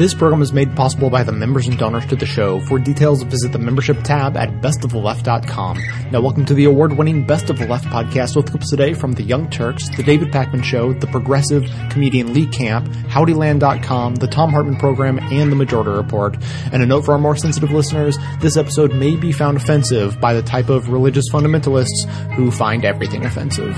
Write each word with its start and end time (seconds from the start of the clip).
This 0.00 0.14
program 0.14 0.40
is 0.40 0.50
made 0.50 0.74
possible 0.74 1.10
by 1.10 1.24
the 1.24 1.32
members 1.32 1.68
and 1.68 1.76
donors 1.76 2.06
to 2.06 2.16
the 2.16 2.24
show. 2.24 2.58
For 2.60 2.78
details, 2.78 3.22
visit 3.22 3.52
the 3.52 3.58
membership 3.58 4.02
tab 4.02 4.34
at 4.34 4.48
bestoftheleft.com. 4.62 5.78
Now, 6.10 6.22
welcome 6.22 6.46
to 6.46 6.54
the 6.54 6.64
award-winning 6.64 7.26
Best 7.26 7.50
of 7.50 7.58
the 7.58 7.66
Left 7.66 7.84
podcast 7.84 8.34
with 8.34 8.48
clips 8.48 8.70
today 8.70 8.94
from 8.94 9.12
The 9.12 9.22
Young 9.22 9.50
Turks, 9.50 9.90
The 9.94 10.02
David 10.02 10.28
Pakman 10.32 10.64
Show, 10.64 10.94
The 10.94 11.06
Progressive, 11.06 11.70
comedian 11.90 12.32
Lee 12.32 12.46
Camp, 12.46 12.88
HowdyLand.com, 12.88 14.14
The 14.14 14.26
Thom 14.26 14.52
Hartmann 14.52 14.78
Program, 14.78 15.18
and 15.18 15.52
The 15.52 15.56
Majority 15.56 15.90
Report. 15.90 16.38
And 16.72 16.82
a 16.82 16.86
note 16.86 17.04
for 17.04 17.12
our 17.12 17.18
more 17.18 17.36
sensitive 17.36 17.70
listeners, 17.70 18.16
this 18.40 18.56
episode 18.56 18.94
may 18.94 19.16
be 19.16 19.32
found 19.32 19.58
offensive 19.58 20.18
by 20.18 20.32
the 20.32 20.42
type 20.42 20.70
of 20.70 20.88
religious 20.88 21.30
fundamentalists 21.30 22.08
who 22.36 22.50
find 22.50 22.86
everything 22.86 23.26
offensive. 23.26 23.76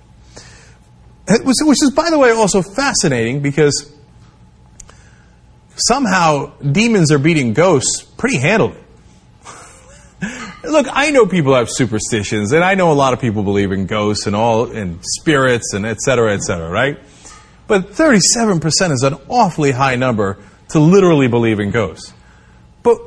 Which 1.29 1.81
is, 1.83 1.91
by 1.91 2.09
the 2.09 2.17
way, 2.17 2.31
also 2.31 2.61
fascinating 2.61 3.41
because 3.41 3.91
somehow 5.75 6.53
demons 6.59 7.11
are 7.11 7.19
beating 7.19 7.53
ghosts 7.53 8.03
pretty 8.17 8.37
handily. 8.37 8.77
Look, 10.67 10.87
I 10.91 11.11
know 11.11 11.25
people 11.25 11.55
have 11.55 11.69
superstitions, 11.69 12.51
and 12.51 12.63
I 12.63 12.75
know 12.75 12.91
a 12.91 12.93
lot 12.93 13.13
of 13.13 13.21
people 13.21 13.43
believe 13.43 13.71
in 13.71 13.85
ghosts 13.85 14.27
and 14.27 14.35
all, 14.35 14.69
and 14.71 14.99
spirits, 15.01 15.73
and 15.73 15.85
et 15.85 15.99
cetera, 15.99 16.33
et 16.33 16.41
cetera, 16.41 16.69
right? 16.69 16.99
But 17.67 17.91
37% 17.91 18.91
is 18.91 19.03
an 19.03 19.15
awfully 19.29 19.71
high 19.71 19.95
number 19.95 20.37
to 20.69 20.79
literally 20.79 21.27
believe 21.27 21.59
in 21.59 21.71
ghosts. 21.71 22.13
But, 22.83 22.99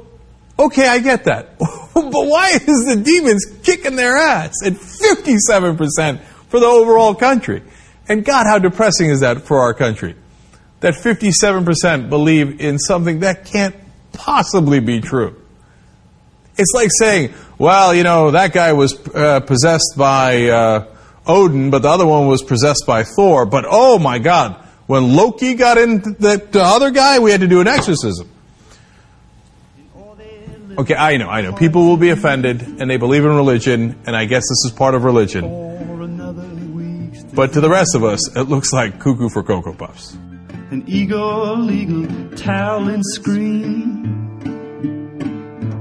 okay, 0.58 0.86
I 0.88 1.00
get 1.00 1.24
that. 1.24 1.58
but 1.94 2.12
why 2.12 2.50
is 2.54 2.86
the 2.86 3.00
demons 3.04 3.44
kicking 3.62 3.96
their 3.96 4.16
ass 4.16 4.54
at 4.64 4.74
57% 4.74 6.20
for 6.48 6.60
the 6.60 6.66
overall 6.66 7.14
country? 7.14 7.62
And 8.08 8.24
God, 8.24 8.46
how 8.46 8.58
depressing 8.58 9.10
is 9.10 9.20
that 9.20 9.42
for 9.42 9.60
our 9.60 9.74
country? 9.74 10.16
That 10.80 10.94
57% 10.94 12.08
believe 12.08 12.60
in 12.60 12.78
something 12.78 13.20
that 13.20 13.44
can't 13.44 13.76
possibly 14.12 14.80
be 14.80 15.00
true. 15.00 15.36
It's 16.56 16.72
like 16.74 16.90
saying, 16.98 17.34
well, 17.60 17.94
you 17.94 18.04
know, 18.04 18.30
that 18.30 18.54
guy 18.54 18.72
was 18.72 18.98
uh, 19.08 19.40
possessed 19.40 19.92
by 19.94 20.48
uh, 20.48 20.86
Odin, 21.26 21.68
but 21.68 21.82
the 21.82 21.88
other 21.88 22.06
one 22.06 22.26
was 22.26 22.42
possessed 22.42 22.84
by 22.86 23.04
Thor. 23.04 23.44
But 23.44 23.66
oh 23.68 23.98
my 23.98 24.18
God, 24.18 24.56
when 24.86 25.14
Loki 25.14 25.52
got 25.52 25.76
into 25.76 26.12
that 26.20 26.56
other 26.56 26.90
guy, 26.90 27.18
we 27.18 27.30
had 27.30 27.42
to 27.42 27.46
do 27.46 27.60
an 27.60 27.68
exorcism. 27.68 28.30
Okay, 30.78 30.94
I 30.94 31.18
know, 31.18 31.28
I 31.28 31.42
know. 31.42 31.52
People 31.52 31.84
will 31.84 31.98
be 31.98 32.08
offended, 32.08 32.62
and 32.80 32.90
they 32.90 32.96
believe 32.96 33.26
in 33.26 33.36
religion, 33.36 34.00
and 34.06 34.16
I 34.16 34.24
guess 34.24 34.44
this 34.44 34.64
is 34.64 34.72
part 34.74 34.94
of 34.94 35.04
religion. 35.04 35.44
But 37.34 37.52
to 37.52 37.60
the 37.60 37.68
rest 37.68 37.94
of 37.94 38.04
us, 38.04 38.20
it 38.36 38.44
looks 38.44 38.72
like 38.72 38.98
cuckoo 38.98 39.28
for 39.28 39.42
Cocoa 39.42 39.74
Puffs. 39.74 40.14
An 40.70 40.82
eagle, 40.86 41.70
eagle, 41.70 42.30
talent 42.38 43.04
scream. 43.04 44.19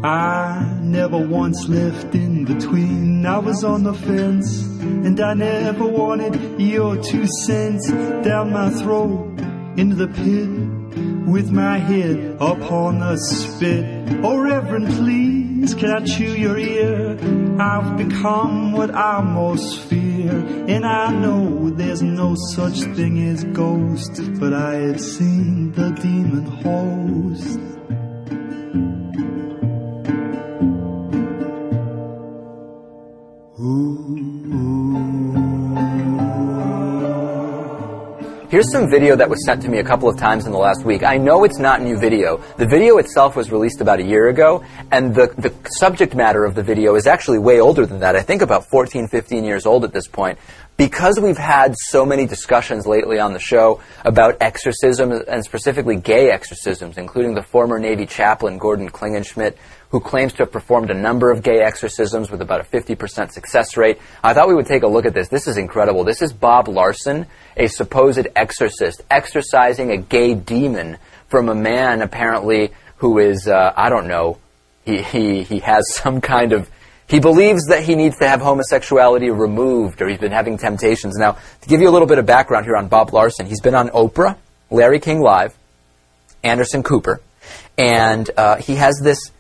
I 0.04 0.80
never 0.82 1.18
once 1.18 1.68
left 1.68 2.16
in 2.16 2.46
between. 2.46 3.26
I 3.26 3.38
was 3.40 3.66
on 3.66 3.84
the 3.84 3.94
fence, 3.94 4.62
and 4.80 5.20
I 5.20 5.34
never 5.34 5.86
wanted 5.86 6.60
your 6.62 6.96
two 7.04 7.28
cents 7.44 7.92
down 8.24 8.54
my 8.54 8.70
throat 8.70 9.38
into 9.76 9.98
the 9.98 10.08
pit 10.08 11.28
with 11.28 11.52
my 11.52 11.80
head 11.80 12.38
upon 12.40 13.00
the 13.00 13.18
spit. 13.18 14.24
Oh, 14.24 14.38
Reverend, 14.38 14.88
please, 14.88 15.76
can 15.76 15.90
I 15.90 16.06
chew 16.06 16.34
your 16.34 16.58
ear? 16.58 17.18
I've 17.60 17.98
become 17.98 18.72
what 18.72 18.96
I 18.96 19.22
most 19.22 19.82
fear, 19.82 20.32
and 20.32 20.86
I 20.86 21.12
know 21.12 21.72
there's 21.72 22.02
no 22.02 22.36
such 22.54 22.80
thing 22.96 23.22
as 23.28 23.44
ghosts, 23.44 24.22
but 24.40 24.54
I 24.54 24.76
have 24.76 25.02
seen 25.02 25.74
the 25.74 25.90
demon 25.92 26.46
host. 26.46 27.60
Here's 38.50 38.72
some 38.72 38.90
video 38.90 39.18
that 39.18 39.30
was 39.30 39.46
sent 39.46 39.62
to 39.64 39.70
me 39.70 39.80
a 39.80 39.84
couple 39.84 40.08
of 40.08 40.18
times 40.18 40.46
in 40.46 40.54
the 40.54 40.58
last 40.58 40.86
week. 40.86 41.04
I 41.04 41.18
know 41.18 41.44
it's 41.44 41.60
not 41.60 41.82
new 41.82 42.00
video. 42.00 42.38
The 42.56 42.66
video 42.66 43.00
itself 43.00 43.36
was 43.36 43.52
released 43.52 43.82
about 43.82 44.00
a 44.00 44.04
year 44.04 44.30
ago, 44.30 44.64
and 44.94 45.14
the, 45.14 45.28
the 45.38 45.54
subject 45.72 46.16
matter 46.16 46.46
of 46.46 46.56
the 46.56 46.64
video 46.64 46.96
is 46.96 47.06
actually 47.06 47.40
way 47.40 47.60
older 47.60 47.86
than 47.86 48.00
that. 48.00 48.16
I 48.16 48.22
think 48.22 48.42
about 48.42 48.70
14, 48.70 49.10
15 49.10 49.44
years 49.44 49.66
old 49.66 49.84
at 49.84 49.92
this 49.92 50.08
point. 50.08 50.40
Because 50.78 51.20
we've 51.20 51.38
had 51.38 51.76
so 51.78 52.06
many 52.06 52.26
discussions 52.26 52.88
lately 52.88 53.20
on 53.20 53.34
the 53.34 53.40
show 53.40 53.82
about 54.06 54.38
exorcism, 54.40 55.12
and 55.12 55.44
specifically 55.44 55.98
gay 55.98 56.32
exorcisms, 56.32 56.98
including 56.98 57.36
the 57.36 57.44
former 57.44 57.78
Navy 57.78 58.06
chaplain 58.06 58.58
Gordon 58.58 58.90
Klingenschmitt, 58.90 59.58
who 59.90 60.00
claims 60.00 60.34
to 60.34 60.40
have 60.40 60.52
performed 60.52 60.92
a 60.92 60.94
number 60.94 61.32
of 61.32 61.42
gay 61.42 61.62
exorcisms 61.62 62.30
with 62.30 62.42
about 62.42 62.62
a 62.62 62.64
50% 62.64 63.32
success 63.32 63.76
rate. 63.76 64.00
I 64.24 64.34
thought 64.34 64.48
we 64.48 64.54
would 64.54 64.68
take 64.68 64.84
a 64.84 64.88
look 64.88 65.06
at 65.06 65.14
this. 65.14 65.30
This 65.30 65.48
is 65.48 65.58
incredible. 65.58 66.04
This 66.04 66.22
is 66.22 66.32
Bob 66.32 66.68
Larson, 66.68 67.26
a 67.58 67.68
supposed 67.68 68.28
exorcist, 68.36 69.02
exorcising 69.10 69.92
a 69.92 69.98
gay 69.98 70.36
demon 70.36 70.98
from 71.28 71.50
a 71.50 71.56
man 71.56 72.02
apparently 72.02 72.72
who 72.98 73.18
is, 73.18 73.48
uh, 73.48 73.74
I 73.76 73.90
don't 73.90 74.08
know, 74.08 74.38
he, 74.86 75.02
he, 75.02 75.44
he 75.44 75.60
has 75.60 75.92
some 75.94 76.22
kind 76.22 76.54
of, 76.54 76.70
he 77.08 77.20
believes 77.20 77.66
that 77.68 77.84
he 77.84 77.96
needs 77.96 78.18
to 78.20 78.28
have 78.28 78.42
homosexuality 78.42 79.32
removed 79.32 80.02
or 80.02 80.08
he's 80.08 80.20
been 80.20 80.32
having 80.32 80.60
temptations. 80.60 81.16
Now, 81.18 81.38
to 81.62 81.68
give 81.68 81.82
you 81.82 81.90
a 81.90 81.92
little 81.92 82.08
bit 82.08 82.20
of 82.20 82.28
background 82.28 82.66
here 82.66 82.76
on 82.76 82.90
Bob 82.90 83.12
Larson, 83.12 83.48
he's 83.48 83.62
been 83.62 83.76
on 83.76 83.90
Oprah, 83.90 84.38
Larry 84.70 85.00
King 85.00 85.22
Live, 85.22 85.56
Anderson 86.44 86.84
Cooper, 86.84 87.22
and 87.78 88.30
uh, 88.38 88.58
he 88.58 88.76
has 88.76 89.00
this 89.02 89.32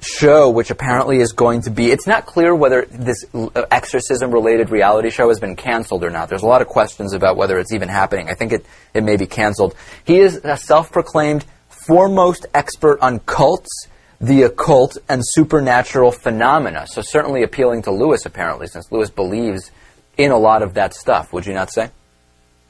show, 0.00 0.50
which 0.50 0.70
apparently 0.70 1.20
is 1.20 1.32
going 1.32 1.62
to 1.62 1.70
be, 1.70 1.90
it's 1.90 2.06
not 2.06 2.26
clear 2.26 2.54
whether 2.54 2.86
this 2.86 3.24
uh, 3.34 3.66
exorcism 3.70 4.30
related 4.30 4.70
reality 4.70 5.10
show 5.10 5.28
has 5.28 5.40
been 5.40 5.56
canceled 5.56 6.04
or 6.04 6.10
not. 6.10 6.28
There's 6.28 6.42
a 6.42 6.46
lot 6.46 6.62
of 6.62 6.68
questions 6.68 7.12
about 7.12 7.36
whether 7.36 7.58
it's 7.58 7.72
even 7.72 7.88
happening. 7.88 8.28
I 8.28 8.34
think 8.34 8.52
it, 8.52 8.66
it 8.94 9.02
may 9.02 9.16
be 9.16 9.26
canceled. 9.26 9.74
He 10.04 10.18
is 10.18 10.40
a 10.44 10.56
self 10.56 10.92
proclaimed 10.92 11.44
foremost 11.68 12.46
expert 12.54 13.00
on 13.00 13.18
cults, 13.20 13.88
the 14.20 14.42
occult, 14.42 14.98
and 15.08 15.22
supernatural 15.24 16.12
phenomena. 16.12 16.86
So, 16.86 17.02
certainly 17.02 17.42
appealing 17.42 17.82
to 17.82 17.90
Lewis, 17.90 18.26
apparently, 18.26 18.66
since 18.66 18.90
Lewis 18.92 19.10
believes 19.10 19.70
in 20.16 20.30
a 20.30 20.38
lot 20.38 20.62
of 20.62 20.74
that 20.74 20.94
stuff. 20.94 21.32
Would 21.32 21.46
you 21.46 21.54
not 21.54 21.72
say? 21.72 21.90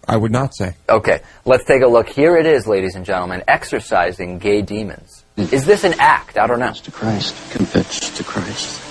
I 0.06 0.16
would 0.16 0.32
not 0.32 0.54
say. 0.56 0.74
Okay, 0.88 1.20
let's 1.44 1.64
take 1.64 1.82
a 1.82 1.86
look. 1.86 2.08
Here 2.08 2.36
it 2.36 2.46
is, 2.46 2.66
ladies 2.66 2.94
and 2.94 3.04
gentlemen, 3.04 3.42
exorcising 3.46 4.38
gay 4.38 4.62
demons. 4.62 5.24
Is 5.38 5.64
this 5.64 5.84
an 5.84 5.94
act? 5.98 6.36
I 6.36 6.46
don't 6.46 6.58
know. 6.58 6.72
To 6.72 6.90
Christ, 6.90 7.34
confess 7.50 8.16
to 8.16 8.24
Christ. 8.24 8.82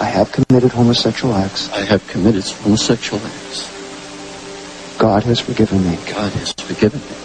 I 0.00 0.06
have 0.06 0.32
committed 0.32 0.72
homosexual 0.72 1.32
acts. 1.34 1.70
I 1.70 1.84
have 1.84 2.06
committed 2.08 2.44
homosexual 2.44 3.24
acts. 3.24 3.70
God 4.98 5.22
has 5.24 5.38
forgiven 5.38 5.84
me. 5.84 5.96
God 6.10 6.32
has 6.32 6.52
forgiven 6.52 7.00
me. 7.00 7.16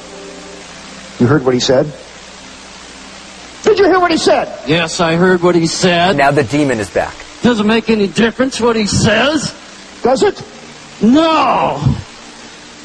You 1.19 1.27
heard 1.27 1.43
what 1.43 1.55
he 1.55 1.59
said? 1.59 1.91
Did 3.63 3.79
you 3.79 3.85
hear 3.85 3.99
what 3.99 4.11
he 4.11 4.17
said? 4.17 4.67
Yes, 4.67 4.99
I 4.99 5.15
heard 5.15 5.41
what 5.41 5.55
he 5.55 5.65
said. 5.65 6.17
Now 6.17 6.31
the 6.31 6.43
demon 6.43 6.79
is 6.79 6.89
back. 6.89 7.15
Doesn't 7.41 7.67
make 7.67 7.89
any 7.89 8.07
difference 8.07 8.61
what 8.61 8.75
he 8.75 8.85
says. 8.85 9.53
Does 10.03 10.21
it? 10.21 10.41
No! 11.01 11.77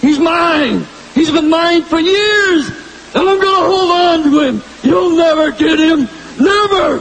He's 0.00 0.18
mine! 0.18 0.86
He's 1.14 1.30
been 1.30 1.50
mine 1.50 1.82
for 1.82 2.00
years! 2.00 2.81
And 3.14 3.28
I'm 3.28 3.40
gonna 3.40 3.66
hold 3.66 3.90
on 3.92 4.22
to 4.24 4.40
him! 4.40 4.62
You'll 4.82 5.16
never 5.16 5.50
get 5.52 5.78
him! 5.78 6.08
Never! 6.40 7.00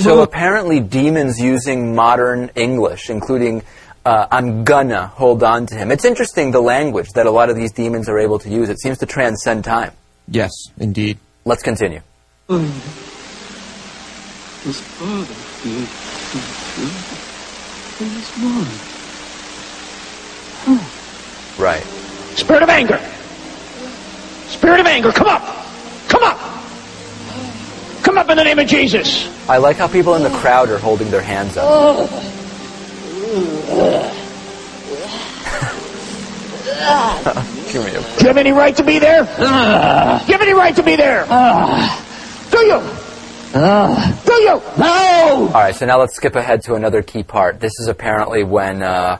So 0.00 0.22
apparently, 0.22 0.80
demons 0.80 1.38
using 1.38 1.94
modern 1.94 2.50
English, 2.54 3.10
including 3.10 3.62
uh, 4.04 4.26
"I'm 4.30 4.64
gonna 4.64 5.06
hold 5.08 5.42
on 5.42 5.66
to 5.66 5.74
him." 5.74 5.90
It's 5.90 6.04
interesting 6.04 6.50
the 6.50 6.60
language 6.60 7.08
that 7.14 7.26
a 7.26 7.30
lot 7.30 7.48
of 7.50 7.56
these 7.56 7.72
demons 7.72 8.08
are 8.08 8.18
able 8.18 8.38
to 8.40 8.48
use. 8.48 8.68
It 8.68 8.80
seems 8.80 8.98
to 8.98 9.06
transcend 9.06 9.64
time. 9.64 9.92
Yes, 10.26 10.50
indeed. 10.78 11.18
Let's 11.44 11.62
continue. 11.62 12.00
His 12.48 12.60
father 14.80 15.34
gave 15.62 15.88
him 16.74 16.90
and 18.00 18.10
he's 18.12 18.30
mine. 18.38 18.66
Right. 21.58 21.82
Spirit 22.36 22.62
of 22.62 22.68
anger. 22.68 23.00
Spirit 24.48 24.80
of 24.80 24.86
anger, 24.86 25.12
come 25.12 25.28
up. 25.28 25.42
Come 26.08 26.22
up. 26.22 26.38
Come 28.02 28.18
up 28.18 28.30
in 28.30 28.36
the 28.36 28.44
name 28.44 28.58
of 28.58 28.66
Jesus. 28.66 29.28
I 29.48 29.58
like 29.58 29.76
how 29.76 29.88
people 29.88 30.14
in 30.14 30.22
the 30.22 30.30
crowd 30.30 30.70
are 30.70 30.78
holding 30.78 31.10
their 31.10 31.22
hands 31.22 31.56
up. 31.56 31.64
Oh. 31.68 32.34
Give 37.72 37.84
me 37.84 37.90
a 37.90 38.00
Do 38.00 38.20
you 38.20 38.26
have 38.28 38.36
any 38.38 38.52
right 38.52 38.74
to 38.76 38.84
be 38.84 38.98
there? 38.98 39.24
Ah. 39.38 40.20
Do 40.20 40.26
you 40.32 40.38
have 40.38 40.42
any 40.42 40.54
right 40.54 40.74
to 40.76 40.82
be 40.82 40.96
there? 40.96 41.26
Ah. 41.28 42.04
Do 42.50 42.58
you? 42.58 42.80
Ah. 43.54 44.22
Do 44.24 44.32
you? 44.32 44.62
No! 44.78 45.48
All 45.48 45.60
right, 45.60 45.74
so 45.74 45.84
now 45.84 45.98
let's 45.98 46.14
skip 46.14 46.34
ahead 46.34 46.62
to 46.62 46.74
another 46.74 47.02
key 47.02 47.22
part. 47.22 47.60
This 47.60 47.72
is 47.80 47.88
apparently 47.88 48.44
when 48.44 48.82
uh, 48.82 49.18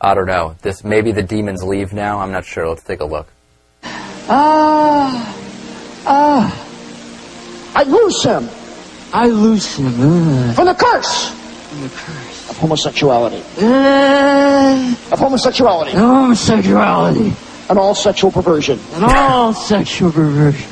I 0.00 0.14
don't 0.14 0.26
know. 0.26 0.56
This 0.60 0.84
maybe 0.84 1.12
the 1.12 1.22
demons 1.22 1.62
leave 1.62 1.92
now. 1.92 2.20
I'm 2.20 2.32
not 2.32 2.44
sure. 2.44 2.68
Let's 2.68 2.82
take 2.82 3.00
a 3.00 3.04
look. 3.04 3.28
Ah. 4.28 5.34
Ah. 6.06 6.62
I 7.74 7.82
loose 7.84 8.22
him 8.24 8.48
I 9.12 9.26
loose 9.28 9.76
him 9.76 9.86
uh, 9.86 10.52
from 10.54 10.66
the 10.66 10.74
curse 10.74 11.30
from 11.30 11.80
the 11.82 11.88
curse. 11.90 12.50
of 12.50 12.56
homosexuality. 12.58 13.42
Uh, 13.58 14.94
Of 15.12 15.18
homosexuality 15.18 15.92
homosexuality 15.92 17.32
and 17.68 17.78
all 17.78 17.94
sexual 17.94 18.30
perversion. 18.30 18.78
and 18.94 19.04
all 19.04 19.52
sexual 19.52 20.10
perversion. 20.12 20.68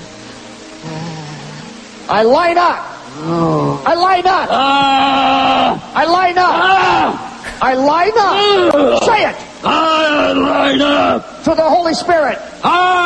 I 2.09 2.23
lie 2.23 2.53
not. 2.53 2.79
Oh. 3.27 3.83
I 3.87 3.95
lie 3.95 4.21
not. 4.21 4.49
Ah! 4.51 5.93
I 5.95 6.05
lie 6.05 6.33
not. 6.33 6.55
Ah! 6.55 7.59
I 7.63 7.75
lie 7.75 8.11
not. 8.15 9.03
Say 9.05 9.25
it 9.31 9.37
I 9.65 10.33
line 10.33 10.83
up! 10.83 11.43
to 11.45 11.55
the 11.55 11.63
Holy 11.63 11.95
Spirit. 11.95 12.39
Ah! 12.63 13.04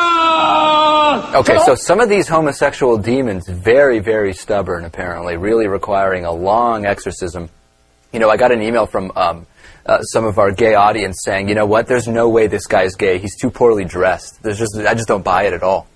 Okay, 1.34 1.58
so 1.66 1.74
some 1.74 2.00
of 2.00 2.08
these 2.08 2.26
homosexual 2.26 2.96
demons 2.96 3.46
very, 3.48 3.98
very 3.98 4.32
stubborn. 4.32 4.84
Apparently, 4.86 5.36
really 5.36 5.66
requiring 5.66 6.24
a 6.24 6.32
long 6.32 6.86
exorcism. 6.86 7.50
You 8.12 8.18
know, 8.18 8.30
I 8.30 8.38
got 8.38 8.50
an 8.50 8.62
email 8.62 8.86
from 8.86 9.12
um, 9.14 9.46
uh, 9.84 10.00
some 10.02 10.24
of 10.24 10.38
our 10.38 10.50
gay 10.52 10.74
audience 10.74 11.18
saying, 11.22 11.50
you 11.50 11.54
know 11.54 11.66
what? 11.66 11.86
There's 11.86 12.08
no 12.08 12.30
way 12.30 12.46
this 12.46 12.66
guy's 12.66 12.94
gay. 12.94 13.18
He's 13.18 13.36
too 13.36 13.50
poorly 13.50 13.84
dressed. 13.84 14.42
There's 14.42 14.58
just 14.58 14.74
I 14.78 14.94
just 14.94 15.06
don't 15.06 15.22
buy 15.22 15.44
it 15.44 15.52
at 15.52 15.62
all. 15.62 15.86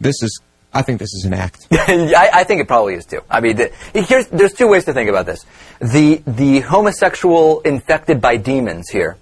This 0.00 0.22
is, 0.22 0.40
I 0.72 0.80
think 0.80 0.98
this 0.98 1.12
is 1.12 1.24
an 1.26 1.34
act. 1.34 1.66
I, 1.72 2.30
I 2.32 2.44
think 2.44 2.62
it 2.62 2.68
probably 2.68 2.94
is 2.94 3.04
too. 3.04 3.20
I 3.28 3.40
mean, 3.40 3.56
the, 3.56 3.72
here's 3.92 4.28
there's 4.28 4.54
two 4.54 4.68
ways 4.68 4.86
to 4.86 4.94
think 4.94 5.10
about 5.10 5.26
this. 5.26 5.44
The 5.80 6.22
the 6.26 6.60
homosexual 6.60 7.60
infected 7.60 8.22
by 8.22 8.38
demons 8.38 8.88
here 8.88 9.18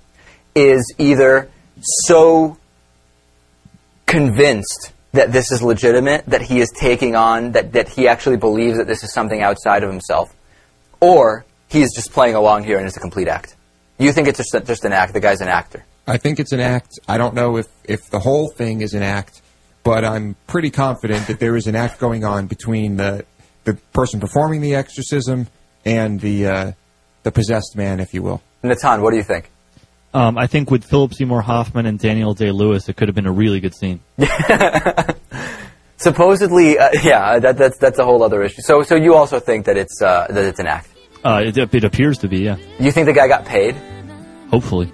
is 0.55 0.94
either 0.99 1.50
so 1.81 2.58
convinced 4.06 4.93
that 5.17 5.33
this 5.33 5.51
is 5.53 5.63
legitimate 5.63 6.25
that 6.27 6.43
he 6.43 6.61
is 6.61 6.71
taking 6.79 7.17
on 7.17 7.53
that 7.53 7.73
that 7.73 7.89
he 7.89 8.09
actually 8.09 8.37
believes 8.37 8.79
that 8.79 8.87
this 8.87 9.03
is 9.03 9.13
something 9.13 9.43
outside 9.43 9.83
of 9.83 9.91
himself, 9.91 10.35
or 11.01 11.45
he's 11.69 11.95
just 11.95 12.13
playing 12.13 12.35
along 12.35 12.65
here 12.65 12.79
and 12.79 12.87
it's 12.87 12.97
a 12.97 13.01
complete 13.01 13.29
act. 13.29 13.57
You 13.99 14.13
think 14.13 14.29
it's 14.29 14.39
just 14.39 14.67
just 14.67 14.85
an 14.85 14.93
act? 14.93 15.13
The 15.13 15.21
guy's 15.21 15.41
an 15.41 15.49
actor. 15.49 15.85
I 16.07 16.19
think 16.19 16.39
it's 16.39 16.53
an 16.53 16.61
act. 16.61 16.99
I 17.09 17.19
don't 17.19 17.35
know 17.35 17.57
if, 17.57 17.67
if 17.85 18.11
the 18.11 18.21
whole 18.21 18.49
thing 18.51 18.81
is 18.81 18.95
an 18.95 19.03
act, 19.03 19.43
but 19.83 20.05
I'm 20.05 20.37
pretty 20.47 20.71
confident 20.71 21.27
that 21.27 21.41
there 21.41 21.57
is 21.57 21.67
an 21.67 21.75
act 21.75 21.99
going 21.99 22.25
on 22.25 22.47
between 22.47 22.97
the 22.97 23.25
the 23.65 23.75
person 23.93 24.21
performing 24.21 24.61
the 24.61 24.75
exorcism 24.77 25.49
and 25.85 26.21
the 26.21 26.47
uh, 26.47 26.73
the 27.25 27.33
possessed 27.33 27.77
man, 27.77 28.01
if 28.01 28.15
you 28.15 28.23
will. 28.23 28.43
Natan, 28.63 29.03
what 29.03 29.11
do 29.11 29.17
you 29.17 29.25
think? 29.25 29.51
Um, 30.17 30.39
I 30.39 30.47
think 30.47 30.71
with 30.71 30.83
Philip 30.83 31.13
Seymour 31.13 31.43
Hoffman 31.43 31.85
and 31.85 31.99
Daniel 31.99 32.33
Day 32.33 32.51
Lewis, 32.51 32.89
it 32.89 32.97
could 32.97 33.09
have 33.09 33.15
been 33.15 33.27
a 33.27 33.33
really 33.33 33.61
good 33.61 33.75
scene. 33.75 34.01
Supposedly, 35.99 36.79
uh, 36.79 36.89
yeah, 37.03 37.39
that, 37.39 37.59
that's 37.59 37.77
that's 37.77 37.99
a 37.99 38.05
whole 38.05 38.23
other 38.23 38.43
issue. 38.43 38.63
So 38.63 38.83
so 38.83 38.95
you 38.97 39.15
also 39.15 39.41
think 39.41 39.67
that 39.67 39.77
it's 39.77 40.01
uh, 40.01 40.27
that 40.31 40.43
it's 40.43 40.59
an 40.59 40.69
act? 40.69 40.89
Uh, 41.23 41.43
it, 41.45 41.59
it 41.59 41.85
appears 41.85 42.17
to 42.19 42.29
be, 42.29 42.39
yeah. 42.39 42.57
You 42.79 42.93
think 42.93 43.05
the 43.05 43.13
guy 43.13 43.29
got 43.29 43.45
paid? 43.45 43.77
Hopefully. 44.51 44.91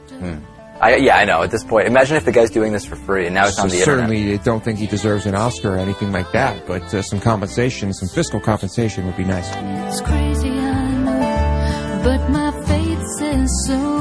I, 0.80 0.96
yeah, 0.96 1.16
I 1.16 1.24
know. 1.24 1.42
At 1.42 1.52
this 1.52 1.62
point, 1.62 1.86
imagine 1.86 2.16
if 2.16 2.24
the 2.24 2.32
guy's 2.32 2.50
doing 2.50 2.72
this 2.72 2.84
for 2.84 2.96
free 2.96 3.26
and 3.26 3.34
now 3.34 3.46
it's 3.46 3.60
on 3.60 3.68
the 3.68 3.78
internet. 3.78 4.08
certainly 4.08 4.38
don't 4.38 4.64
think 4.64 4.80
he 4.80 4.88
deserves 4.88 5.26
an 5.26 5.36
Oscar 5.36 5.76
or 5.76 5.78
anything 5.78 6.10
like 6.10 6.32
that, 6.32 6.66
but 6.66 6.82
uh, 6.92 7.00
some 7.00 7.20
compensation, 7.20 7.92
some 7.92 8.08
fiscal 8.08 8.40
compensation 8.40 9.06
would 9.06 9.16
be 9.16 9.24
nice. 9.24 9.48
It's 9.88 10.00
crazy, 10.00 10.50
I 10.50 10.90
know, 11.04 12.00
but 12.02 12.28
my 12.30 12.50
faith 12.66 13.06
says 13.18 13.48
so. 13.68 13.91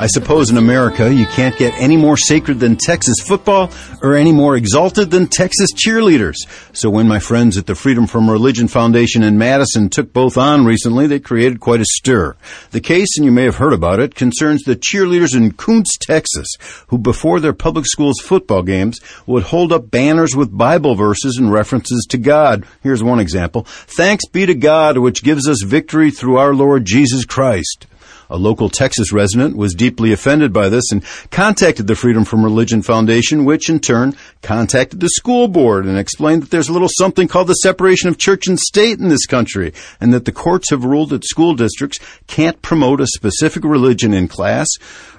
I 0.00 0.06
suppose 0.06 0.48
in 0.48 0.56
America 0.56 1.12
you 1.12 1.26
can't 1.26 1.58
get 1.58 1.74
any 1.76 1.98
more 1.98 2.16
sacred 2.16 2.58
than 2.58 2.76
Texas 2.76 3.20
football 3.20 3.70
or 4.00 4.14
any 4.14 4.32
more 4.32 4.56
exalted 4.56 5.10
than 5.10 5.26
Texas 5.26 5.74
cheerleaders. 5.74 6.36
So 6.72 6.88
when 6.88 7.06
my 7.06 7.18
friends 7.18 7.58
at 7.58 7.66
the 7.66 7.74
Freedom 7.74 8.06
from 8.06 8.30
Religion 8.30 8.66
Foundation 8.66 9.22
in 9.22 9.36
Madison 9.36 9.90
took 9.90 10.14
both 10.14 10.38
on 10.38 10.64
recently, 10.64 11.06
they 11.06 11.20
created 11.20 11.60
quite 11.60 11.82
a 11.82 11.84
stir. 11.84 12.34
The 12.70 12.80
case, 12.80 13.08
and 13.18 13.26
you 13.26 13.30
may 13.30 13.44
have 13.44 13.56
heard 13.56 13.74
about 13.74 14.00
it, 14.00 14.14
concerns 14.14 14.62
the 14.62 14.74
cheerleaders 14.74 15.36
in 15.36 15.52
Kountze, 15.52 15.98
Texas, 16.00 16.48
who 16.86 16.96
before 16.96 17.38
their 17.38 17.52
public 17.52 17.84
schools 17.84 18.20
football 18.22 18.62
games 18.62 19.00
would 19.26 19.42
hold 19.42 19.70
up 19.70 19.90
banners 19.90 20.34
with 20.34 20.56
Bible 20.56 20.94
verses 20.94 21.36
and 21.36 21.52
references 21.52 22.06
to 22.08 22.16
God. 22.16 22.64
Here's 22.82 23.02
one 23.02 23.20
example. 23.20 23.64
Thanks 23.66 24.26
be 24.26 24.46
to 24.46 24.54
God 24.54 24.96
which 24.96 25.22
gives 25.22 25.46
us 25.46 25.60
victory 25.62 26.10
through 26.10 26.38
our 26.38 26.54
Lord 26.54 26.86
Jesus 26.86 27.26
Christ. 27.26 27.86
A 28.30 28.38
local 28.38 28.68
Texas 28.68 29.12
resident 29.12 29.56
was 29.56 29.74
deeply 29.74 30.12
offended 30.12 30.52
by 30.52 30.68
this 30.68 30.92
and 30.92 31.04
contacted 31.32 31.88
the 31.88 31.96
Freedom 31.96 32.24
from 32.24 32.44
Religion 32.44 32.80
Foundation, 32.80 33.44
which 33.44 33.68
in 33.68 33.80
turn 33.80 34.14
contacted 34.40 35.00
the 35.00 35.08
school 35.08 35.48
board 35.48 35.84
and 35.84 35.98
explained 35.98 36.44
that 36.44 36.50
there's 36.50 36.68
a 36.68 36.72
little 36.72 36.88
something 36.88 37.26
called 37.26 37.48
the 37.48 37.54
separation 37.54 38.08
of 38.08 38.18
church 38.18 38.46
and 38.46 38.58
state 38.58 39.00
in 39.00 39.08
this 39.08 39.26
country, 39.26 39.72
and 40.00 40.14
that 40.14 40.26
the 40.26 40.32
courts 40.32 40.70
have 40.70 40.84
ruled 40.84 41.10
that 41.10 41.24
school 41.24 41.54
districts 41.54 41.98
can't 42.28 42.62
promote 42.62 43.00
a 43.00 43.06
specific 43.08 43.64
religion 43.64 44.14
in 44.14 44.28
class 44.28 44.68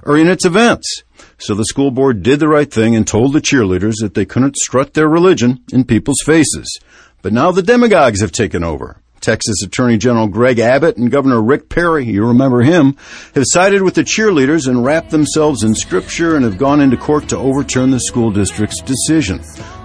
or 0.03 0.18
in 0.18 0.30
its 0.30 0.46
events. 0.46 1.03
So 1.38 1.53
the 1.53 1.65
school 1.65 1.91
board 1.91 2.24
did 2.24 2.39
the 2.39 2.48
right 2.48 2.72
thing 2.72 2.96
and 2.96 3.06
told 3.06 3.34
the 3.34 3.41
cheerleaders 3.41 3.96
that 4.00 4.13
they 4.13 4.25
couldn't 4.25 4.56
strut 4.56 4.94
their 4.94 5.10
religion 5.10 5.65
in 5.74 5.84
people's 5.84 6.22
faces. 6.25 6.80
But 7.22 7.34
now 7.34 7.51
the 7.51 7.62
demagogues 7.62 8.22
have 8.22 8.32
taken 8.32 8.63
over. 8.63 9.00
Texas 9.21 9.63
Attorney 9.63 9.97
General 9.97 10.27
Greg 10.27 10.59
Abbott 10.59 10.97
and 10.97 11.11
Governor 11.11 11.41
Rick 11.41 11.69
Perry, 11.69 12.05
you 12.05 12.25
remember 12.25 12.61
him, 12.61 12.97
have 13.35 13.45
sided 13.47 13.83
with 13.83 13.93
the 13.93 14.03
cheerleaders 14.03 14.67
and 14.67 14.83
wrapped 14.83 15.11
themselves 15.11 15.63
in 15.63 15.75
scripture 15.75 16.35
and 16.35 16.43
have 16.43 16.57
gone 16.57 16.81
into 16.81 16.97
court 16.97 17.29
to 17.29 17.37
overturn 17.37 17.91
the 17.91 17.99
school 17.99 18.31
district's 18.31 18.81
decision. 18.81 19.41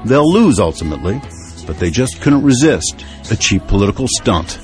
They'll 0.07 0.33
lose 0.33 0.59
ultimately, 0.59 1.21
but 1.67 1.79
they 1.79 1.91
just 1.91 2.21
couldn't 2.23 2.43
resist 2.43 3.05
a 3.31 3.37
cheap 3.37 3.67
political 3.67 4.09
stunt. 4.09 4.59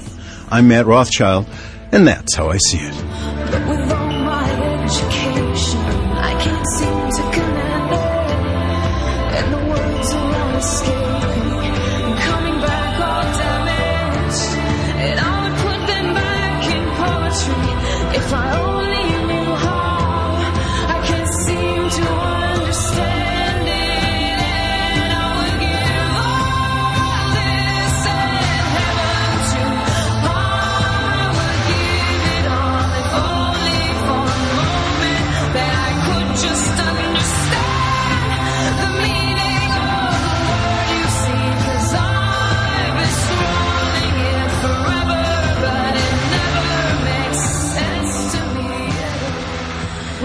I'm 0.50 0.68
Matt 0.68 0.86
Rothschild, 0.86 1.46
and 1.92 2.08
that's 2.08 2.34
how 2.34 2.48
I 2.48 2.56
see 2.56 2.78
it. 2.80 2.92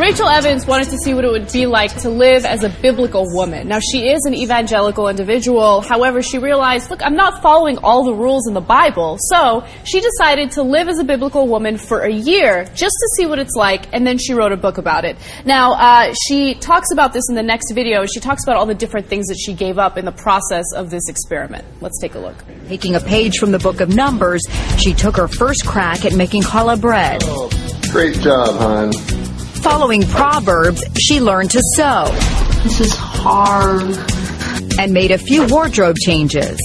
Rachel 0.07 0.29
Evans 0.29 0.65
wanted 0.65 0.87
to 0.91 0.97
see 0.99 1.13
what 1.13 1.25
it 1.25 1.31
would 1.31 1.51
be 1.51 1.65
like 1.65 1.93
to 2.03 2.09
live 2.09 2.45
as 2.45 2.63
a 2.63 2.69
biblical 2.69 3.25
woman. 3.35 3.67
Now, 3.67 3.81
she 3.81 4.07
is 4.07 4.23
an 4.23 4.33
evangelical 4.33 5.09
individual. 5.09 5.81
However, 5.81 6.21
she 6.21 6.39
realized, 6.39 6.89
look, 6.89 7.01
I'm 7.03 7.17
not 7.17 7.41
following 7.41 7.77
all 7.79 8.05
the 8.05 8.13
rules 8.13 8.47
in 8.47 8.53
the 8.53 8.61
Bible. 8.61 9.17
So, 9.19 9.65
she 9.83 9.99
decided 9.99 10.51
to 10.51 10.63
live 10.63 10.87
as 10.87 10.97
a 10.99 11.03
biblical 11.03 11.49
woman 11.49 11.77
for 11.77 12.03
a 12.03 12.09
year 12.09 12.63
just 12.73 12.95
to 12.95 13.09
see 13.17 13.25
what 13.25 13.37
it's 13.37 13.55
like, 13.57 13.93
and 13.93 14.07
then 14.07 14.17
she 14.17 14.33
wrote 14.33 14.53
a 14.53 14.55
book 14.55 14.77
about 14.77 15.03
it. 15.03 15.17
Now, 15.43 15.73
uh, 15.73 16.13
she 16.25 16.53
talks 16.53 16.93
about 16.93 17.11
this 17.11 17.25
in 17.27 17.35
the 17.35 17.43
next 17.43 17.73
video. 17.73 18.05
She 18.05 18.21
talks 18.21 18.43
about 18.45 18.55
all 18.55 18.65
the 18.65 18.75
different 18.75 19.07
things 19.07 19.27
that 19.27 19.37
she 19.37 19.53
gave 19.53 19.77
up 19.77 19.97
in 19.97 20.05
the 20.05 20.13
process 20.13 20.67
of 20.73 20.89
this 20.89 21.09
experiment. 21.09 21.65
Let's 21.81 21.99
take 21.99 22.15
a 22.15 22.19
look. 22.19 22.37
Taking 22.69 22.95
a 22.95 23.01
page 23.01 23.39
from 23.39 23.51
the 23.51 23.59
book 23.59 23.81
of 23.81 23.93
Numbers, 23.93 24.41
she 24.81 24.93
took 24.93 25.17
her 25.17 25.27
first 25.27 25.67
crack 25.67 26.05
at 26.05 26.13
making 26.13 26.43
challah 26.43 26.79
bread. 26.79 27.23
Great 27.91 28.15
job, 28.21 28.55
hon. 28.55 29.16
Following 29.69 30.03
Proverbs, 30.03 30.81
she 30.97 31.19
learned 31.19 31.51
to 31.51 31.61
sew. 31.75 32.05
This 32.63 32.79
is 32.79 32.95
hard. 32.95 33.97
And 34.79 34.93
made 34.93 35.11
a 35.11 35.17
few 35.17 35.45
wardrobe 35.45 35.97
changes. 35.97 36.57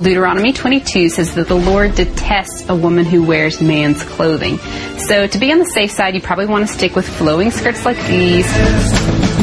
Deuteronomy 0.00 0.52
22 0.52 1.08
says 1.08 1.34
that 1.34 1.48
the 1.48 1.56
Lord 1.56 1.96
detests 1.96 2.68
a 2.68 2.76
woman 2.76 3.06
who 3.06 3.24
wears 3.24 3.60
man's 3.60 4.04
clothing. 4.04 4.58
So 5.08 5.26
to 5.26 5.38
be 5.38 5.50
on 5.50 5.58
the 5.58 5.64
safe 5.64 5.90
side, 5.90 6.14
you 6.14 6.20
probably 6.20 6.46
want 6.46 6.68
to 6.68 6.72
stick 6.72 6.94
with 6.94 7.08
flowing 7.08 7.50
skirts 7.50 7.84
like 7.84 7.98
these. 8.06 8.46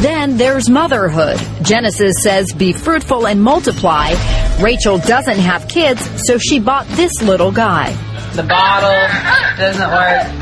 Then 0.00 0.38
there's 0.38 0.70
motherhood. 0.70 1.38
Genesis 1.60 2.14
says, 2.22 2.46
be 2.56 2.72
fruitful 2.72 3.26
and 3.26 3.42
multiply. 3.42 4.14
Rachel 4.58 4.96
doesn't 4.96 5.38
have 5.38 5.68
kids, 5.68 6.00
so 6.24 6.38
she 6.38 6.58
bought 6.58 6.86
this 6.88 7.12
little 7.20 7.52
guy. 7.52 7.92
The 8.34 8.42
bottle 8.42 9.58
doesn't 9.58 9.90
work. 9.90 10.39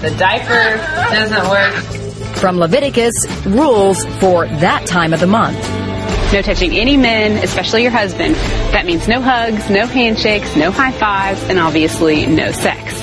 The 0.00 0.14
diaper 0.18 0.76
doesn't 1.14 1.48
work. 1.48 2.36
From 2.36 2.58
Leviticus, 2.58 3.14
rules 3.46 4.04
for 4.20 4.46
that 4.46 4.86
time 4.86 5.12
of 5.12 5.20
the 5.20 5.26
month. 5.26 5.58
No 6.32 6.40
touching 6.42 6.72
any 6.72 6.96
men, 6.96 7.42
especially 7.44 7.82
your 7.82 7.90
husband. 7.92 8.34
That 8.72 8.86
means 8.86 9.06
no 9.06 9.20
hugs, 9.20 9.68
no 9.70 9.86
handshakes, 9.86 10.56
no 10.56 10.70
high 10.70 10.92
fives, 10.92 11.42
and 11.44 11.58
obviously 11.58 12.26
no 12.26 12.50
sex. 12.52 12.94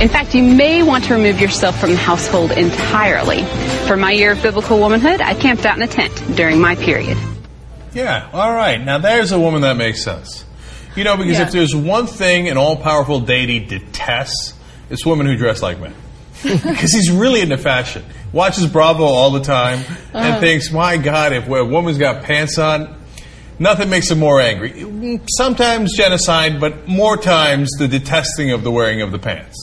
In 0.00 0.08
fact, 0.08 0.34
you 0.34 0.42
may 0.42 0.82
want 0.82 1.04
to 1.04 1.14
remove 1.14 1.40
yourself 1.40 1.78
from 1.80 1.90
the 1.92 1.96
household 1.96 2.50
entirely. 2.50 3.44
For 3.86 3.96
my 3.96 4.10
year 4.12 4.32
of 4.32 4.42
biblical 4.42 4.80
womanhood, 4.80 5.20
I 5.20 5.34
camped 5.34 5.64
out 5.64 5.76
in 5.76 5.82
a 5.82 5.86
tent 5.86 6.12
during 6.36 6.60
my 6.60 6.74
period. 6.74 7.16
Yeah, 7.94 8.28
all 8.32 8.52
right. 8.52 8.80
Now 8.82 8.98
there's 8.98 9.30
a 9.32 9.38
woman 9.38 9.60
that 9.62 9.76
makes 9.76 10.02
sense. 10.02 10.44
You 10.96 11.04
know, 11.04 11.16
because 11.16 11.38
Yeah. 11.38 11.46
if 11.46 11.52
there's 11.52 11.74
one 11.74 12.06
thing 12.06 12.48
an 12.48 12.58
all 12.58 12.76
powerful 12.76 13.20
deity 13.20 13.60
detests, 13.60 14.54
it's 14.92 15.04
women 15.04 15.26
who 15.26 15.36
dress 15.36 15.62
like 15.62 15.80
men. 15.80 15.94
Because 16.42 16.92
he's 16.92 17.10
really 17.10 17.40
into 17.40 17.56
fashion. 17.58 18.04
Watches 18.32 18.66
Bravo 18.66 19.04
all 19.04 19.30
the 19.30 19.40
time 19.40 19.78
and 20.12 20.16
Uh-huh. 20.16 20.40
thinks, 20.40 20.70
my 20.72 20.96
God, 20.96 21.32
if 21.32 21.46
a 21.48 21.64
woman's 21.64 21.98
got 21.98 22.24
pants 22.24 22.58
on, 22.58 22.94
nothing 23.60 23.88
makes 23.90 24.10
him 24.10 24.18
more 24.18 24.40
angry. 24.40 25.20
Sometimes 25.36 25.96
genocide, 25.96 26.60
but 26.60 26.88
more 26.88 27.16
times 27.16 27.70
the 27.78 27.86
detesting 27.86 28.50
of 28.50 28.64
the 28.64 28.70
wearing 28.72 29.02
of 29.02 29.12
the 29.12 29.18
pants. 29.18 29.56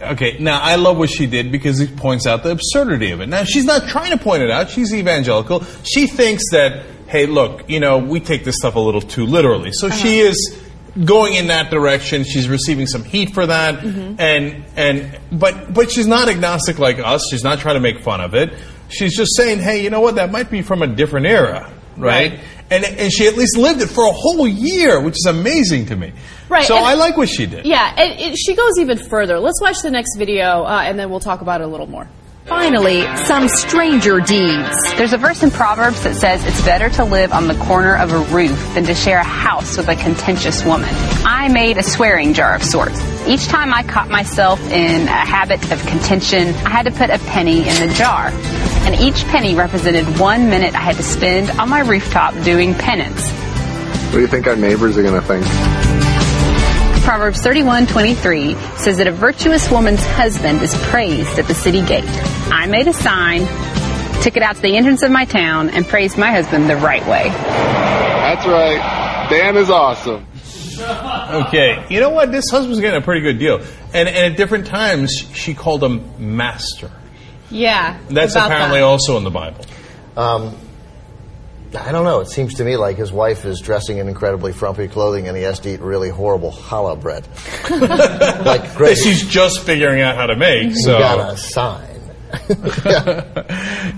Okay, 0.00 0.36
now 0.38 0.60
I 0.60 0.76
love 0.76 0.98
what 0.98 1.10
she 1.10 1.26
did 1.26 1.50
because 1.50 1.80
it 1.80 1.96
points 1.96 2.26
out 2.26 2.42
the 2.44 2.50
absurdity 2.50 3.10
of 3.10 3.20
it. 3.20 3.28
Now 3.28 3.42
she's 3.44 3.64
not 3.64 3.88
trying 3.88 4.10
to 4.16 4.22
point 4.22 4.42
it 4.42 4.50
out. 4.50 4.68
She's 4.70 4.92
evangelical. 4.94 5.64
She 5.84 6.06
thinks 6.06 6.42
that, 6.52 6.84
hey, 7.08 7.26
look, 7.26 7.68
you 7.68 7.80
know, 7.80 7.98
we 7.98 8.20
take 8.20 8.44
this 8.44 8.56
stuff 8.56 8.76
a 8.76 8.80
little 8.80 9.00
too 9.00 9.24
literally. 9.26 9.72
So 9.72 9.88
she 9.90 10.18
is 10.20 10.62
going 11.04 11.34
in 11.34 11.48
that 11.48 11.70
direction. 11.70 12.24
She's 12.24 12.48
receiving 12.48 12.86
some 12.86 13.04
heat 13.04 13.34
for 13.34 13.46
that, 13.46 13.84
and 13.84 14.64
and 14.76 15.18
but 15.32 15.72
but 15.72 15.90
she's 15.90 16.06
not 16.06 16.28
agnostic 16.28 16.78
like 16.78 16.98
us. 16.98 17.22
She's 17.30 17.44
not 17.44 17.58
trying 17.58 17.74
to 17.76 17.80
make 17.80 18.00
fun 18.02 18.20
of 18.20 18.34
it. 18.34 18.54
She's 18.88 19.16
just 19.16 19.36
saying, 19.36 19.58
hey, 19.58 19.82
you 19.82 19.90
know 19.90 20.00
what? 20.00 20.14
That 20.16 20.30
might 20.30 20.50
be 20.50 20.62
from 20.62 20.82
a 20.82 20.86
different 20.86 21.26
era, 21.26 21.72
right? 21.96 22.32
Right. 22.32 22.40
And 22.70 22.84
and 22.84 23.12
she 23.12 23.26
at 23.26 23.36
least 23.36 23.56
lived 23.56 23.80
it 23.80 23.88
for 23.88 24.06
a 24.06 24.12
whole 24.12 24.46
year, 24.48 25.00
which 25.00 25.14
is 25.14 25.26
amazing 25.26 25.86
to 25.86 25.96
me. 25.96 26.12
Right, 26.48 26.64
So 26.64 26.76
I 26.76 26.94
like 26.94 27.16
what 27.16 27.28
she 27.28 27.46
did. 27.46 27.66
Yeah, 27.66 27.94
and 27.96 28.20
it, 28.20 28.36
she 28.38 28.54
goes 28.54 28.78
even 28.78 28.98
further. 28.98 29.38
Let's 29.40 29.60
watch 29.60 29.76
the 29.82 29.90
next 29.90 30.16
video, 30.16 30.62
uh, 30.64 30.82
and 30.84 30.98
then 30.98 31.10
we'll 31.10 31.20
talk 31.20 31.40
about 31.40 31.60
it 31.60 31.64
a 31.64 31.66
little 31.66 31.88
more. 31.88 32.08
Finally, 32.46 33.02
some 33.24 33.48
stranger 33.48 34.20
deeds. 34.20 34.76
There's 34.96 35.12
a 35.12 35.18
verse 35.18 35.42
in 35.42 35.50
Proverbs 35.50 36.04
that 36.04 36.14
says 36.14 36.44
it's 36.44 36.64
better 36.64 36.88
to 36.90 37.04
live 37.04 37.32
on 37.32 37.48
the 37.48 37.56
corner 37.56 37.96
of 37.96 38.12
a 38.12 38.20
roof 38.32 38.56
than 38.74 38.84
to 38.84 38.94
share 38.94 39.18
a 39.18 39.24
house 39.24 39.76
with 39.76 39.88
a 39.88 39.96
contentious 39.96 40.64
woman. 40.64 40.88
I 41.24 41.48
made 41.48 41.76
a 41.76 41.82
swearing 41.82 42.34
jar 42.34 42.54
of 42.54 42.62
sorts. 42.62 43.00
Each 43.26 43.48
time 43.48 43.74
I 43.74 43.82
caught 43.82 44.10
myself 44.10 44.60
in 44.70 45.02
a 45.02 45.26
habit 45.26 45.72
of 45.72 45.84
contention, 45.86 46.48
I 46.48 46.70
had 46.70 46.84
to 46.84 46.92
put 46.92 47.10
a 47.10 47.18
penny 47.18 47.68
in 47.68 47.88
the 47.88 47.92
jar. 47.94 48.28
And 48.28 48.94
each 48.94 49.24
penny 49.24 49.56
represented 49.56 50.20
one 50.20 50.48
minute 50.48 50.76
I 50.76 50.80
had 50.80 50.96
to 50.96 51.02
spend 51.02 51.50
on 51.50 51.68
my 51.68 51.80
rooftop 51.80 52.32
doing 52.44 52.74
penance. 52.74 53.28
What 53.28 54.12
do 54.12 54.20
you 54.20 54.28
think 54.28 54.46
our 54.46 54.54
neighbors 54.54 54.96
are 54.96 55.02
going 55.02 55.20
to 55.20 55.26
think? 55.26 55.85
Proverbs 57.06 57.40
31:23 57.40 58.56
says 58.78 58.98
that 58.98 59.06
a 59.06 59.12
virtuous 59.12 59.70
woman's 59.70 60.04
husband 60.04 60.60
is 60.60 60.74
praised 60.88 61.38
at 61.38 61.46
the 61.46 61.54
city 61.54 61.80
gate. 61.80 62.02
I 62.50 62.66
made 62.66 62.88
a 62.88 62.92
sign, 62.92 63.46
took 64.22 64.36
it 64.36 64.42
out 64.42 64.56
to 64.56 64.62
the 64.62 64.76
entrance 64.76 65.04
of 65.04 65.12
my 65.12 65.24
town, 65.24 65.70
and 65.70 65.86
praised 65.86 66.18
my 66.18 66.32
husband 66.32 66.68
the 66.68 66.74
right 66.74 67.06
way. 67.06 67.28
That's 67.28 68.44
right. 68.44 69.28
Dan 69.30 69.56
is 69.56 69.70
awesome. 69.70 70.26
Okay, 70.80 71.86
you 71.90 72.00
know 72.00 72.10
what? 72.10 72.32
This 72.32 72.50
husband's 72.50 72.80
getting 72.80 73.00
a 73.00 73.04
pretty 73.04 73.20
good 73.20 73.38
deal, 73.38 73.58
and, 73.94 74.08
and 74.08 74.32
at 74.32 74.36
different 74.36 74.66
times 74.66 75.12
she 75.32 75.54
called 75.54 75.84
him 75.84 76.36
master. 76.36 76.90
Yeah, 77.50 78.00
That's 78.10 78.34
apparently 78.34 78.80
that. 78.80 78.84
also 78.84 79.16
in 79.16 79.22
the 79.22 79.30
Bible. 79.30 79.64
Um, 80.16 80.56
I 81.74 81.92
don't 81.92 82.04
know. 82.04 82.20
It 82.20 82.28
seems 82.28 82.54
to 82.54 82.64
me 82.64 82.76
like 82.76 82.96
his 82.96 83.12
wife 83.12 83.44
is 83.44 83.60
dressing 83.60 83.98
in 83.98 84.08
incredibly 84.08 84.52
frumpy 84.52 84.88
clothing 84.88 85.26
and 85.28 85.36
he 85.36 85.42
has 85.42 85.60
to 85.60 85.68
eat 85.74 85.80
really 85.80 86.08
horrible 86.10 86.52
challah 86.52 87.00
bread. 87.00 87.26
like, 87.70 87.80
That 88.62 88.74
great. 88.76 88.96
she's 88.98 89.26
just 89.26 89.62
figuring 89.64 90.00
out 90.00 90.16
how 90.16 90.26
to 90.26 90.36
make. 90.36 90.64
You 90.70 90.74
So 90.82 90.98
got 90.98 91.32
a 91.34 91.36
sign. 91.36 91.92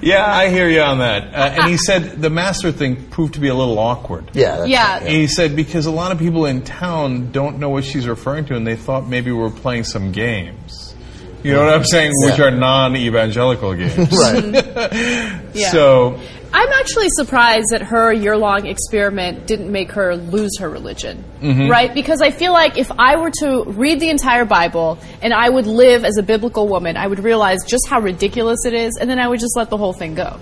yeah, 0.02 0.24
I 0.26 0.48
hear 0.50 0.68
you 0.68 0.80
on 0.80 0.98
that. 0.98 1.34
Uh, 1.34 1.60
and 1.62 1.70
he 1.70 1.76
said 1.76 2.20
the 2.20 2.30
master 2.30 2.72
thing 2.72 3.08
proved 3.10 3.34
to 3.34 3.40
be 3.40 3.48
a 3.48 3.54
little 3.54 3.78
awkward. 3.78 4.30
Yeah. 4.34 4.58
that's- 4.64 4.68
Yeah. 4.68 5.00
He 5.08 5.26
said 5.26 5.56
because 5.56 5.86
a 5.86 5.90
lot 5.90 6.12
of 6.12 6.18
people 6.18 6.46
in 6.46 6.62
town 6.62 7.32
don't 7.32 7.58
know 7.58 7.70
what 7.70 7.84
she's 7.84 8.06
referring 8.06 8.44
to, 8.46 8.56
and 8.56 8.66
they 8.66 8.76
thought 8.76 9.06
maybe 9.08 9.30
we 9.32 9.38
were 9.38 9.50
playing 9.50 9.84
some 9.84 10.12
games. 10.12 10.94
You 11.42 11.52
know 11.52 11.64
what 11.64 11.72
I'm 11.74 11.84
saying? 11.84 12.12
Which 12.24 12.40
are 12.40 12.50
non-evangelical 12.50 13.74
games. 13.74 13.96
Right. 14.18 15.40
yeah. 15.54 15.70
So 15.70 16.18
I'm 16.52 16.68
actually 16.80 17.08
surprised 17.10 17.66
that 17.72 17.82
her 17.82 18.12
year 18.12 18.36
long 18.36 18.66
experiment 18.66 19.46
didn't 19.46 19.70
make 19.70 19.92
her 19.92 20.16
lose 20.16 20.58
her 20.60 20.68
religion. 20.68 21.24
Mhm. 21.42 21.68
Right? 21.70 21.92
Because 21.92 22.22
I 22.22 22.30
feel 22.30 22.52
like 22.52 22.78
if 22.78 22.90
I 22.98 23.16
were 23.16 23.30
to 23.40 23.64
read 23.66 24.00
the 24.00 24.08
entire 24.08 24.44
Bible 24.44 24.98
and 25.22 25.32
I 25.34 25.48
would 25.48 25.66
live 25.66 26.04
as 26.04 26.16
a 26.16 26.22
biblical 26.22 26.66
woman, 26.68 26.96
I 26.96 27.06
would 27.06 27.22
realize 27.22 27.58
just 27.66 27.86
how 27.88 28.00
ridiculous 28.00 28.64
it 28.64 28.74
is, 28.74 28.96
and 29.00 29.08
then 29.10 29.18
I 29.18 29.28
would 29.28 29.40
just 29.40 29.56
let 29.56 29.68
the 29.70 29.76
whole 29.76 29.92
thing 29.92 30.14
go. 30.14 30.38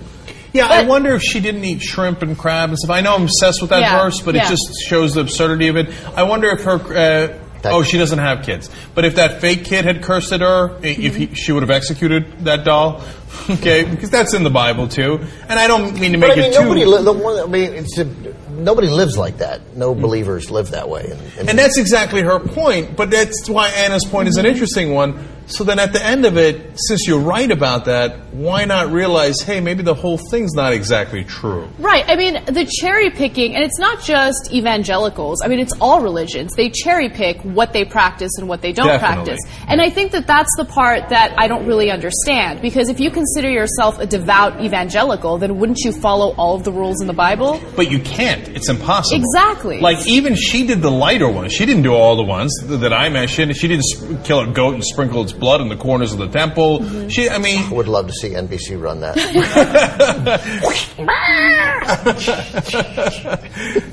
Yeah, 0.52 0.68
I 0.68 0.84
wonder 0.84 1.14
if 1.14 1.22
she 1.22 1.40
didn't 1.40 1.64
eat 1.64 1.82
shrimp 1.82 2.22
and 2.22 2.38
crab 2.38 2.70
and 2.70 2.78
stuff. 2.78 2.90
I 2.90 3.02
know 3.02 3.14
I'm 3.14 3.24
obsessed 3.24 3.60
with 3.60 3.70
that 3.70 3.80
Yeah, 3.80 4.02
verse, 4.02 4.20
but 4.22 4.34
yeah. 4.34 4.46
it 4.46 4.48
just 4.48 4.66
shows 4.86 5.12
the 5.14 5.20
absurdity 5.20 5.68
of 5.68 5.76
it. 5.76 5.90
I 6.16 6.22
wonder 6.22 6.48
if 6.48 6.62
her. 6.64 6.80
Uh, 6.96 7.45
oh, 7.64 7.82
she 7.82 7.98
doesn't 7.98 8.18
have 8.18 8.44
kids. 8.44 8.70
But 8.94 9.04
if 9.04 9.16
that 9.16 9.40
fake 9.40 9.64
kid 9.64 9.84
had 9.84 10.02
cursed 10.02 10.32
at 10.32 10.40
her, 10.40 10.76
i- 10.78 10.80
if 10.86 11.16
he, 11.16 11.34
she 11.34 11.52
would 11.52 11.62
have 11.62 11.70
executed 11.70 12.40
that 12.44 12.64
doll. 12.64 13.02
Okay, 13.50 13.84
because 13.84 14.08
that's 14.08 14.32
in 14.34 14.44
the 14.44 14.50
Bible 14.50 14.88
too. 14.88 15.20
And 15.48 15.58
I 15.58 15.66
don't 15.68 15.98
mean 16.00 16.12
to 16.12 16.18
make 16.18 16.30
But 16.30 16.38
I 16.38 16.42
mean, 16.42 16.50
it 16.52 16.56
too. 16.56 16.62
nobody. 16.62 16.84
Li- 16.86 17.02
the 17.04 17.12
one, 17.12 17.38
I 17.38 17.46
mean, 17.46 17.74
it's 17.74 17.98
a, 17.98 18.04
nobody 18.50 18.88
lives 18.88 19.18
like 19.18 19.38
that. 19.38 19.76
No 19.76 19.94
hmm. 19.94 20.00
believers 20.00 20.50
live 20.50 20.70
that 20.70 20.88
way. 20.88 21.10
And, 21.10 21.20
and- 21.38 21.48
And 21.50 21.58
that's 21.58 21.76
exactly 21.76 22.22
her 22.22 22.40
point, 22.40 22.96
but 22.96 23.10
that's 23.10 23.48
why 23.50 23.68
Anna's 23.68 24.04
point 24.06 24.28
is 24.28 24.36
an 24.38 24.46
interesting 24.46 24.92
one. 24.94 25.28
So 25.46 25.64
then 25.64 25.78
at 25.78 25.92
the 25.92 26.04
end 26.04 26.24
of 26.26 26.36
it, 26.36 26.76
since 26.88 27.06
you're 27.06 27.20
right 27.20 27.50
about 27.50 27.84
that, 27.84 28.34
why 28.34 28.64
not 28.64 28.90
realize, 28.90 29.40
hey, 29.40 29.60
maybe 29.60 29.82
the 29.82 29.94
whole 29.94 30.18
thing's 30.18 30.54
not 30.54 30.72
exactly 30.72 31.24
true? 31.24 31.68
Right. 31.78 32.04
I 32.08 32.16
mean, 32.16 32.44
the 32.46 32.66
cherry 32.80 33.10
picking, 33.10 33.54
and 33.54 33.64
it's 33.64 33.78
not 33.78 34.02
just 34.02 34.52
evangelicals. 34.52 35.42
I 35.42 35.48
mean, 35.48 35.60
it's 35.60 35.72
all 35.80 36.00
religions. 36.00 36.52
They 36.56 36.70
cherry 36.70 37.08
pick 37.08 37.40
what 37.42 37.72
they 37.72 37.84
practice 37.84 38.32
and 38.38 38.48
what 38.48 38.60
they 38.60 38.72
don't 38.72 38.86
Definitely. 38.86 39.24
practice. 39.36 39.40
And 39.68 39.80
I 39.80 39.90
think 39.90 40.12
that 40.12 40.26
that's 40.26 40.50
the 40.56 40.64
part 40.64 41.08
that 41.10 41.34
I 41.38 41.46
don't 41.48 41.66
really 41.66 41.90
understand. 41.90 42.60
Because 42.60 42.88
if 42.88 42.98
you 43.00 43.10
consider 43.10 43.48
yourself 43.48 43.98
a 43.98 44.06
devout 44.06 44.60
evangelical, 44.60 45.38
then 45.38 45.58
wouldn't 45.58 45.78
you 45.84 45.92
follow 45.92 46.34
all 46.36 46.56
of 46.56 46.64
the 46.64 46.72
rules 46.72 47.00
in 47.00 47.06
the 47.06 47.12
Bible? 47.12 47.60
But 47.76 47.90
you 47.90 48.00
can't. 48.00 48.48
It's 48.48 48.68
impossible. 48.68 49.22
Exactly. 49.22 49.80
Like 49.80 50.06
even 50.06 50.34
she 50.34 50.66
did 50.66 50.82
the 50.82 50.90
lighter 50.90 51.28
ones. 51.30 51.52
She 51.52 51.66
didn't 51.66 51.82
do 51.82 51.92
all 51.92 52.16
the 52.16 52.24
ones 52.24 52.52
that 52.64 52.92
I 52.92 53.08
mentioned. 53.08 53.56
She 53.56 53.68
didn't 53.68 53.84
sp- 53.86 54.24
kill 54.24 54.40
a 54.40 54.46
goat 54.46 54.74
and 54.74 54.84
sprinkle 54.84 55.22
its 55.22 55.32
blood 55.38 55.60
in 55.60 55.68
the 55.68 55.76
corners 55.76 56.12
of 56.12 56.18
the 56.18 56.28
temple. 56.28 56.80
Mm-hmm. 56.80 57.08
She, 57.08 57.28
I 57.28 57.38
mean, 57.38 57.64
I 57.64 57.72
would 57.72 57.88
love 57.88 58.06
to 58.06 58.12
see 58.12 58.30
NBC 58.30 58.80
run 58.80 59.00
that. 59.00 59.16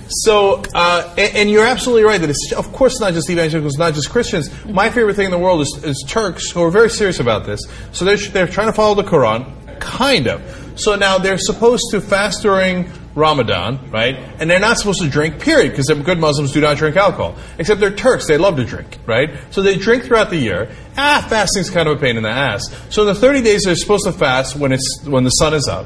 so, 0.10 0.64
uh, 0.74 1.14
and, 1.18 1.36
and 1.36 1.50
you're 1.50 1.66
absolutely 1.66 2.04
right 2.04 2.20
that 2.20 2.30
it's, 2.30 2.52
of 2.54 2.72
course, 2.74 3.00
not 3.00 3.14
just 3.14 3.30
evangelicals, 3.30 3.78
not 3.78 3.94
just 3.94 4.10
Christians. 4.10 4.50
My 4.66 4.90
favorite 4.90 5.16
thing 5.16 5.26
in 5.26 5.32
the 5.32 5.40
world 5.40 5.62
is, 5.62 5.84
is 5.84 6.04
Turks 6.08 6.52
who 6.52 6.64
are 6.64 6.72
very 6.72 6.90
serious 6.90 7.20
about 7.20 7.46
this. 7.46 7.62
So 7.92 8.06
they're, 8.06 8.18
they're 8.18 8.48
trying 8.48 8.68
to 8.68 8.74
follow 8.74 8.96
the 8.96 9.04
Quran, 9.04 9.80
kind 9.80 10.28
of. 10.28 10.42
So 10.76 10.96
now 10.96 11.18
they're 11.18 11.38
supposed 11.38 11.84
to 11.92 12.02
fast 12.02 12.42
during 12.42 12.90
Ramadan, 13.16 13.92
right? 13.92 14.16
And 14.40 14.50
they're 14.50 14.60
not 14.60 14.78
supposed 14.78 15.02
to 15.02 15.10
drink, 15.10 15.40
period, 15.40 15.72
because 15.72 15.88
good 16.04 16.20
Muslims 16.20 16.52
do 16.52 16.62
not 16.62 16.78
drink 16.78 16.96
alcohol. 16.96 17.36
Except 17.60 17.80
they're 17.80 17.92
Turks, 17.92 18.28
they 18.28 18.38
love 18.38 18.56
to 18.58 18.66
drink, 18.66 18.98
right? 19.06 19.32
So 19.52 19.62
they 19.62 19.78
drink 19.78 20.04
throughout 20.04 20.30
the 20.30 20.38
year. 20.38 20.72
Ah, 20.98 21.26
fasting's 21.30 21.70
kind 21.70 21.88
of 21.88 21.98
a 21.98 22.02
pain 22.02 22.18
in 22.18 22.24
the 22.24 22.30
ass. 22.30 22.64
So 22.90 23.02
in 23.02 23.08
the 23.08 23.16
30 23.16 23.42
days 23.42 23.64
they're 23.64 23.76
supposed 23.76 24.06
to 24.06 24.12
fast 24.12 24.56
when 24.56 24.72
it's 24.72 25.04
when 25.06 25.24
the 25.24 25.30
sun 25.30 25.54
is 25.54 25.68
up. 25.68 25.86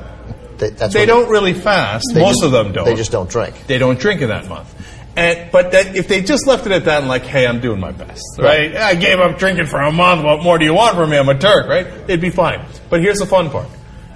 They, 0.57 0.69
that's 0.69 0.93
they 0.93 1.05
don't 1.05 1.29
really 1.29 1.53
fast. 1.53 2.05
Most 2.13 2.35
just- 2.35 2.43
of 2.45 2.51
them 2.51 2.71
don't. 2.71 2.85
They 2.85 2.95
just 2.95 3.11
don't 3.11 3.29
drink. 3.29 3.67
They 3.67 3.77
don't 3.77 3.99
drink 3.99 4.21
in 4.21 4.29
that 4.29 4.47
month. 4.47 4.73
And, 5.17 5.51
but 5.51 5.71
that, 5.71 5.95
if 5.95 6.07
they 6.07 6.21
just 6.21 6.45
left 6.45 6.67
it 6.67 6.71
at 6.71 6.85
that 6.85 6.99
and 6.99 7.07
like, 7.07 7.23
hey, 7.23 7.47
I'm 7.47 7.59
doing 7.59 7.79
my 7.79 7.91
best, 7.91 8.21
right? 8.37 8.75
I 8.75 8.93
gave 8.93 9.19
up 9.19 9.39
drinking 9.39 9.65
for 9.65 9.79
a 9.81 9.91
month. 9.91 10.23
What 10.23 10.43
more 10.43 10.59
do 10.59 10.65
you 10.65 10.75
want 10.75 10.95
from 10.95 11.09
me? 11.09 11.17
I'm 11.17 11.27
a 11.27 11.37
Turk, 11.37 11.67
right? 11.67 11.87
It'd 11.87 12.21
be 12.21 12.29
fine. 12.29 12.63
But 12.91 13.01
here's 13.01 13.17
the 13.17 13.25
fun 13.25 13.49
part. 13.49 13.67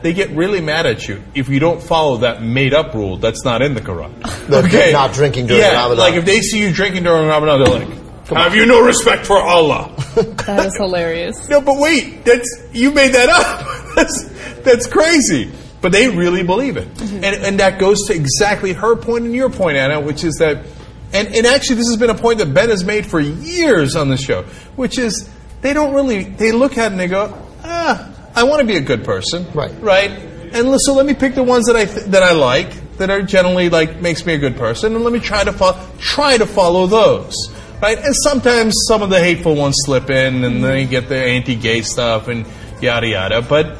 They 0.01 0.13
get 0.13 0.31
really 0.31 0.61
mad 0.61 0.85
at 0.85 1.07
you 1.07 1.23
if 1.35 1.47
you 1.47 1.59
don't 1.59 1.81
follow 1.81 2.17
that 2.17 2.41
made 2.41 2.73
up 2.73 2.93
rule 2.95 3.17
that's 3.17 3.45
not 3.45 3.61
in 3.61 3.75
the 3.75 3.81
Quran. 3.81 4.11
The- 4.51 4.91
not 4.91 5.13
drinking 5.13 5.47
during 5.47 5.61
yeah, 5.61 5.75
Ramadan. 5.75 5.97
Like 5.97 6.15
if 6.15 6.25
they 6.25 6.41
see 6.41 6.59
you 6.59 6.73
drinking 6.73 7.03
during 7.03 7.27
Ramadan, 7.27 7.63
they're 7.63 7.79
like, 7.85 8.01
have 8.29 8.55
you 8.55 8.65
no 8.65 8.83
respect 8.83 9.25
for 9.25 9.37
Allah? 9.37 9.95
That 10.45 10.65
is 10.65 10.75
hilarious. 10.75 11.47
No, 11.47 11.61
but 11.61 11.79
wait, 11.79 12.25
that's 12.25 12.65
you 12.73 12.91
made 12.91 13.13
that 13.13 13.29
up. 13.29 13.95
that's 13.95 14.29
that's 14.63 14.87
crazy. 14.87 15.51
But 15.81 15.93
they 15.93 16.09
really 16.09 16.43
believe 16.43 16.75
it, 16.75 16.87
and 16.99 17.23
and 17.23 17.59
that 17.59 17.79
goes 17.79 17.97
to 18.07 18.13
exactly 18.13 18.73
her 18.73 18.97
point 18.97 19.23
and 19.25 19.33
your 19.33 19.49
point, 19.49 19.77
Anna, 19.77 20.01
which 20.01 20.25
is 20.25 20.35
that, 20.35 20.65
and 21.13 21.27
and 21.29 21.45
actually 21.47 21.77
this 21.77 21.87
has 21.87 21.97
been 21.97 22.09
a 22.09 22.15
point 22.15 22.39
that 22.39 22.53
Ben 22.53 22.69
has 22.69 22.83
made 22.83 23.05
for 23.05 23.19
years 23.19 23.95
on 23.95 24.09
the 24.09 24.17
show, 24.17 24.43
which 24.75 24.99
is 24.99 25.29
they 25.61 25.73
don't 25.73 25.93
really 25.93 26.23
they 26.23 26.51
look 26.51 26.77
at 26.77 26.87
it 26.87 26.91
and 26.91 26.99
they 26.99 27.07
go, 27.07 27.37
ah, 27.63 28.10
I 28.35 28.43
want 28.43 28.61
to 28.61 28.67
be 28.67 28.77
a 28.77 28.81
good 28.81 29.03
person, 29.03 29.45
right, 29.53 29.71
right, 29.81 30.11
and 30.11 30.75
so 30.81 30.93
let 30.93 31.05
me 31.05 31.13
pick 31.13 31.35
the 31.35 31.43
ones 31.43 31.65
that 31.67 31.75
I 31.75 31.85
th- 31.85 32.05
that 32.07 32.23
I 32.23 32.31
like 32.31 32.97
that 32.97 33.09
are 33.09 33.21
generally 33.21 33.69
like 33.69 34.01
makes 34.01 34.25
me 34.25 34.33
a 34.33 34.37
good 34.37 34.55
person, 34.57 34.95
and 34.95 35.03
let 35.03 35.11
me 35.13 35.19
try 35.19 35.43
to 35.43 35.51
fo- 35.51 35.77
try 35.99 36.37
to 36.37 36.45
follow 36.45 36.87
those. 36.87 37.35
Right, 37.81 37.97
and 37.97 38.15
sometimes 38.23 38.75
some 38.87 39.01
of 39.01 39.09
the 39.09 39.19
hateful 39.19 39.55
ones 39.55 39.75
slip 39.85 40.11
in, 40.11 40.43
and 40.43 40.63
then 40.63 40.79
you 40.79 40.85
get 40.85 41.09
the 41.09 41.17
anti-gay 41.17 41.81
stuff 41.81 42.27
and 42.27 42.45
yada 42.79 43.07
yada. 43.07 43.41
But, 43.41 43.75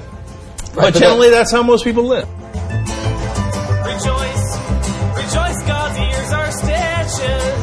but 0.74 0.76
but 0.76 0.94
generally, 0.96 1.30
that's 1.30 1.52
how 1.52 1.62
most 1.62 1.84
people 1.84 2.06
live. 2.06 2.28
Rejoice, 3.86 4.58
rejoice, 5.16 5.62
God's 5.68 6.00
ears 6.00 6.32
are 6.32 6.52
stitches. 6.52 7.61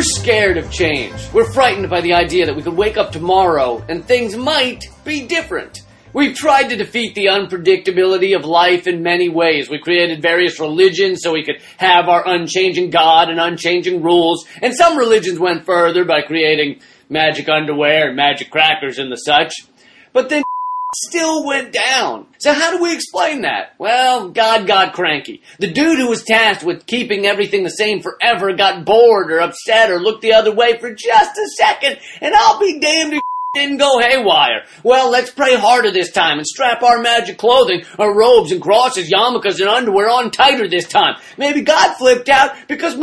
We're 0.00 0.04
scared 0.04 0.56
of 0.56 0.72
change. 0.72 1.12
We're 1.30 1.52
frightened 1.52 1.90
by 1.90 2.00
the 2.00 2.14
idea 2.14 2.46
that 2.46 2.56
we 2.56 2.62
could 2.62 2.74
wake 2.74 2.96
up 2.96 3.12
tomorrow 3.12 3.84
and 3.86 4.02
things 4.02 4.34
might 4.34 4.88
be 5.04 5.26
different. 5.26 5.82
We've 6.14 6.34
tried 6.34 6.70
to 6.70 6.76
defeat 6.76 7.14
the 7.14 7.26
unpredictability 7.26 8.34
of 8.34 8.46
life 8.46 8.86
in 8.86 9.02
many 9.02 9.28
ways. 9.28 9.68
We 9.68 9.78
created 9.78 10.22
various 10.22 10.58
religions 10.58 11.20
so 11.20 11.34
we 11.34 11.44
could 11.44 11.60
have 11.76 12.08
our 12.08 12.26
unchanging 12.26 12.88
God 12.88 13.28
and 13.28 13.38
unchanging 13.38 14.02
rules. 14.02 14.46
And 14.62 14.74
some 14.74 14.96
religions 14.96 15.38
went 15.38 15.66
further 15.66 16.06
by 16.06 16.22
creating 16.22 16.80
magic 17.10 17.50
underwear 17.50 18.06
and 18.06 18.16
magic 18.16 18.50
crackers 18.50 18.98
and 18.98 19.12
the 19.12 19.16
such. 19.16 19.52
But 20.14 20.30
then 20.30 20.44
still 20.94 21.46
went 21.46 21.72
down. 21.72 22.26
So 22.38 22.52
how 22.52 22.76
do 22.76 22.82
we 22.82 22.94
explain 22.94 23.42
that? 23.42 23.74
Well, 23.78 24.30
God 24.30 24.66
got 24.66 24.94
cranky. 24.94 25.42
The 25.58 25.72
dude 25.72 25.98
who 25.98 26.08
was 26.08 26.24
tasked 26.24 26.64
with 26.64 26.86
keeping 26.86 27.26
everything 27.26 27.62
the 27.62 27.70
same 27.70 28.00
forever 28.00 28.52
got 28.54 28.84
bored 28.84 29.30
or 29.30 29.40
upset 29.40 29.90
or 29.90 30.00
looked 30.00 30.22
the 30.22 30.34
other 30.34 30.54
way 30.54 30.78
for 30.78 30.94
just 30.94 31.38
a 31.38 31.48
second, 31.56 31.98
and 32.20 32.34
I'll 32.34 32.60
be 32.60 32.80
damned 32.80 33.14
if 33.14 33.22
didn't 33.52 33.78
go 33.78 33.98
haywire. 33.98 34.64
Well, 34.84 35.10
let's 35.10 35.32
pray 35.32 35.56
harder 35.56 35.90
this 35.90 36.12
time 36.12 36.38
and 36.38 36.46
strap 36.46 36.84
our 36.84 37.00
magic 37.02 37.36
clothing, 37.36 37.82
our 37.98 38.16
robes 38.16 38.52
and 38.52 38.62
crosses, 38.62 39.10
yarmulkes 39.10 39.58
and 39.58 39.68
underwear 39.68 40.08
on 40.08 40.30
tighter 40.30 40.68
this 40.68 40.86
time. 40.86 41.16
Maybe 41.36 41.62
God 41.62 41.96
flipped 41.96 42.28
out 42.28 42.54
because 42.68 42.94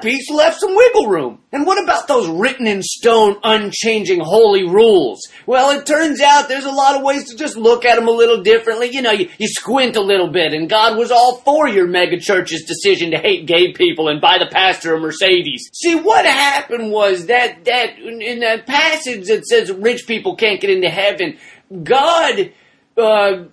piece 0.00 0.28
left 0.28 0.58
some 0.58 0.74
wiggle 0.74 1.06
room. 1.06 1.38
And 1.52 1.66
what 1.66 1.80
about 1.80 2.08
those 2.08 2.28
written 2.28 2.66
in 2.66 2.82
stone, 2.82 3.36
unchanging 3.44 4.18
holy 4.24 4.64
rules? 4.64 5.20
Well, 5.46 5.70
it 5.70 5.86
turns 5.86 6.20
out 6.20 6.48
there's 6.48 6.64
a 6.64 6.70
lot 6.70 6.96
of 6.96 7.02
ways 7.02 7.30
to 7.30 7.36
just 7.36 7.56
look 7.56 7.84
at 7.84 7.96
them 7.96 8.08
a 8.08 8.12
little 8.12 8.42
differently. 8.42 8.90
You 8.92 9.02
know, 9.02 9.10
you, 9.10 9.28
you 9.38 9.48
squint 9.48 9.96
a 9.96 10.00
little 10.00 10.28
bit, 10.30 10.52
and 10.52 10.68
God 10.68 10.96
was 10.96 11.10
all 11.10 11.38
for 11.38 11.68
your 11.68 11.86
megachurch's 11.86 12.64
decision 12.64 13.10
to 13.10 13.18
hate 13.18 13.46
gay 13.46 13.72
people 13.72 14.08
and 14.08 14.20
buy 14.20 14.38
the 14.38 14.48
pastor 14.50 14.94
a 14.94 15.00
Mercedes. 15.00 15.70
See, 15.72 15.94
what 15.94 16.24
happened 16.24 16.92
was 16.92 17.26
that, 17.26 17.64
that, 17.64 17.98
in 17.98 18.40
that 18.40 18.66
passage 18.66 19.26
that 19.26 19.46
says 19.46 19.72
rich 19.72 20.06
people 20.06 20.36
can't 20.36 20.60
get 20.60 20.70
into 20.70 20.88
heaven, 20.88 21.38
God, 21.82 22.52
uh, 22.96 23.44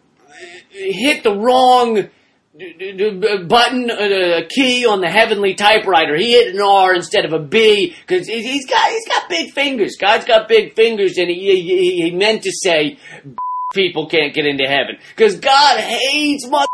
hit 0.70 1.24
the 1.24 1.36
wrong 1.36 2.10
button, 3.48 3.90
uh, 3.90 4.40
a 4.40 4.46
key 4.48 4.86
on 4.86 5.02
the 5.02 5.10
heavenly 5.10 5.56
typewriter. 5.56 6.16
He 6.16 6.32
hit 6.32 6.54
an 6.54 6.62
R 6.62 6.94
instead 6.94 7.26
of 7.26 7.34
a 7.34 7.40
B 7.40 7.96
because 8.02 8.28
he's 8.28 8.70
got 8.70 8.90
he's 8.90 9.08
got 9.08 9.30
big 9.30 9.52
fingers. 9.52 9.96
God's 10.00 10.26
got 10.26 10.48
big 10.48 10.76
fingers, 10.76 11.18
and 11.18 11.30
he 11.30 11.62
he, 11.62 12.02
he 12.04 12.12
meant 12.12 12.44
to 12.44 12.52
say 12.52 12.98
people 13.74 14.08
can't 14.08 14.34
get 14.34 14.46
into 14.46 14.68
heaven 14.68 14.98
because 15.16 15.40
God 15.40 15.80
hates 15.80 16.48
mother. 16.48 16.68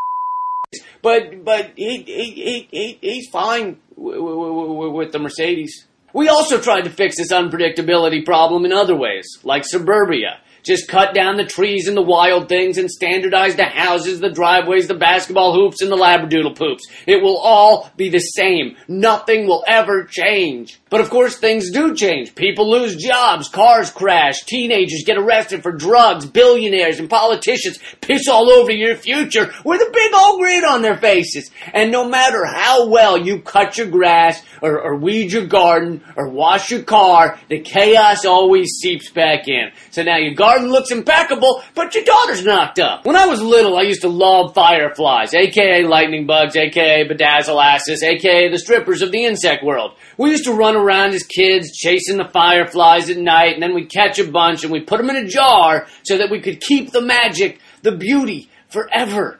But 1.01 1.43
but 1.43 1.73
he 1.75 2.01
he 2.01 2.31
he, 2.31 2.67
he 2.71 2.97
he's 3.01 3.29
fine 3.29 3.79
with 3.95 5.11
the 5.11 5.19
Mercedes. 5.19 5.85
We 6.13 6.29
also 6.29 6.61
tried 6.61 6.85
to 6.85 6.89
fix 6.89 7.17
this 7.17 7.31
unpredictability 7.31 8.25
problem 8.25 8.63
in 8.65 8.71
other 8.71 8.95
ways, 8.95 9.27
like 9.43 9.65
suburbia. 9.65 10.39
Just 10.65 10.87
cut 10.87 11.13
down 11.13 11.37
the 11.37 11.45
trees 11.45 11.87
and 11.87 11.95
the 11.95 12.01
wild 12.01 12.49
things 12.49 12.77
and 12.77 12.89
standardize 12.89 13.55
the 13.55 13.65
houses, 13.65 14.19
the 14.19 14.31
driveways, 14.31 14.87
the 14.87 14.95
basketball 14.95 15.53
hoops, 15.53 15.81
and 15.81 15.91
the 15.91 15.95
labradoodle 15.95 16.57
poops. 16.57 16.87
It 17.05 17.21
will 17.21 17.37
all 17.37 17.91
be 17.95 18.09
the 18.09 18.19
same. 18.19 18.75
Nothing 18.87 19.47
will 19.47 19.63
ever 19.67 20.05
change. 20.05 20.79
But 20.89 21.01
of 21.01 21.09
course, 21.09 21.37
things 21.37 21.71
do 21.71 21.93
change. 21.93 22.33
People 22.35 22.71
lose 22.71 22.95
jobs, 22.95 23.47
cars 23.49 23.91
crash, 23.91 24.43
teenagers 24.45 25.03
get 25.05 25.17
arrested 25.17 25.61
for 25.61 25.71
drugs, 25.71 26.25
billionaires 26.25 26.99
and 26.99 27.09
politicians 27.09 27.77
piss 28.01 28.27
all 28.27 28.49
over 28.49 28.71
your 28.71 28.95
future 28.95 29.51
with 29.63 29.81
a 29.81 29.91
big 29.91 30.13
old 30.15 30.39
grin 30.39 30.63
on 30.63 30.81
their 30.81 30.97
faces. 30.97 31.51
And 31.73 31.91
no 31.91 32.07
matter 32.07 32.43
how 32.45 32.87
well 32.87 33.17
you 33.17 33.41
cut 33.41 33.77
your 33.77 33.87
grass, 33.87 34.41
or, 34.61 34.79
or 34.81 34.97
weed 34.97 35.31
your 35.31 35.45
garden, 35.45 36.01
or 36.15 36.29
wash 36.29 36.71
your 36.71 36.81
car, 36.81 37.39
the 37.49 37.59
chaos 37.59 38.25
always 38.25 38.69
seeps 38.81 39.11
back 39.11 39.47
in. 39.47 39.71
So 39.91 40.01
now 40.01 40.17
your 40.17 40.33
garden 40.33 40.54
garden 40.55 40.71
looks 40.71 40.91
impeccable, 40.91 41.61
but 41.73 41.93
your 41.93 42.03
daughter's 42.03 42.45
knocked 42.45 42.79
up. 42.79 43.05
When 43.05 43.15
I 43.15 43.25
was 43.25 43.41
little, 43.41 43.77
I 43.77 43.81
used 43.81 44.01
to 44.01 44.09
love 44.09 44.53
fireflies, 44.53 45.33
aka 45.33 45.83
lightning 45.83 46.25
bugs, 46.25 46.55
aka 46.55 47.07
bedazzle 47.07 47.61
asses, 47.61 48.03
aka 48.03 48.49
the 48.49 48.57
strippers 48.57 49.01
of 49.01 49.11
the 49.11 49.25
insect 49.25 49.63
world. 49.63 49.95
We 50.17 50.31
used 50.31 50.45
to 50.45 50.53
run 50.53 50.75
around 50.75 51.13
as 51.13 51.23
kids 51.23 51.71
chasing 51.71 52.17
the 52.17 52.29
fireflies 52.31 53.09
at 53.09 53.17
night, 53.17 53.53
and 53.53 53.63
then 53.63 53.75
we'd 53.75 53.91
catch 53.91 54.19
a 54.19 54.29
bunch 54.29 54.63
and 54.63 54.71
we'd 54.71 54.87
put 54.87 54.97
them 54.97 55.09
in 55.09 55.17
a 55.17 55.27
jar 55.27 55.87
so 56.03 56.17
that 56.17 56.31
we 56.31 56.39
could 56.39 56.61
keep 56.61 56.91
the 56.91 57.01
magic, 57.01 57.59
the 57.81 57.95
beauty, 57.95 58.49
forever. 58.69 59.39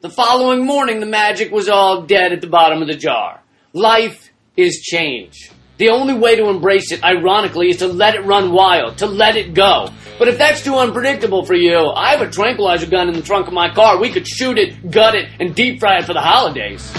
The 0.00 0.10
following 0.10 0.66
morning, 0.66 1.00
the 1.00 1.06
magic 1.06 1.52
was 1.52 1.68
all 1.68 2.02
dead 2.02 2.32
at 2.32 2.40
the 2.40 2.48
bottom 2.48 2.82
of 2.82 2.88
the 2.88 2.96
jar. 2.96 3.40
Life 3.72 4.30
is 4.56 4.82
change. 4.82 5.50
The 5.78 5.88
only 5.88 6.14
way 6.14 6.36
to 6.36 6.48
embrace 6.48 6.92
it, 6.92 7.02
ironically, 7.02 7.70
is 7.70 7.78
to 7.78 7.86
let 7.86 8.14
it 8.14 8.24
run 8.24 8.52
wild, 8.52 8.98
to 8.98 9.06
let 9.06 9.36
it 9.36 9.54
go. 9.54 9.88
But 10.22 10.28
if 10.28 10.38
that's 10.38 10.62
too 10.62 10.76
unpredictable 10.76 11.44
for 11.44 11.54
you, 11.54 11.90
I 11.96 12.12
have 12.12 12.20
a 12.22 12.30
tranquilizer 12.30 12.86
gun 12.86 13.08
in 13.08 13.14
the 13.14 13.22
trunk 13.22 13.48
of 13.48 13.52
my 13.52 13.74
car. 13.74 13.98
We 13.98 14.12
could 14.12 14.28
shoot 14.28 14.56
it, 14.56 14.88
gut 14.88 15.16
it, 15.16 15.28
and 15.40 15.52
deep 15.52 15.80
fry 15.80 15.98
it 15.98 16.04
for 16.04 16.14
the 16.14 16.20
holidays. 16.20 16.92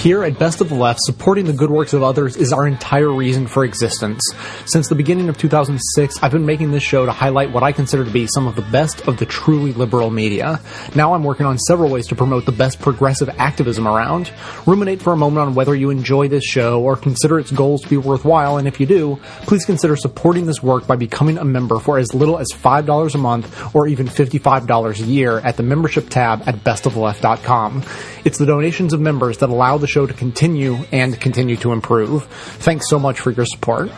Here 0.00 0.24
at 0.24 0.38
Best 0.38 0.62
of 0.62 0.70
the 0.70 0.76
Left, 0.76 0.98
supporting 1.02 1.44
the 1.44 1.52
good 1.52 1.70
works 1.70 1.92
of 1.92 2.02
others 2.02 2.34
is 2.34 2.54
our 2.54 2.66
entire 2.66 3.12
reason 3.12 3.46
for 3.46 3.66
existence. 3.66 4.22
Since 4.64 4.88
the 4.88 4.94
beginning 4.94 5.28
of 5.28 5.36
2006, 5.36 6.22
I've 6.22 6.32
been 6.32 6.46
making 6.46 6.70
this 6.70 6.82
show 6.82 7.04
to 7.04 7.12
highlight 7.12 7.52
what 7.52 7.62
I 7.62 7.72
consider 7.72 8.06
to 8.06 8.10
be 8.10 8.26
some 8.26 8.48
of 8.48 8.56
the 8.56 8.62
best 8.62 9.06
of 9.06 9.18
the 9.18 9.26
truly 9.26 9.74
liberal 9.74 10.08
media. 10.08 10.62
Now 10.94 11.12
I'm 11.12 11.22
working 11.22 11.44
on 11.44 11.58
several 11.58 11.90
ways 11.90 12.06
to 12.06 12.16
promote 12.16 12.46
the 12.46 12.52
best 12.52 12.80
progressive 12.80 13.28
activism 13.36 13.86
around. 13.86 14.32
Ruminate 14.64 15.02
for 15.02 15.12
a 15.12 15.18
moment 15.18 15.48
on 15.48 15.54
whether 15.54 15.74
you 15.74 15.90
enjoy 15.90 16.28
this 16.28 16.44
show 16.44 16.80
or 16.80 16.96
consider 16.96 17.38
its 17.38 17.50
goals 17.50 17.82
to 17.82 17.88
be 17.90 17.98
worthwhile, 17.98 18.56
and 18.56 18.66
if 18.66 18.80
you 18.80 18.86
do, 18.86 19.20
please 19.42 19.66
consider 19.66 19.96
supporting 19.96 20.46
this 20.46 20.62
work 20.62 20.86
by 20.86 20.96
becoming 20.96 21.36
a 21.36 21.44
member 21.44 21.78
for 21.78 21.98
as 21.98 22.14
little 22.14 22.38
as 22.38 22.48
$5 22.54 23.14
a 23.14 23.18
month 23.18 23.74
or 23.76 23.86
even 23.86 24.06
$55 24.06 24.98
a 24.98 25.04
year 25.04 25.40
at 25.40 25.58
the 25.58 25.62
membership 25.62 26.08
tab 26.08 26.48
at 26.48 26.54
bestoftheleft.com. 26.64 27.84
It's 28.24 28.38
the 28.38 28.46
donations 28.46 28.94
of 28.94 29.00
members 29.02 29.36
that 29.38 29.50
allow 29.50 29.76
the 29.76 29.89
show 29.90 30.06
to 30.06 30.14
continue 30.14 30.76
and 30.92 31.20
continue 31.20 31.56
to 31.56 31.72
improve. 31.72 32.24
Thanks 32.24 32.88
so 32.88 32.98
much 32.98 33.20
for 33.20 33.32
your 33.32 33.46
support. 33.46 33.90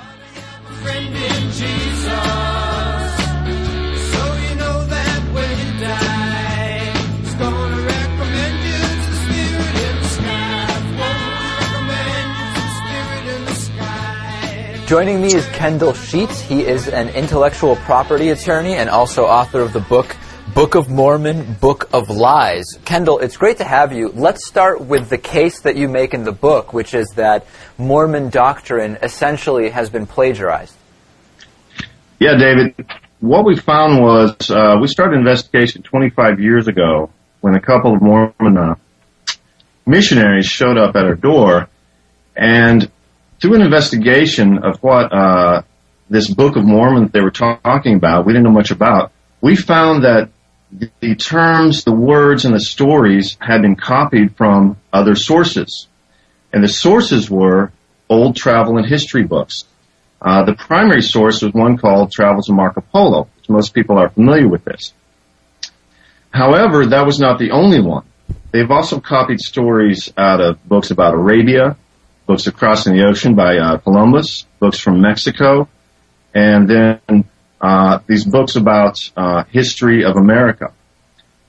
Joining 14.86 15.22
me 15.22 15.32
is 15.32 15.46
Kendall 15.46 15.94
Sheets. 15.94 16.42
He 16.42 16.66
is 16.66 16.86
an 16.86 17.08
intellectual 17.10 17.76
property 17.76 18.28
attorney 18.28 18.74
and 18.74 18.90
also 18.90 19.24
author 19.24 19.60
of 19.60 19.72
the 19.72 19.80
book 19.80 20.14
Book 20.54 20.74
of 20.74 20.90
Mormon, 20.90 21.54
Book 21.54 21.88
of 21.94 22.10
Lies. 22.10 22.66
Kendall, 22.84 23.20
it's 23.20 23.38
great 23.38 23.56
to 23.56 23.64
have 23.64 23.90
you. 23.90 24.08
Let's 24.10 24.46
start 24.46 24.82
with 24.82 25.08
the 25.08 25.16
case 25.16 25.60
that 25.62 25.76
you 25.76 25.88
make 25.88 26.12
in 26.12 26.24
the 26.24 26.32
book, 26.32 26.74
which 26.74 26.92
is 26.92 27.08
that 27.16 27.46
Mormon 27.78 28.28
doctrine 28.28 28.98
essentially 29.02 29.70
has 29.70 29.88
been 29.88 30.04
plagiarized. 30.04 30.74
Yeah, 32.20 32.36
David. 32.36 32.74
What 33.20 33.46
we 33.46 33.56
found 33.56 34.02
was 34.02 34.50
uh, 34.50 34.76
we 34.78 34.88
started 34.88 35.14
an 35.14 35.20
investigation 35.20 35.82
25 35.82 36.38
years 36.38 36.68
ago 36.68 37.10
when 37.40 37.54
a 37.54 37.60
couple 37.60 37.94
of 37.94 38.02
Mormon 38.02 38.58
uh, 38.58 38.74
missionaries 39.86 40.46
showed 40.46 40.76
up 40.76 40.94
at 40.96 41.06
our 41.06 41.14
door, 41.14 41.70
and 42.36 42.90
through 43.40 43.54
an 43.54 43.62
investigation 43.62 44.58
of 44.58 44.82
what 44.82 45.12
uh, 45.14 45.62
this 46.10 46.28
Book 46.28 46.56
of 46.56 46.64
Mormon 46.66 47.04
that 47.04 47.12
they 47.12 47.22
were 47.22 47.30
ta- 47.30 47.58
talking 47.64 47.96
about, 47.96 48.26
we 48.26 48.34
didn't 48.34 48.44
know 48.44 48.50
much 48.50 48.70
about. 48.70 49.12
We 49.40 49.56
found 49.56 50.04
that 50.04 50.28
the 50.72 51.14
terms, 51.16 51.84
the 51.84 51.92
words, 51.92 52.44
and 52.44 52.54
the 52.54 52.60
stories 52.60 53.36
had 53.40 53.62
been 53.62 53.76
copied 53.76 54.36
from 54.36 54.76
other 54.92 55.14
sources, 55.14 55.86
and 56.52 56.64
the 56.64 56.68
sources 56.68 57.30
were 57.30 57.72
old 58.08 58.36
travel 58.36 58.78
and 58.78 58.86
history 58.86 59.24
books. 59.24 59.64
Uh, 60.20 60.44
the 60.44 60.54
primary 60.54 61.02
source 61.02 61.42
was 61.42 61.52
one 61.52 61.76
called 61.76 62.12
Travels 62.12 62.48
of 62.48 62.54
Marco 62.54 62.80
Polo, 62.80 63.28
which 63.36 63.48
most 63.48 63.74
people 63.74 63.98
are 63.98 64.08
familiar 64.08 64.48
with 64.48 64.64
this. 64.64 64.92
However, 66.30 66.86
that 66.86 67.04
was 67.04 67.18
not 67.18 67.38
the 67.38 67.50
only 67.50 67.80
one. 67.80 68.04
They've 68.52 68.70
also 68.70 69.00
copied 69.00 69.40
stories 69.40 70.12
out 70.16 70.40
of 70.40 70.62
books 70.66 70.90
about 70.90 71.14
Arabia, 71.14 71.76
books 72.26 72.46
of 72.46 72.54
crossing 72.54 72.96
the 72.96 73.04
ocean 73.06 73.34
by 73.34 73.58
uh, 73.58 73.78
Columbus, 73.78 74.46
books 74.58 74.78
from 74.78 75.00
Mexico, 75.00 75.68
and 76.34 76.68
then 76.68 77.24
uh, 77.62 78.00
these 78.06 78.24
books 78.24 78.56
about 78.56 78.98
uh, 79.16 79.44
history 79.44 80.04
of 80.04 80.16
America. 80.16 80.72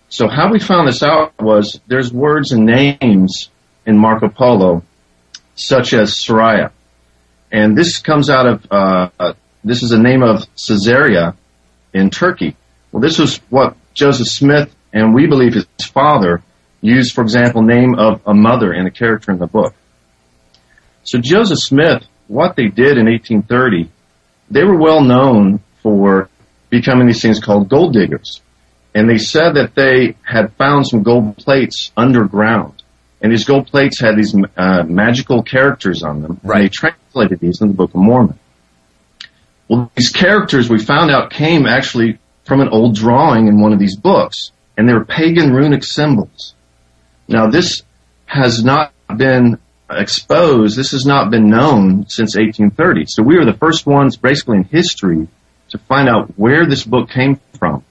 So 0.10 0.28
how 0.28 0.52
we 0.52 0.60
found 0.60 0.88
this 0.88 1.02
out 1.02 1.34
was 1.42 1.82
there's 1.88 2.14
words 2.14 2.52
and 2.52 2.66
names 2.66 3.50
in 3.86 3.98
Marco 3.98 4.30
Polo, 4.30 4.84
such 5.56 5.94
as 5.94 6.12
Soraya, 6.12 6.72
and 7.52 7.76
this 7.76 8.00
comes 8.00 8.30
out 8.30 8.46
of 8.46 8.68
uh, 8.72 9.10
uh, 9.20 9.34
this 9.64 9.82
is 9.82 9.92
a 9.92 10.00
name 10.00 10.22
of 10.22 10.46
Caesarea 10.68 11.36
in 11.94 12.10
Turkey. 12.10 12.56
Well, 12.92 13.02
this 13.02 13.18
was 13.18 13.38
what 13.50 13.76
Joseph 13.94 14.28
Smith 14.28 14.74
and 14.94 15.14
we 15.14 15.26
believe 15.26 15.56
his 15.56 15.66
father 15.92 16.44
used, 16.82 17.14
for 17.14 17.22
example, 17.22 17.64
name 17.64 17.96
of 17.96 18.22
a 18.26 18.34
mother 18.34 18.72
in 18.72 18.86
a 18.86 18.92
character 18.92 19.32
in 19.32 19.40
the 19.40 19.48
book. 19.48 19.74
So 21.04 21.20
Joseph 21.20 21.60
Smith, 21.60 22.04
what 22.28 22.56
they 22.56 22.68
did 22.68 22.98
in 22.98 23.08
1830, 23.08 23.90
they 24.52 24.64
were 24.64 24.78
well 24.78 25.02
known 25.02 25.62
for 25.84 26.30
becoming 26.70 27.06
these 27.06 27.22
things 27.22 27.40
called 27.40 27.70
gold 27.70 27.94
diggers. 27.94 28.42
And 28.96 29.10
they 29.10 29.18
said 29.18 29.54
that 29.54 29.76
they 29.76 30.16
had 30.24 30.54
found 30.54 30.88
some 30.88 31.04
gold 31.04 31.38
plates 31.38 31.92
underground. 31.96 32.82
And 33.22 33.32
these 33.32 33.46
gold 33.46 33.68
plates 33.68 34.00
had 34.02 34.18
these 34.18 34.36
uh, 34.58 34.84
magical 34.84 35.44
characters 35.44 36.04
on 36.04 36.22
them. 36.22 36.40
Right. 36.44 36.62
And 36.62 36.66
they 36.66 36.70
translated 36.70 37.40
these 37.40 37.62
in 37.62 37.70
the 37.70 37.74
Book 37.74 37.92
of 37.92 37.98
Mormon. 37.98 38.40
Well, 39.68 39.92
these 39.96 40.10
characters 40.10 40.70
we 40.70 40.80
found 40.80 41.10
out 41.12 41.32
came 41.32 41.66
actually 41.66 42.20
from 42.44 42.60
an 42.60 42.70
old 42.70 42.96
drawing 42.96 43.48
in 43.48 43.62
one 43.62 43.74
of 43.74 43.80
these 43.80 43.96
books. 43.96 44.52
And 44.78 44.88
they 44.88 44.94
were 44.94 45.06
pagan 45.06 45.54
runic 45.54 45.84
symbols. 45.84 46.56
Now 47.28 47.50
this 47.50 47.84
has 48.26 48.64
not 48.64 48.94
been 49.16 49.60
exposed. 49.90 50.78
This 50.78 50.92
has 50.92 51.06
not 51.06 51.32
been 51.32 51.50
known 51.50 52.10
since 52.10 52.36
1830. 52.36 53.06
So 53.08 53.24
we 53.24 53.38
were 53.38 53.46
the 53.46 53.58
first 53.58 53.86
ones 53.86 54.18
basically 54.18 54.58
in 54.58 54.64
history 54.66 55.28
to 55.74 55.80
find 55.80 56.08
out 56.08 56.28
where 56.38 56.68
this 56.68 56.84
book 56.84 57.10
came 57.10 57.40
from. 57.58 57.84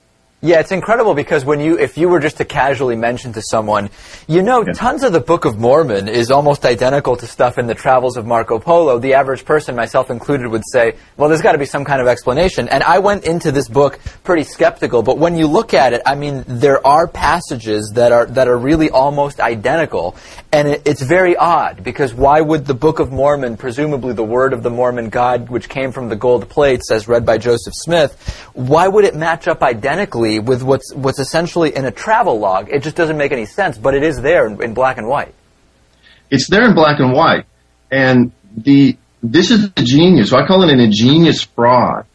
Yeah, 0.45 0.59
it's 0.59 0.73
incredible 0.73 1.13
because 1.13 1.45
when 1.45 1.61
you, 1.61 1.79
if 1.79 1.97
you 1.97 2.09
were 2.09 2.19
just 2.19 2.35
to 2.35 2.43
casually 2.43 2.97
mention 2.97 3.31
to 3.31 3.41
someone, 3.41 3.89
you 4.27 4.41
know, 4.41 4.61
tons 4.65 5.03
of 5.03 5.13
the 5.13 5.21
Book 5.21 5.45
of 5.45 5.57
Mormon 5.57 6.09
is 6.09 6.31
almost 6.31 6.65
identical 6.65 7.15
to 7.15 7.25
stuff 7.25 7.57
in 7.57 7.65
the 7.65 7.73
Travels 7.73 8.17
of 8.17 8.25
Marco 8.25 8.59
Polo. 8.59 8.99
The 8.99 9.13
average 9.13 9.45
person, 9.45 9.73
myself 9.73 10.11
included, 10.11 10.49
would 10.49 10.63
say, 10.69 10.97
well, 11.15 11.29
there's 11.29 11.41
got 11.41 11.53
to 11.53 11.57
be 11.57 11.65
some 11.65 11.85
kind 11.85 12.01
of 12.01 12.09
explanation. 12.09 12.67
And 12.67 12.83
I 12.83 12.99
went 12.99 13.23
into 13.23 13.53
this 13.53 13.69
book 13.69 13.99
pretty 14.25 14.43
skeptical, 14.43 15.01
but 15.01 15.17
when 15.17 15.37
you 15.37 15.47
look 15.47 15.73
at 15.73 15.93
it, 15.93 16.01
I 16.05 16.15
mean, 16.15 16.43
there 16.45 16.85
are 16.85 17.07
passages 17.07 17.93
that 17.95 18.11
are 18.11 18.25
that 18.25 18.49
are 18.49 18.57
really 18.57 18.89
almost 18.89 19.39
identical, 19.39 20.17
and 20.51 20.67
it, 20.67 20.81
it's 20.83 21.01
very 21.01 21.37
odd 21.37 21.85
because 21.85 22.13
why 22.13 22.41
would 22.41 22.65
the 22.65 22.73
Book 22.73 22.99
of 22.99 23.13
Mormon, 23.13 23.55
presumably 23.55 24.11
the 24.11 24.25
word 24.25 24.51
of 24.51 24.61
the 24.61 24.69
Mormon 24.69 25.07
God, 25.07 25.49
which 25.49 25.69
came 25.69 25.93
from 25.93 26.09
the 26.09 26.17
gold 26.17 26.49
plates, 26.49 26.91
as 26.91 27.07
read 27.07 27.25
by 27.25 27.37
Joseph 27.37 27.73
Smith, 27.77 28.49
why 28.51 28.89
would 28.89 29.05
it 29.05 29.15
match 29.15 29.47
up 29.47 29.63
identically 29.63 30.32
with 30.39 30.63
what's 30.63 30.93
what's 30.93 31.19
essentially 31.19 31.75
in 31.75 31.85
a 31.85 31.91
travel 31.91 32.39
log? 32.39 32.69
It 32.69 32.83
just 32.83 32.95
doesn't 32.95 33.17
make 33.17 33.31
any 33.31 33.45
sense, 33.45 33.77
but 33.77 33.93
it 33.93 34.03
is 34.03 34.21
there 34.21 34.47
in, 34.47 34.61
in 34.61 34.73
black 34.73 34.97
and 34.97 35.07
white. 35.07 35.33
It's 36.29 36.49
there 36.49 36.67
in 36.67 36.73
black 36.73 36.99
and 36.99 37.13
white. 37.13 37.45
And 37.91 38.31
the, 38.57 38.97
this 39.21 39.51
is 39.51 39.71
the 39.71 39.83
genius. 39.83 40.33
I 40.33 40.47
call 40.47 40.63
it 40.63 40.73
an 40.73 40.79
ingenious 40.79 41.43
fraud. 41.43 42.07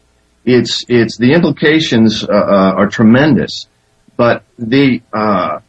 It's, 0.44 0.84
it's, 0.88 1.18
the 1.18 1.32
implications, 1.34 2.24
uh, 2.24 2.32
uh, 2.32 2.74
are 2.76 2.88
tremendous. 2.88 3.68
But 4.16 4.42
the, 4.58 5.02
uh, 5.12 5.60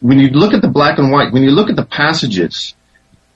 when 0.00 0.18
you 0.18 0.28
look 0.28 0.52
at 0.52 0.60
the 0.60 0.68
black 0.68 0.98
and 0.98 1.10
white, 1.10 1.32
when 1.32 1.42
you 1.42 1.50
look 1.50 1.70
at 1.70 1.76
the 1.76 1.86
passages, 1.86 2.74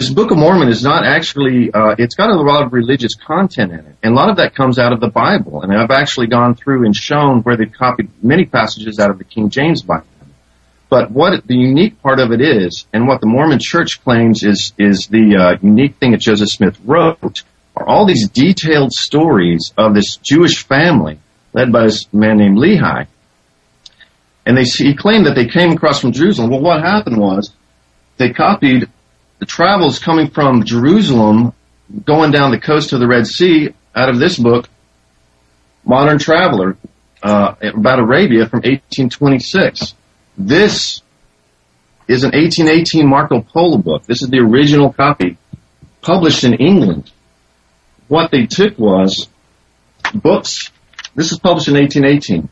this 0.03 0.11
Book 0.13 0.33
of 0.33 0.39
Mormon 0.39 0.69
is 0.69 0.83
not 0.83 1.05
actually, 1.07 1.71
uh, 1.73 1.95
it's 1.97 2.17
got 2.17 2.29
a 2.29 2.35
lot 2.35 2.65
of 2.67 2.73
religious 2.73 3.15
content 3.15 3.71
in 3.71 3.79
it. 3.79 3.97
And 4.03 4.15
a 4.15 4.17
lot 4.17 4.31
of 4.31 4.39
that 4.39 4.53
comes 4.53 4.77
out 4.77 4.93
of 4.93 4.99
the 4.99 5.09
Bible. 5.09 5.63
And 5.63 5.73
I've 5.73 5.93
actually 5.93 6.27
gone 6.27 6.57
through 6.57 6.85
and 6.85 6.95
shown 6.95 7.43
where 7.43 7.57
they've 7.57 7.73
copied 7.73 8.11
many 8.21 8.45
passages 8.45 8.99
out 8.99 9.11
of 9.11 9.19
the 9.19 9.25
King 9.25 9.49
James 9.49 9.83
Bible. 9.83 10.07
But 10.89 11.13
what 11.13 11.47
the 11.47 11.55
unique 11.55 12.03
part 12.03 12.19
of 12.19 12.33
it 12.33 12.41
is, 12.41 12.85
and 12.93 13.07
what 13.07 13.21
the 13.21 13.29
Mormon 13.29 13.61
Church 13.63 14.03
claims 14.03 14.43
is 14.43 14.73
is 14.77 15.07
the 15.07 15.37
uh, 15.37 15.59
unique 15.63 15.97
thing 15.97 16.11
that 16.11 16.21
Joseph 16.21 16.49
Smith 16.49 16.79
wrote, 16.85 17.45
are 17.77 17.87
all 17.87 18.05
these 18.05 18.29
detailed 18.29 18.93
stories 18.93 19.73
of 19.79 19.95
this 19.95 20.17
Jewish 20.17 20.67
family 20.67 21.21
led 21.53 21.73
by 21.73 21.85
this 21.85 22.13
man 22.13 22.39
named 22.39 22.59
Lehi. 22.59 23.07
And 24.45 24.57
they, 24.57 24.65
he 24.65 24.97
claimed 24.97 25.27
that 25.27 25.37
they 25.37 25.47
came 25.47 25.71
across 25.71 26.01
from 26.01 26.11
Jerusalem. 26.11 26.51
Well, 26.51 26.61
what 26.61 26.83
happened 26.83 27.19
was 27.19 27.53
they 28.17 28.33
copied 28.33 28.89
the 29.43 29.47
travels 29.47 29.99
coming 29.99 30.31
from 30.31 30.65
Jerusalem 30.65 31.53
going 32.05 32.31
down 32.31 32.53
the 32.53 32.61
coast 32.61 32.93
of 32.93 33.01
the 33.01 33.09
Red 33.09 33.27
Sea 33.27 33.75
out 33.93 34.09
of 34.09 34.21
this 34.21 34.39
book, 34.39 34.69
Modern 35.85 36.21
Traveler, 36.21 36.77
uh, 37.25 37.57
about 37.61 37.99
Arabia 37.99 38.47
from 38.47 38.59
1826. 38.59 39.95
This 40.39 41.03
is 42.07 42.23
an 42.23 42.31
1818 42.31 43.09
Marco 43.09 43.41
Polo 43.41 43.79
book. 43.79 44.05
This 44.05 44.23
is 44.23 44.29
the 44.29 44.39
original 44.39 44.93
copy 44.93 45.37
published 46.03 46.45
in 46.45 46.55
England. 46.55 47.11
What 48.07 48.31
they 48.31 48.47
took 48.47 48.79
was 48.79 49.27
books. 50.15 50.71
This 51.17 51.33
is 51.33 51.41
published 51.41 51.67
in 51.67 51.75
1818. 51.75 52.49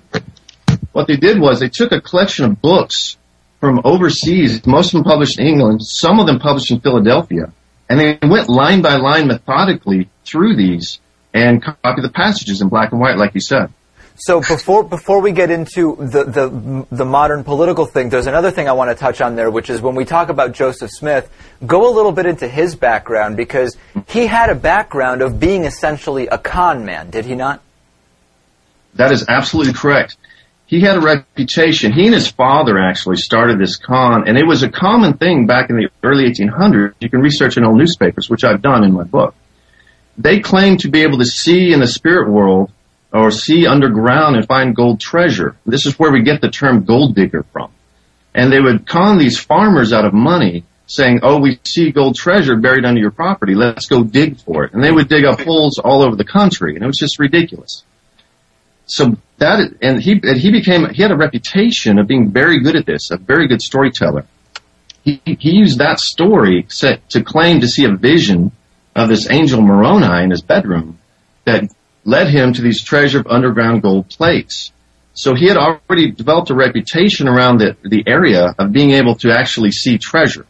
What 0.90 1.06
they 1.06 1.18
did 1.18 1.38
was 1.38 1.60
they 1.60 1.68
took 1.68 1.92
a 1.92 2.00
collection 2.00 2.46
of 2.46 2.60
books 2.60 3.16
from 3.60 3.80
overseas, 3.84 4.66
most 4.66 4.94
of 4.94 4.98
them 4.98 5.04
published 5.04 5.38
in 5.38 5.46
England, 5.46 5.82
some 5.82 6.18
of 6.18 6.26
them 6.26 6.38
published 6.38 6.70
in 6.70 6.80
Philadelphia, 6.80 7.52
and 7.88 8.00
they 8.00 8.18
went 8.22 8.48
line 8.48 8.80
by 8.82 8.96
line 8.96 9.26
methodically 9.26 10.08
through 10.24 10.56
these 10.56 10.98
and 11.34 11.62
copied 11.62 12.02
the 12.02 12.10
passages 12.10 12.60
in 12.62 12.68
black 12.68 12.90
and 12.92 13.00
white, 13.00 13.16
like 13.16 13.34
you 13.34 13.40
said. 13.40 13.72
So 14.16 14.40
before 14.40 14.84
before 14.84 15.20
we 15.20 15.32
get 15.32 15.50
into 15.50 15.96
the, 15.96 16.24
the 16.24 16.86
the 16.90 17.04
modern 17.06 17.42
political 17.42 17.86
thing, 17.86 18.10
there's 18.10 18.26
another 18.26 18.50
thing 18.50 18.68
I 18.68 18.72
want 18.72 18.90
to 18.90 18.94
touch 18.94 19.22
on 19.22 19.34
there, 19.34 19.50
which 19.50 19.70
is 19.70 19.80
when 19.80 19.94
we 19.94 20.04
talk 20.04 20.28
about 20.28 20.52
Joseph 20.52 20.90
Smith, 20.90 21.30
go 21.66 21.90
a 21.90 21.92
little 21.94 22.12
bit 22.12 22.26
into 22.26 22.46
his 22.46 22.74
background 22.74 23.38
because 23.38 23.78
he 24.08 24.26
had 24.26 24.50
a 24.50 24.54
background 24.54 25.22
of 25.22 25.40
being 25.40 25.64
essentially 25.64 26.26
a 26.26 26.36
con 26.36 26.84
man, 26.84 27.08
did 27.08 27.24
he 27.24 27.34
not? 27.34 27.62
That 28.94 29.10
is 29.10 29.24
absolutely 29.26 29.72
correct. 29.72 30.16
He 30.70 30.80
had 30.80 30.98
a 30.98 31.00
reputation. 31.00 31.92
He 31.92 32.06
and 32.06 32.14
his 32.14 32.28
father 32.30 32.78
actually 32.78 33.16
started 33.16 33.58
this 33.58 33.76
con, 33.76 34.28
and 34.28 34.38
it 34.38 34.46
was 34.46 34.62
a 34.62 34.70
common 34.70 35.14
thing 35.14 35.44
back 35.44 35.68
in 35.68 35.74
the 35.74 35.88
early 36.04 36.30
1800s. 36.30 36.94
You 37.00 37.10
can 37.10 37.20
research 37.20 37.56
in 37.56 37.64
old 37.64 37.76
newspapers, 37.76 38.30
which 38.30 38.44
I've 38.44 38.62
done 38.62 38.84
in 38.84 38.92
my 38.92 39.02
book. 39.02 39.34
They 40.16 40.38
claimed 40.38 40.78
to 40.80 40.88
be 40.88 41.02
able 41.02 41.18
to 41.18 41.24
see 41.24 41.72
in 41.72 41.80
the 41.80 41.88
spirit 41.88 42.30
world 42.30 42.70
or 43.12 43.32
see 43.32 43.66
underground 43.66 44.36
and 44.36 44.46
find 44.46 44.76
gold 44.76 45.00
treasure. 45.00 45.56
This 45.66 45.86
is 45.86 45.98
where 45.98 46.12
we 46.12 46.22
get 46.22 46.40
the 46.40 46.50
term 46.50 46.84
gold 46.84 47.16
digger 47.16 47.44
from. 47.52 47.72
And 48.32 48.52
they 48.52 48.60
would 48.60 48.86
con 48.86 49.18
these 49.18 49.40
farmers 49.40 49.92
out 49.92 50.04
of 50.04 50.14
money 50.14 50.62
saying, 50.86 51.18
oh, 51.24 51.40
we 51.40 51.58
see 51.66 51.90
gold 51.90 52.14
treasure 52.14 52.54
buried 52.54 52.84
under 52.84 53.00
your 53.00 53.10
property. 53.10 53.56
Let's 53.56 53.86
go 53.86 54.04
dig 54.04 54.38
for 54.38 54.66
it. 54.66 54.72
And 54.72 54.84
they 54.84 54.92
would 54.92 55.08
dig 55.08 55.24
up 55.24 55.40
holes 55.40 55.80
all 55.80 56.04
over 56.04 56.14
the 56.14 56.24
country. 56.24 56.76
And 56.76 56.84
it 56.84 56.86
was 56.86 56.98
just 56.98 57.18
ridiculous. 57.18 57.82
So 58.90 59.16
that, 59.38 59.76
and 59.80 60.02
he, 60.02 60.20
and 60.20 60.36
he 60.36 60.50
became, 60.50 60.88
he 60.90 61.00
had 61.00 61.12
a 61.12 61.16
reputation 61.16 62.00
of 62.00 62.08
being 62.08 62.32
very 62.32 62.60
good 62.60 62.74
at 62.74 62.86
this, 62.86 63.12
a 63.12 63.16
very 63.16 63.46
good 63.46 63.62
storyteller. 63.62 64.26
He, 65.04 65.22
he 65.24 65.52
used 65.52 65.78
that 65.78 66.00
story 66.00 66.66
set 66.68 67.08
to 67.10 67.22
claim 67.22 67.60
to 67.60 67.68
see 67.68 67.84
a 67.84 67.94
vision 67.94 68.50
of 68.96 69.08
this 69.08 69.30
angel 69.30 69.62
Moroni 69.62 70.24
in 70.24 70.30
his 70.30 70.42
bedroom 70.42 70.98
that 71.44 71.72
led 72.04 72.30
him 72.30 72.52
to 72.52 72.62
these 72.62 72.82
treasure 72.82 73.20
of 73.20 73.28
underground 73.28 73.82
gold 73.82 74.08
plates. 74.08 74.72
So 75.14 75.36
he 75.36 75.46
had 75.46 75.56
already 75.56 76.10
developed 76.10 76.50
a 76.50 76.54
reputation 76.56 77.28
around 77.28 77.58
the, 77.58 77.76
the 77.84 78.02
area 78.08 78.56
of 78.58 78.72
being 78.72 78.90
able 78.90 79.14
to 79.16 79.30
actually 79.30 79.70
see 79.70 79.98
treasure. 79.98 80.46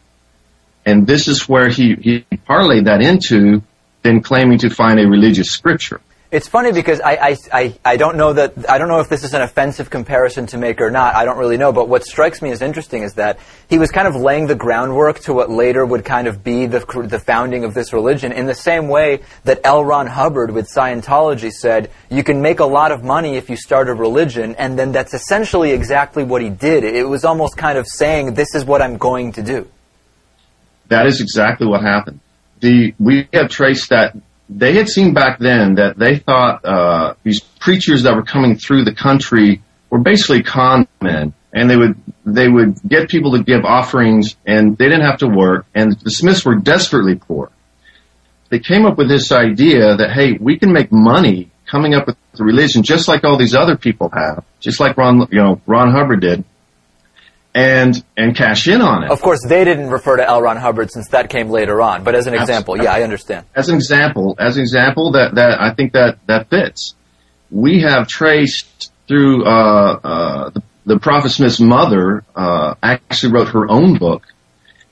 And 0.83 1.05
this 1.05 1.27
is 1.27 1.47
where 1.47 1.69
he, 1.69 1.93
he 1.93 2.25
parlayed 2.49 2.85
that 2.85 3.03
into 3.03 3.61
then 4.01 4.21
claiming 4.21 4.57
to 4.59 4.71
find 4.71 4.99
a 4.99 5.07
religious 5.07 5.51
scripture. 5.51 6.01
It's 6.31 6.47
funny 6.47 6.71
because 6.71 7.01
I, 7.01 7.11
I, 7.11 7.37
I, 7.51 7.79
I 7.83 7.97
don't 7.97 8.15
know 8.15 8.31
that 8.31 8.69
I 8.69 8.77
don't 8.77 8.87
know 8.87 9.01
if 9.01 9.09
this 9.09 9.25
is 9.25 9.33
an 9.33 9.41
offensive 9.41 9.89
comparison 9.89 10.45
to 10.47 10.57
make 10.57 10.79
or 10.79 10.89
not. 10.89 11.13
I 11.13 11.25
don't 11.25 11.37
really 11.37 11.57
know. 11.57 11.73
But 11.73 11.89
what 11.89 12.05
strikes 12.05 12.41
me 12.41 12.51
as 12.51 12.61
interesting 12.61 13.03
is 13.03 13.15
that 13.15 13.37
he 13.69 13.77
was 13.77 13.91
kind 13.91 14.07
of 14.07 14.15
laying 14.15 14.47
the 14.47 14.55
groundwork 14.55 15.19
to 15.21 15.33
what 15.33 15.49
later 15.49 15.85
would 15.85 16.05
kind 16.05 16.29
of 16.29 16.41
be 16.41 16.67
the 16.67 16.79
the 17.05 17.19
founding 17.19 17.65
of 17.65 17.73
this 17.73 17.91
religion. 17.91 18.31
In 18.31 18.45
the 18.45 18.55
same 18.55 18.87
way 18.87 19.23
that 19.43 19.59
L. 19.65 19.83
Ron 19.83 20.07
Hubbard 20.07 20.51
with 20.51 20.69
Scientology 20.73 21.51
said, 21.51 21.91
you 22.09 22.23
can 22.23 22.41
make 22.41 22.61
a 22.61 22.65
lot 22.65 22.93
of 22.93 23.03
money 23.03 23.35
if 23.35 23.49
you 23.49 23.57
start 23.57 23.89
a 23.89 23.93
religion, 23.93 24.55
and 24.55 24.79
then 24.79 24.93
that's 24.93 25.13
essentially 25.13 25.71
exactly 25.71 26.23
what 26.23 26.41
he 26.41 26.49
did. 26.49 26.85
It 26.85 27.09
was 27.09 27.25
almost 27.25 27.57
kind 27.57 27.77
of 27.77 27.85
saying, 27.87 28.35
this 28.35 28.55
is 28.55 28.63
what 28.63 28.81
I'm 28.81 28.97
going 28.97 29.33
to 29.33 29.43
do. 29.43 29.69
That 30.87 31.07
is 31.07 31.19
exactly 31.19 31.67
what 31.67 31.81
happened. 31.81 32.21
The 32.61 32.93
we 32.99 33.27
have 33.33 33.49
traced 33.49 33.89
that 33.89 34.15
they 34.53 34.73
had 34.73 34.89
seen 34.89 35.13
back 35.13 35.39
then 35.39 35.75
that 35.75 35.97
they 35.97 36.17
thought 36.17 36.65
uh, 36.65 37.13
these 37.23 37.39
preachers 37.39 38.03
that 38.03 38.15
were 38.15 38.23
coming 38.23 38.55
through 38.55 38.83
the 38.83 38.93
country 38.93 39.61
were 39.89 39.99
basically 39.99 40.43
con 40.43 40.87
men, 41.01 41.33
and 41.53 41.69
they 41.69 41.77
would 41.77 41.95
they 42.25 42.47
would 42.47 42.77
get 42.87 43.09
people 43.09 43.31
to 43.31 43.43
give 43.43 43.63
offerings, 43.63 44.35
and 44.45 44.77
they 44.77 44.85
didn't 44.85 45.05
have 45.05 45.19
to 45.19 45.27
work, 45.27 45.65
and 45.73 45.97
the 45.99 46.11
Smiths 46.11 46.45
were 46.45 46.55
desperately 46.55 47.15
poor. 47.15 47.49
They 48.49 48.59
came 48.59 48.85
up 48.85 48.97
with 48.97 49.07
this 49.07 49.31
idea 49.31 49.95
that 49.95 50.11
hey, 50.11 50.33
we 50.33 50.59
can 50.59 50.73
make 50.73 50.91
money 50.91 51.49
coming 51.69 51.93
up 51.93 52.07
with 52.07 52.17
a 52.37 52.43
religion 52.43 52.83
just 52.83 53.07
like 53.07 53.23
all 53.23 53.37
these 53.37 53.55
other 53.55 53.77
people 53.77 54.09
have, 54.13 54.43
just 54.59 54.81
like 54.81 54.97
Ron 54.97 55.27
you 55.31 55.41
know 55.41 55.61
Ron 55.65 55.91
Hubbard 55.91 56.21
did, 56.21 56.43
and 57.53 58.03
and 58.15 58.35
cash 58.35 58.67
in 58.67 58.81
on 58.81 59.03
it. 59.03 59.11
Of 59.11 59.21
course, 59.21 59.43
they 59.45 59.63
didn't 59.63 59.89
refer 59.89 60.17
to 60.17 60.27
L. 60.27 60.41
Ron 60.41 60.57
Hubbard 60.57 60.91
since 60.91 61.09
that 61.09 61.29
came 61.29 61.49
later 61.49 61.81
on. 61.81 62.03
But 62.03 62.15
as 62.15 62.27
an 62.27 62.33
example, 62.33 62.81
yeah, 62.81 62.93
I 62.93 63.03
understand. 63.03 63.45
As 63.55 63.69
an 63.69 63.75
example, 63.75 64.35
as 64.39 64.57
an 64.57 64.61
example, 64.61 65.11
that 65.13 65.35
that 65.35 65.59
I 65.59 65.73
think 65.73 65.93
that 65.93 66.19
that 66.27 66.49
fits. 66.49 66.95
We 67.49 67.81
have 67.81 68.07
traced 68.07 68.91
through 69.07 69.43
uh, 69.43 69.99
uh, 70.03 70.49
the, 70.51 70.63
the 70.85 70.99
Prophet 70.99 71.31
Smith's 71.31 71.59
mother 71.59 72.23
uh, 72.33 72.75
actually 72.81 73.33
wrote 73.33 73.49
her 73.49 73.69
own 73.69 73.97
book, 73.97 74.23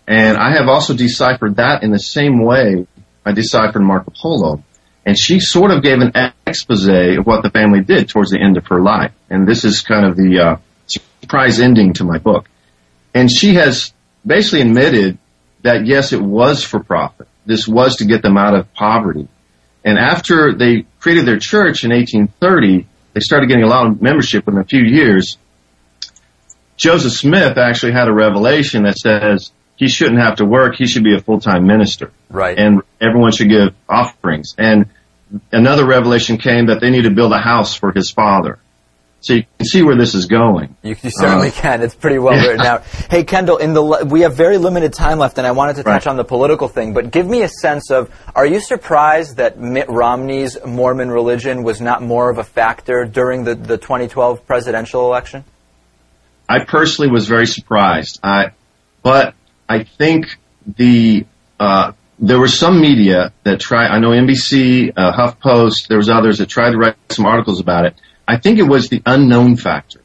and 0.08 0.38
I 0.38 0.52
have 0.56 0.68
also 0.68 0.94
deciphered 0.94 1.56
that 1.56 1.84
in 1.84 1.92
the 1.92 2.00
same 2.00 2.44
way 2.44 2.86
I 3.26 3.32
deciphered 3.32 3.82
Marco 3.82 4.12
Polo. 4.16 4.64
And 5.06 5.18
she 5.18 5.40
sort 5.40 5.72
of 5.72 5.82
gave 5.82 6.00
an 6.02 6.12
expose 6.46 6.88
of 6.88 7.26
what 7.26 7.42
the 7.42 7.50
family 7.50 7.82
did 7.82 8.10
towards 8.10 8.32
the 8.32 8.40
end 8.40 8.58
of 8.58 8.68
her 8.68 8.80
life. 8.80 9.12
And 9.30 9.48
this 9.48 9.64
is 9.64 9.82
kind 9.82 10.06
of 10.06 10.16
the 10.16 10.40
uh, 10.40 10.58
surprise 11.30 11.60
ending 11.60 11.94
to 11.94 12.04
my 12.04 12.18
book. 12.18 12.50
And 13.14 13.30
she 13.32 13.54
has 13.54 13.94
basically 14.26 14.62
admitted 14.62 15.20
that 15.62 15.86
yes, 15.86 16.12
it 16.12 16.20
was 16.20 16.64
for 16.64 16.80
profit. 16.80 17.28
This 17.46 17.68
was 17.68 17.98
to 17.98 18.06
get 18.06 18.24
them 18.24 18.36
out 18.36 18.56
of 18.56 18.74
poverty. 18.74 19.28
And 19.86 20.00
after 20.00 20.56
they 20.56 20.86
created 21.00 21.28
their 21.28 21.38
church 21.38 21.84
in 21.84 21.92
1830, 21.92 22.88
they 23.14 23.20
started 23.20 23.48
getting 23.48 23.64
a 23.64 23.68
lot 23.68 23.86
of 23.86 24.02
membership 24.02 24.48
within 24.48 24.60
a 24.60 24.66
few 24.66 24.82
years. 24.82 25.38
Joseph 26.78 27.14
Smith 27.14 27.60
actually 27.60 27.92
had 27.92 28.08
a 28.08 28.14
revelation 28.14 28.84
that 28.84 28.98
says 28.98 29.52
he 29.76 29.88
shouldn't 29.88 30.20
have 30.20 30.38
to 30.38 30.46
work. 30.46 30.76
He 30.78 30.88
should 30.88 31.04
be 31.04 31.16
a 31.16 31.22
full-time 31.22 31.68
minister. 31.68 32.12
Right. 32.32 32.58
And 32.58 32.82
everyone 33.00 33.34
should 33.34 33.50
give 33.50 33.76
offerings. 33.88 34.56
And 34.58 34.88
another 35.52 35.86
revelation 35.86 36.38
came 36.38 36.68
that 36.68 36.82
they 36.82 36.90
need 36.90 37.04
to 37.04 37.12
build 37.12 37.34
a 37.34 37.40
house 37.40 37.76
for 37.76 37.92
his 37.92 38.10
father. 38.10 38.58
So 39.22 39.34
you 39.34 39.44
can 39.58 39.66
see 39.68 39.82
where 39.84 39.98
this 39.98 40.16
is 40.16 40.28
going. 40.28 40.76
You, 40.82 40.96
you 41.02 41.10
certainly 41.12 41.50
Uh, 41.50 41.52
can. 41.56 41.82
It's 41.82 41.94
pretty 41.96 42.20
well 42.20 42.36
yeah. 42.36 42.48
written 42.48 42.66
out. 42.66 42.84
Hey, 42.86 43.24
Kendall, 43.26 43.58
in 43.58 43.74
the 43.74 43.82
le- 43.82 44.06
we 44.06 44.22
have 44.22 44.36
very 44.36 44.58
limited 44.58 44.94
time 44.94 45.20
left, 45.20 45.38
and 45.38 45.46
I 45.46 45.52
wanted 45.52 45.76
to 45.76 45.84
touch 45.84 46.06
Right. 46.06 46.08
on 46.08 46.16
the 46.16 46.24
political 46.24 46.70
thing. 46.70 46.94
But 46.94 47.12
give 47.12 47.28
me 47.28 47.42
a 47.42 47.50
sense 47.50 47.92
of: 47.92 48.10
Are 48.34 48.46
you 48.46 48.62
surprised 48.62 49.36
that 49.38 49.60
Mitt 49.60 49.90
Romney's 49.90 50.58
Mormon 50.66 51.12
religion 51.12 51.64
was 51.64 51.82
not 51.82 52.02
more 52.02 52.30
of 52.30 52.38
a 52.38 52.44
factor 52.46 53.04
during 53.06 53.44
the, 53.44 53.56
the 53.56 53.78
2012 53.78 54.46
presidential 54.48 55.06
election? 55.06 55.44
I 56.48 56.64
personally 56.64 57.12
was 57.12 57.28
very 57.28 57.46
surprised. 57.46 58.20
I, 58.24 58.52
but 59.04 59.36
I 59.68 59.84
think 59.84 60.38
the 60.66 61.26
uh, 61.60 61.92
there 62.20 62.40
was 62.40 62.58
some 62.58 62.80
media 62.80 63.34
that 63.44 63.60
tried. 63.60 63.90
I 63.90 64.00
know 64.00 64.10
NBC, 64.12 64.94
uh, 64.96 65.12
HuffPost. 65.12 65.88
There 65.90 65.98
was 65.98 66.10
others 66.10 66.38
that 66.38 66.48
tried 66.48 66.72
to 66.72 66.78
write 66.78 66.96
some 67.10 67.26
articles 67.26 67.60
about 67.60 67.86
it. 67.86 67.96
I 68.30 68.38
think 68.38 68.60
it 68.60 68.68
was 68.68 68.90
the 68.90 69.02
unknown 69.08 69.56
factor. 69.56 70.02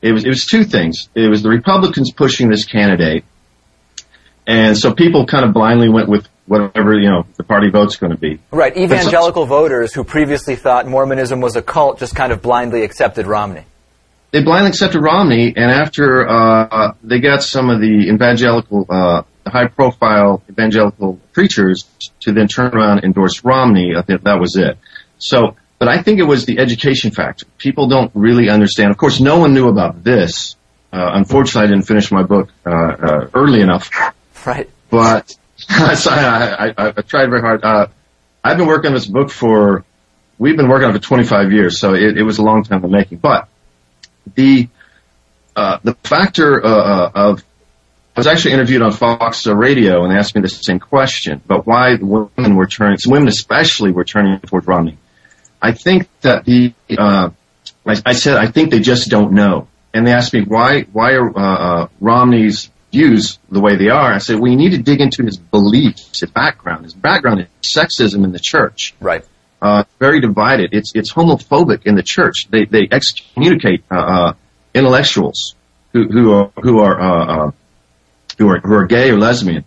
It 0.00 0.12
was 0.12 0.24
it 0.24 0.30
was 0.30 0.46
two 0.46 0.64
things. 0.64 1.10
It 1.14 1.28
was 1.28 1.42
the 1.42 1.50
Republicans 1.50 2.10
pushing 2.12 2.48
this 2.48 2.64
candidate, 2.64 3.24
and 4.46 4.74
so 4.76 4.94
people 4.94 5.26
kind 5.26 5.44
of 5.44 5.52
blindly 5.52 5.90
went 5.90 6.08
with 6.08 6.26
whatever 6.46 6.98
you 6.98 7.10
know 7.10 7.26
the 7.36 7.44
party 7.44 7.68
vote's 7.68 7.96
going 7.96 8.12
to 8.12 8.18
be. 8.18 8.40
Right. 8.50 8.74
Evangelical 8.74 9.44
voters 9.44 9.92
who 9.92 10.02
previously 10.02 10.56
thought 10.56 10.86
Mormonism 10.86 11.42
was 11.42 11.56
a 11.56 11.62
cult 11.62 11.98
just 11.98 12.16
kind 12.16 12.32
of 12.32 12.40
blindly 12.40 12.84
accepted 12.84 13.26
Romney. 13.26 13.64
they 14.30 14.42
blindly 14.42 14.70
accepted 14.70 15.00
Romney, 15.02 15.52
and 15.54 15.70
after 15.70 16.26
uh, 16.26 16.94
they 17.02 17.20
got 17.20 17.42
some 17.42 17.68
of 17.68 17.80
the 17.80 18.08
evangelical, 18.14 18.86
uh, 18.88 19.22
high-profile 19.46 20.42
evangelical 20.48 21.18
preachers 21.32 21.84
to 22.20 22.32
then 22.32 22.48
turn 22.48 22.74
around 22.74 22.98
and 22.98 23.04
endorse 23.04 23.44
Romney, 23.44 23.94
I 23.96 24.02
think 24.02 24.22
that 24.24 24.38
was 24.40 24.56
it. 24.56 24.78
So, 25.18 25.56
but 25.78 25.88
I 25.88 26.02
think 26.02 26.18
it 26.18 26.24
was 26.24 26.44
the 26.44 26.58
education 26.58 27.10
factor. 27.10 27.46
People 27.58 27.88
don't 27.88 28.10
really 28.14 28.48
understand. 28.48 28.90
Of 28.90 28.96
course, 28.96 29.20
no 29.20 29.38
one 29.38 29.54
knew 29.54 29.68
about 29.68 30.02
this. 30.02 30.56
Uh, 30.92 31.10
unfortunately, 31.14 31.68
I 31.68 31.70
didn't 31.70 31.86
finish 31.86 32.10
my 32.10 32.22
book 32.22 32.50
uh, 32.66 32.70
uh, 32.70 33.30
early 33.34 33.60
enough. 33.60 33.90
Right. 34.44 34.68
But 34.90 35.36
so 35.58 36.10
I, 36.10 36.68
I, 36.68 36.74
I, 36.78 37.02
tried 37.02 37.28
very 37.30 37.40
hard. 37.40 37.62
Uh, 37.62 37.88
I've 38.42 38.56
been 38.56 38.66
working 38.66 38.88
on 38.88 38.94
this 38.94 39.06
book 39.06 39.30
for 39.30 39.84
we've 40.38 40.56
been 40.56 40.68
working 40.68 40.88
on 40.88 40.96
it 40.96 40.98
for 40.98 41.04
25 41.04 41.52
years, 41.52 41.78
so 41.78 41.94
it, 41.94 42.16
it 42.16 42.22
was 42.22 42.38
a 42.38 42.42
long 42.42 42.64
time 42.64 42.76
in 42.84 42.90
the 42.90 42.96
making. 42.96 43.18
But 43.18 43.48
the 44.34 44.68
uh, 45.54 45.78
the 45.82 45.94
factor 45.94 46.58
of 46.60 47.44
I 48.18 48.20
was 48.20 48.26
actually 48.26 48.54
interviewed 48.54 48.82
on 48.82 48.90
Fox 48.90 49.46
Radio 49.46 50.02
and 50.02 50.12
they 50.12 50.16
asked 50.16 50.34
me 50.34 50.40
the 50.40 50.48
same 50.48 50.80
question, 50.80 51.40
but 51.46 51.68
why 51.68 51.96
the 51.96 52.04
women 52.04 52.56
were 52.56 52.66
turning, 52.66 52.98
women 53.06 53.28
especially 53.28 53.92
were 53.92 54.02
turning 54.02 54.40
toward 54.40 54.66
Romney. 54.66 54.98
I 55.60 55.72
think 55.72 56.08
that 56.22 56.44
the, 56.44 56.74
uh, 56.96 57.30
I, 57.86 57.96
I 58.06 58.12
said, 58.12 58.36
I 58.36 58.46
think 58.50 58.70
they 58.70 58.80
just 58.80 59.08
don't 59.08 59.32
know. 59.32 59.68
And 59.92 60.06
they 60.06 60.12
asked 60.12 60.32
me 60.32 60.42
why, 60.42 60.82
why 60.92 61.12
are, 61.14 61.36
uh, 61.36 61.42
uh, 61.42 61.88
Romney's 62.00 62.70
views 62.92 63.38
the 63.50 63.60
way 63.60 63.76
they 63.76 63.88
are? 63.88 64.12
I 64.12 64.18
said, 64.18 64.38
well, 64.38 64.50
you 64.50 64.56
need 64.56 64.70
to 64.70 64.82
dig 64.82 65.00
into 65.00 65.24
his 65.24 65.36
beliefs, 65.36 66.20
his 66.20 66.30
background. 66.30 66.84
His 66.84 66.94
background 66.94 67.40
is 67.40 67.48
sexism 67.62 68.24
in 68.24 68.32
the 68.32 68.40
church. 68.40 68.94
Right. 69.00 69.24
Uh, 69.60 69.84
very 69.98 70.20
divided. 70.20 70.70
It's, 70.72 70.92
it's 70.94 71.12
homophobic 71.12 71.86
in 71.86 71.96
the 71.96 72.02
church. 72.02 72.46
They, 72.50 72.64
they 72.64 72.86
excommunicate, 72.90 73.84
uh, 73.90 73.94
uh, 73.94 74.32
intellectuals 74.74 75.56
who, 75.92 76.04
who 76.08 76.32
are, 76.32 76.52
who 76.62 76.78
are, 76.80 77.00
uh, 77.00 77.26
uh, 77.26 77.50
who 78.38 78.48
are, 78.50 78.60
who 78.60 78.74
are 78.74 78.86
gay 78.86 79.10
or 79.10 79.18
lesbian. 79.18 79.64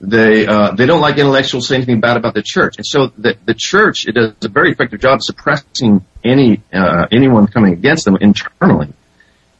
They, 0.00 0.46
uh, 0.46 0.72
they 0.72 0.84
don't 0.84 1.00
like 1.00 1.16
intellectuals 1.16 1.68
say 1.68 1.76
anything 1.76 2.00
bad 2.00 2.18
about 2.18 2.34
the 2.34 2.42
church. 2.44 2.76
And 2.76 2.86
so 2.86 3.12
the, 3.16 3.36
the 3.46 3.54
church, 3.54 4.06
it 4.06 4.12
does 4.12 4.34
a 4.42 4.48
very 4.48 4.70
effective 4.72 5.00
job 5.00 5.22
suppressing 5.22 6.04
any, 6.22 6.62
uh, 6.72 7.06
anyone 7.10 7.46
coming 7.46 7.72
against 7.72 8.04
them 8.04 8.16
internally. 8.20 8.92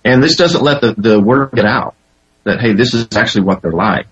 And 0.04 0.22
this 0.22 0.36
doesn't 0.36 0.62
let 0.62 0.82
the, 0.82 0.94
the 0.96 1.20
word 1.20 1.52
get 1.52 1.64
out 1.64 1.94
that, 2.44 2.60
hey, 2.60 2.74
this 2.74 2.92
is 2.92 3.08
actually 3.16 3.44
what 3.44 3.62
they're 3.62 3.72
like. 3.72 4.06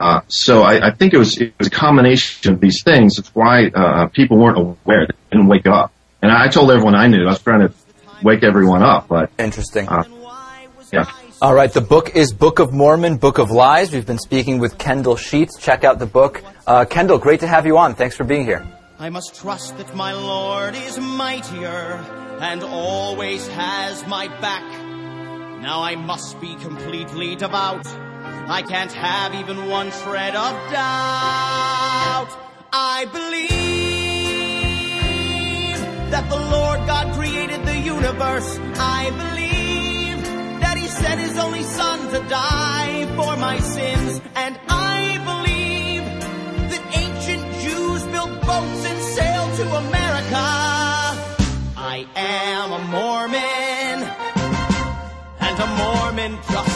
Uh, 0.00 0.22
so 0.28 0.62
I, 0.62 0.88
I 0.88 0.90
think 0.94 1.12
it 1.12 1.18
was, 1.18 1.38
it 1.38 1.54
was 1.58 1.68
a 1.68 1.70
combination 1.70 2.54
of 2.54 2.60
these 2.60 2.82
things. 2.82 3.18
It's 3.18 3.32
why, 3.34 3.66
uh, 3.66 4.06
people 4.08 4.38
weren't 4.38 4.58
aware. 4.58 5.06
They 5.06 5.14
didn't 5.30 5.46
wake 5.46 5.66
up. 5.66 5.92
And 6.22 6.32
I 6.32 6.48
told 6.48 6.70
everyone 6.70 6.94
I 6.94 7.06
knew. 7.06 7.22
I 7.26 7.30
was 7.30 7.42
trying 7.42 7.68
to 7.68 7.74
wake 8.22 8.42
everyone 8.42 8.82
up, 8.82 9.08
but. 9.08 9.30
Interesting. 9.38 9.88
Uh, 9.88 10.04
yeah. 10.92 11.04
All 11.44 11.54
right, 11.54 11.70
the 11.70 11.82
book 11.82 12.16
is 12.16 12.32
Book 12.32 12.58
of 12.58 12.72
Mormon, 12.72 13.18
Book 13.18 13.36
of 13.36 13.50
Lies. 13.50 13.92
We've 13.92 14.06
been 14.06 14.16
speaking 14.18 14.60
with 14.60 14.78
Kendall 14.78 15.14
Sheets. 15.14 15.58
Check 15.60 15.84
out 15.84 15.98
the 15.98 16.06
book. 16.06 16.42
Uh, 16.66 16.86
Kendall, 16.86 17.18
great 17.18 17.40
to 17.40 17.46
have 17.46 17.66
you 17.66 17.76
on. 17.76 17.94
Thanks 17.94 18.16
for 18.16 18.24
being 18.24 18.46
here. 18.46 18.66
I 18.98 19.10
must 19.10 19.34
trust 19.34 19.76
that 19.76 19.94
my 19.94 20.14
Lord 20.14 20.74
is 20.74 20.98
mightier 20.98 22.02
and 22.40 22.62
always 22.62 23.46
has 23.48 24.06
my 24.06 24.28
back. 24.40 24.64
Now 25.60 25.82
I 25.82 25.96
must 25.96 26.40
be 26.40 26.54
completely 26.54 27.36
devout. 27.36 27.86
I 27.88 28.62
can't 28.66 28.92
have 28.92 29.34
even 29.34 29.68
one 29.68 29.90
shred 29.90 30.34
of 30.34 30.52
doubt. 30.72 32.30
I 32.72 33.04
believe 33.12 33.50
that 36.10 36.26
the 36.30 36.40
Lord 36.40 36.86
God 36.86 37.12
created 37.14 37.66
the 37.66 37.76
universe. 37.76 38.58
I 38.78 39.10
believe 39.10 39.63
sent 41.00 41.20
His 41.20 41.36
only 41.38 41.62
Son 41.62 41.98
to 42.12 42.20
die 42.28 43.06
for 43.16 43.36
my 43.36 43.58
sins. 43.58 44.20
And 44.34 44.54
I 44.68 44.98
believe 45.30 46.04
that 46.70 46.82
ancient 47.02 47.44
Jews 47.64 48.02
built 48.14 48.34
boats 48.48 48.82
and 48.90 48.98
sailed 49.16 49.52
to 49.60 49.64
America. 49.84 50.46
I 51.96 52.06
am 52.16 52.72
a 52.72 52.82
Mormon, 52.94 53.96
and 55.46 55.56
a 55.66 55.68
Mormon 55.82 56.34
believes. 56.42 56.73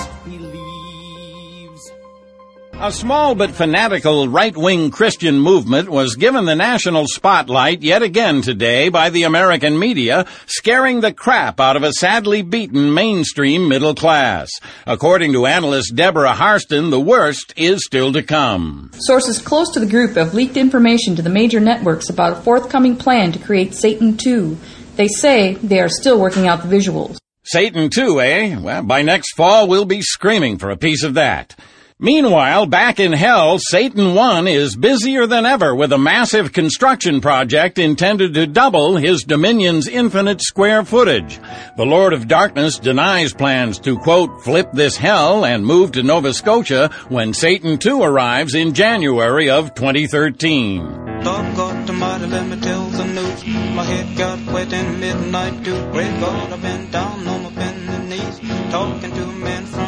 A 2.80 2.92
small 2.92 3.34
but 3.34 3.50
fanatical 3.50 4.28
right-wing 4.28 4.92
Christian 4.92 5.36
movement 5.40 5.88
was 5.88 6.14
given 6.14 6.44
the 6.44 6.54
national 6.54 7.06
spotlight 7.08 7.82
yet 7.82 8.04
again 8.04 8.40
today 8.40 8.88
by 8.88 9.10
the 9.10 9.24
American 9.24 9.76
media, 9.76 10.26
scaring 10.46 11.00
the 11.00 11.12
crap 11.12 11.58
out 11.58 11.74
of 11.74 11.82
a 11.82 11.92
sadly 11.94 12.42
beaten 12.42 12.94
mainstream 12.94 13.68
middle 13.68 13.96
class. 13.96 14.48
According 14.86 15.32
to 15.32 15.46
analyst 15.46 15.96
Deborah 15.96 16.34
Harston, 16.34 16.90
the 16.90 17.00
worst 17.00 17.52
is 17.56 17.84
still 17.84 18.12
to 18.12 18.22
come. 18.22 18.92
Sources 19.00 19.42
close 19.42 19.72
to 19.72 19.80
the 19.80 19.90
group 19.90 20.14
have 20.14 20.32
leaked 20.32 20.56
information 20.56 21.16
to 21.16 21.22
the 21.22 21.30
major 21.30 21.58
networks 21.58 22.08
about 22.08 22.38
a 22.38 22.40
forthcoming 22.42 22.94
plan 22.94 23.32
to 23.32 23.40
create 23.40 23.74
Satan 23.74 24.16
2. 24.16 24.56
They 24.94 25.08
say 25.08 25.54
they 25.54 25.80
are 25.80 25.88
still 25.88 26.20
working 26.20 26.46
out 26.46 26.62
the 26.62 26.76
visuals. 26.76 27.18
Satan 27.42 27.90
too, 27.90 28.20
eh? 28.20 28.56
Well, 28.56 28.84
by 28.84 29.02
next 29.02 29.34
fall 29.34 29.66
we'll 29.66 29.84
be 29.84 30.00
screaming 30.00 30.58
for 30.58 30.70
a 30.70 30.76
piece 30.76 31.02
of 31.02 31.14
that. 31.14 31.56
Meanwhile, 32.00 32.66
back 32.66 33.00
in 33.00 33.12
hell, 33.12 33.58
Satan 33.58 34.14
1 34.14 34.46
is 34.46 34.76
busier 34.76 35.26
than 35.26 35.44
ever 35.44 35.74
with 35.74 35.92
a 35.92 35.98
massive 35.98 36.52
construction 36.52 37.20
project 37.20 37.76
intended 37.76 38.34
to 38.34 38.46
double 38.46 38.96
his 38.96 39.24
dominion's 39.24 39.88
infinite 39.88 40.40
square 40.40 40.84
footage. 40.84 41.40
The 41.76 41.84
Lord 41.84 42.12
of 42.12 42.28
Darkness 42.28 42.78
denies 42.78 43.34
plans 43.34 43.80
to, 43.80 43.98
quote, 43.98 44.44
flip 44.44 44.70
this 44.72 44.96
hell 44.96 45.44
and 45.44 45.66
move 45.66 45.90
to 45.92 46.04
Nova 46.04 46.32
Scotia 46.32 46.88
when 47.08 47.34
Satan 47.34 47.78
2 47.78 48.00
arrives 48.00 48.54
in 48.54 48.74
January 48.74 49.50
of 49.50 49.74
2013. 49.74 51.08
Dog 51.24 51.56
got 51.56 51.84
the 51.88 51.92
mighty, 51.94 52.26
let 52.26 52.46
me 52.46 52.60
tell 52.60 52.86
the 52.90 53.06
news. 53.06 53.44
My 53.74 53.82
head 53.82 54.16
got 54.16 54.54
wet 54.54 54.72
in 54.72 55.00
midnight. 55.00 55.64
Great 55.64 56.20
God, 56.20 56.52
I've 56.52 56.62
been 56.62 56.92
down 56.92 57.26
on 57.26 57.42
my 57.42 57.50
bended 57.50 58.08
knees, 58.08 58.38
talking 58.70 59.10
to 59.10 59.22
a 59.24 59.32
man 59.32 59.66
from. 59.66 59.87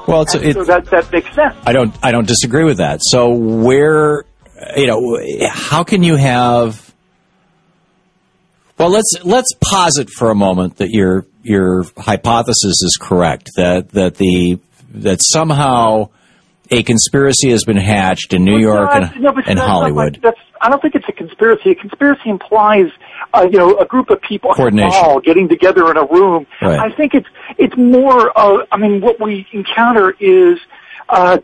Well, 0.07 0.21
it's, 0.23 0.33
so 0.33 0.63
that 0.63 0.85
that 0.85 1.11
makes 1.11 1.33
sense. 1.35 1.55
I 1.65 1.73
don't 1.73 1.93
I 2.03 2.11
don't 2.11 2.27
disagree 2.27 2.63
with 2.63 2.77
that. 2.77 2.99
So 3.01 3.29
where 3.29 4.25
you 4.75 4.87
know 4.87 5.19
how 5.49 5.83
can 5.83 6.03
you 6.03 6.15
have 6.15 6.93
well 8.77 8.89
let's 8.89 9.15
let's 9.23 9.53
posit 9.63 10.09
for 10.09 10.29
a 10.31 10.35
moment 10.35 10.77
that 10.77 10.89
your 10.89 11.25
your 11.43 11.85
hypothesis 11.97 12.81
is 12.83 12.97
correct 13.01 13.51
that 13.55 13.89
that 13.89 14.15
the 14.15 14.59
that 14.93 15.19
somehow 15.23 16.09
a 16.69 16.83
conspiracy 16.83 17.51
has 17.51 17.63
been 17.65 17.77
hatched 17.77 18.33
in 18.33 18.43
New 18.45 18.57
York 18.57 18.89
No, 18.89 18.95
and, 18.95 19.21
no, 19.21 19.33
and 19.45 19.59
Hollywood. 19.59 20.13
like- 20.13 20.21
that's, 20.21 20.39
I 20.61 20.69
don't 20.69 20.81
think 20.81 20.95
it's 20.95 21.07
a 21.09 21.11
conspiracy. 21.11 21.71
A 21.71 21.75
conspiracy 21.75 22.29
implies, 22.29 22.87
uh, 23.33 23.47
you 23.49 23.57
know, 23.57 23.77
a 23.77 23.85
group 23.85 24.09
of 24.09 24.21
people 24.21 24.51
at 24.51 24.55
a 24.55 24.57
Coordination. 24.57 25.01
mall 25.01 25.19
getting 25.19 25.47
together 25.47 25.89
in 25.91 25.97
a 25.97 26.05
room. 26.05 26.45
Right. 26.61 26.79
I 26.79 26.91
think 26.91 27.13
it's 27.13 27.27
it's 27.57 27.75
more. 27.77 28.37
Uh, 28.37 28.65
I 28.71 28.77
mean, 28.77 29.01
what 29.01 29.19
we 29.19 29.47
encounter 29.51 30.11
is, 30.19 30.59
uh, 31.09 31.39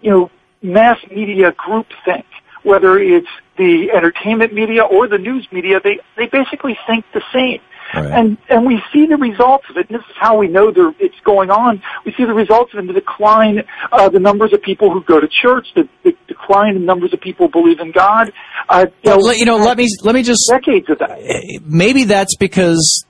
you 0.00 0.10
know, 0.10 0.30
mass 0.62 0.98
media 1.10 1.52
groupthink. 1.52 2.24
Whether 2.62 2.98
it's 2.98 3.28
the 3.56 3.90
entertainment 3.90 4.54
media 4.54 4.84
or 4.84 5.08
the 5.08 5.18
news 5.18 5.46
media, 5.50 5.80
they 5.82 5.98
they 6.16 6.26
basically 6.26 6.78
think 6.86 7.04
the 7.12 7.22
same. 7.32 7.60
And 7.94 8.38
and 8.48 8.66
we 8.66 8.80
see 8.92 9.06
the 9.06 9.16
results 9.16 9.66
of 9.70 9.76
it. 9.76 9.88
And 9.90 9.98
this 9.98 10.06
is 10.08 10.16
how 10.18 10.38
we 10.38 10.48
know 10.48 10.70
there, 10.70 10.92
it's 10.98 11.18
going 11.24 11.50
on. 11.50 11.82
We 12.06 12.12
see 12.12 12.24
the 12.24 12.34
results 12.34 12.72
of 12.72 12.78
it 12.78 12.82
in 12.82 12.86
the 12.86 12.92
decline, 12.94 13.62
uh, 13.90 14.08
the 14.08 14.18
numbers 14.20 14.52
of 14.52 14.62
people 14.62 14.90
who 14.92 15.02
go 15.02 15.20
to 15.20 15.28
church, 15.28 15.66
the, 15.74 15.88
the 16.02 16.16
decline 16.26 16.76
in 16.76 16.84
numbers 16.86 17.12
of 17.12 17.20
people 17.20 17.46
who 17.48 17.52
believe 17.52 17.80
in 17.80 17.92
God. 17.92 18.32
Uh, 18.68 18.86
you, 19.02 19.10
Well, 19.10 19.18
know, 19.18 19.26
let- 19.26 19.38
you 19.38 19.44
know, 19.44 19.56
let 19.56 19.76
me 19.76 19.88
let 20.02 20.14
me 20.14 20.22
just 20.22 20.40
decades 20.50 20.88
of 20.88 20.98
that. 21.00 21.18
maybe 21.66 22.04
that's 22.04 22.36
because 22.36 23.04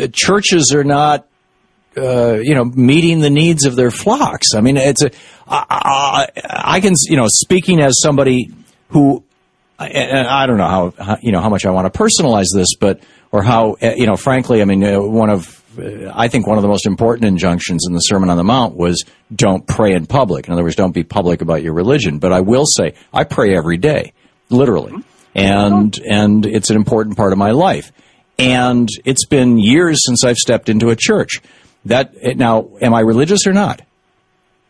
uh, 0.00 0.06
churches 0.12 0.72
are 0.74 0.84
not 0.84 1.26
uh, 1.96 2.34
you 2.42 2.54
know 2.54 2.64
meeting 2.64 3.20
the 3.20 3.28
needs 3.30 3.66
of 3.66 3.76
their 3.76 3.90
flocks 3.90 4.54
i 4.54 4.62
mean 4.62 4.78
it's 4.78 5.02
a 5.02 5.10
I, 5.46 5.66
I, 5.68 6.26
I 6.76 6.80
can 6.80 6.94
you 7.02 7.16
know 7.18 7.26
speaking 7.28 7.80
as 7.82 8.00
somebody 8.00 8.48
who 8.88 9.22
and 9.78 10.28
I 10.28 10.46
don't 10.46 10.58
know 10.58 10.68
how, 10.68 10.94
how 10.96 11.18
you 11.20 11.32
know 11.32 11.40
how 11.40 11.48
much 11.48 11.66
I 11.66 11.70
want 11.72 11.92
to 11.92 11.98
personalize 11.98 12.46
this, 12.54 12.68
but 12.78 13.00
or 13.32 13.42
how 13.42 13.76
uh, 13.82 13.94
you 13.96 14.06
know 14.06 14.16
frankly, 14.16 14.62
I 14.62 14.66
mean 14.66 14.84
uh, 14.84 15.00
one 15.00 15.30
of 15.30 15.62
uh, 15.78 16.12
I 16.14 16.28
think 16.28 16.46
one 16.46 16.58
of 16.58 16.62
the 16.62 16.68
most 16.68 16.86
important 16.86 17.24
injunctions 17.24 17.86
in 17.86 17.94
the 17.94 18.00
Sermon 18.00 18.30
on 18.30 18.36
the 18.36 18.44
Mount 18.44 18.76
was 18.76 19.04
don't 19.34 19.66
pray 19.66 19.94
in 19.94 20.06
public. 20.06 20.46
In 20.46 20.52
other 20.52 20.62
words, 20.62 20.76
don't 20.76 20.92
be 20.92 21.02
public 21.02 21.40
about 21.40 21.62
your 21.62 21.72
religion. 21.72 22.18
But 22.18 22.32
I 22.32 22.40
will 22.40 22.66
say, 22.66 22.94
I 23.12 23.24
pray 23.24 23.56
every 23.56 23.78
day, 23.78 24.12
literally, 24.50 24.92
and 25.34 25.98
and 25.98 26.46
it's 26.46 26.70
an 26.70 26.76
important 26.76 27.16
part 27.16 27.32
of 27.32 27.38
my 27.38 27.50
life. 27.50 27.90
And 28.38 28.88
it's 29.04 29.26
been 29.26 29.58
years 29.58 30.00
since 30.04 30.24
I've 30.24 30.36
stepped 30.36 30.68
into 30.68 30.90
a 30.90 30.96
church. 30.96 31.40
That 31.86 32.14
now, 32.36 32.68
am 32.80 32.94
I 32.94 33.00
religious 33.00 33.46
or 33.46 33.52
not? 33.52 33.82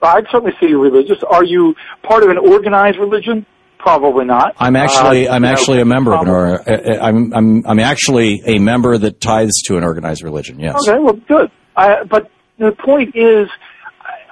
I'd 0.00 0.26
certainly 0.30 0.52
say 0.60 0.68
you're 0.68 0.80
religious. 0.80 1.18
Are 1.28 1.44
you 1.44 1.76
part 2.02 2.22
of 2.24 2.30
an 2.30 2.38
organized 2.38 2.98
religion? 2.98 3.46
Probably 3.83 4.24
not. 4.24 4.55
I'm 4.59 4.76
actually 4.76 5.26
Uh, 5.28 5.35
I'm 5.35 5.43
you 5.43 5.49
know, 5.49 5.53
actually 5.53 5.80
a 5.80 5.85
member 5.85 6.14
of 6.14 6.20
an 6.20 6.26
probably- 6.26 6.74
or 6.74 7.01
uh, 7.01 7.05
I'm 7.05 7.33
I'm 7.35 7.66
I'm 7.66 7.80
actually 7.80 8.41
a 8.47 8.59
member 8.61 8.97
that 8.97 9.20
tithes 9.20 9.61
to 9.66 9.76
an 9.76 9.83
organized 9.83 10.22
religion. 10.22 10.61
Yes. 10.61 10.76
Okay, 10.89 10.99
well, 11.01 11.14
good. 11.26 11.51
I, 11.76 12.05
but 12.05 12.30
the 12.59 12.70
point 12.72 13.16
is, 13.16 13.49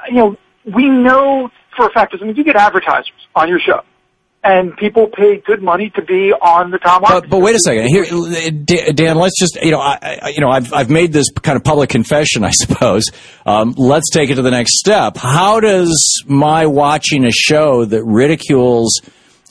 you 0.09 0.15
know, 0.17 0.37
we 0.65 0.89
know 0.89 1.51
for 1.77 1.87
a 1.87 1.91
fact, 1.91 2.15
I 2.21 2.25
mean, 2.25 2.37
you 2.37 2.45
get 2.45 2.55
advertisers 2.55 3.11
on 3.35 3.49
your 3.49 3.59
show, 3.59 3.81
and 4.45 4.77
people 4.77 5.09
pay 5.09 5.39
good 5.45 5.63
money 5.63 5.91
to 5.97 6.03
be 6.03 6.33
on 6.33 6.71
the 6.71 6.79
Thom. 6.79 7.03
But, 7.03 7.29
but 7.29 7.39
wait 7.41 7.57
a 7.57 7.59
second. 7.59 7.89
Here, 7.89 8.05
Dan, 8.53 8.95
Dan, 8.95 9.17
let's 9.17 9.37
just 9.39 9.59
you 9.63 9.73
know, 9.73 9.81
I, 9.81 10.19
I, 10.23 10.29
you 10.29 10.41
know, 10.41 10.51
I've 10.51 10.73
I've 10.73 10.91
made 10.91 11.13
this 11.13 11.29
kind 11.43 11.57
of 11.57 11.65
public 11.65 11.91
confession, 11.91 12.45
I 12.45 12.51
suppose. 12.53 13.03
Um, 13.45 13.75
let's 13.77 14.11
take 14.11 14.31
it 14.31 14.37
to 14.37 14.43
the 14.43 14.51
next 14.53 14.79
step. 14.79 15.17
How 15.17 15.59
does 15.59 16.23
my 16.29 16.67
watching 16.67 17.25
a 17.25 17.33
show 17.33 17.85
that 17.85 18.05
ridicules 18.05 19.01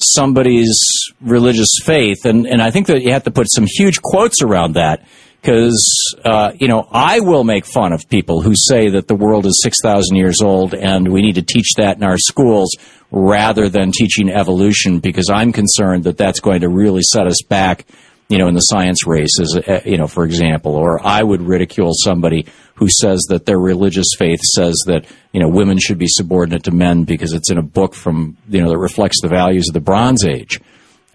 somebody's 0.03 0.77
religious 1.21 1.69
faith, 1.83 2.25
and 2.25 2.45
and 2.45 2.61
I 2.61 2.71
think 2.71 2.87
that 2.87 3.01
you 3.01 3.11
have 3.11 3.23
to 3.23 3.31
put 3.31 3.47
some 3.49 3.65
huge 3.67 4.01
quotes 4.01 4.41
around 4.41 4.73
that. 4.73 5.05
Because 5.41 5.81
uh, 6.25 6.51
you 6.59 6.67
know, 6.67 6.85
I 6.91 7.21
will 7.21 7.45
make 7.45 7.65
fun 7.65 7.93
of 7.93 8.09
people 8.09 8.41
who 8.41 8.53
say 8.55 8.89
that 8.89 9.07
the 9.07 9.15
world 9.15 9.45
is 9.45 9.61
six 9.63 9.77
thousand 9.81 10.17
years 10.17 10.41
old, 10.41 10.73
and 10.73 11.13
we 11.13 11.21
need 11.21 11.35
to 11.35 11.41
teach 11.41 11.75
that 11.77 11.95
in 11.97 12.03
our 12.03 12.17
schools 12.17 12.75
rather 13.11 13.69
than 13.69 13.91
teaching 13.91 14.29
evolution. 14.29 14.99
Because 14.99 15.29
I'm 15.29 15.53
concerned 15.53 16.03
that 16.03 16.17
that's 16.17 16.41
going 16.41 16.61
to 16.61 16.69
really 16.69 17.03
set 17.03 17.25
us 17.25 17.41
back, 17.47 17.85
you 18.29 18.37
know, 18.37 18.47
in 18.47 18.53
the 18.53 18.61
science 18.61 19.07
race, 19.07 19.39
as 19.41 19.57
uh, 19.57 19.81
you 19.85 19.97
know, 19.97 20.07
for 20.07 20.23
example. 20.23 20.75
Or 20.75 21.05
I 21.05 21.21
would 21.21 21.41
ridicule 21.41 21.91
somebody 21.93 22.45
who 22.75 22.87
says 22.87 23.19
that 23.29 23.45
their 23.45 23.59
religious 23.59 24.07
faith 24.17 24.39
says 24.55 24.75
that 24.85 25.05
you 25.33 25.41
know 25.41 25.49
women 25.49 25.79
should 25.79 25.97
be 25.97 26.07
subordinate 26.07 26.63
to 26.63 26.71
men 26.71 27.03
because 27.03 27.33
it's 27.33 27.49
in 27.49 27.57
a 27.57 27.63
book 27.63 27.95
from 27.95 28.37
you 28.47 28.61
know 28.61 28.69
that 28.69 28.77
reflects 28.77 29.21
the 29.21 29.27
values 29.27 29.67
of 29.67 29.73
the 29.73 29.81
Bronze 29.81 30.25
Age. 30.25 30.61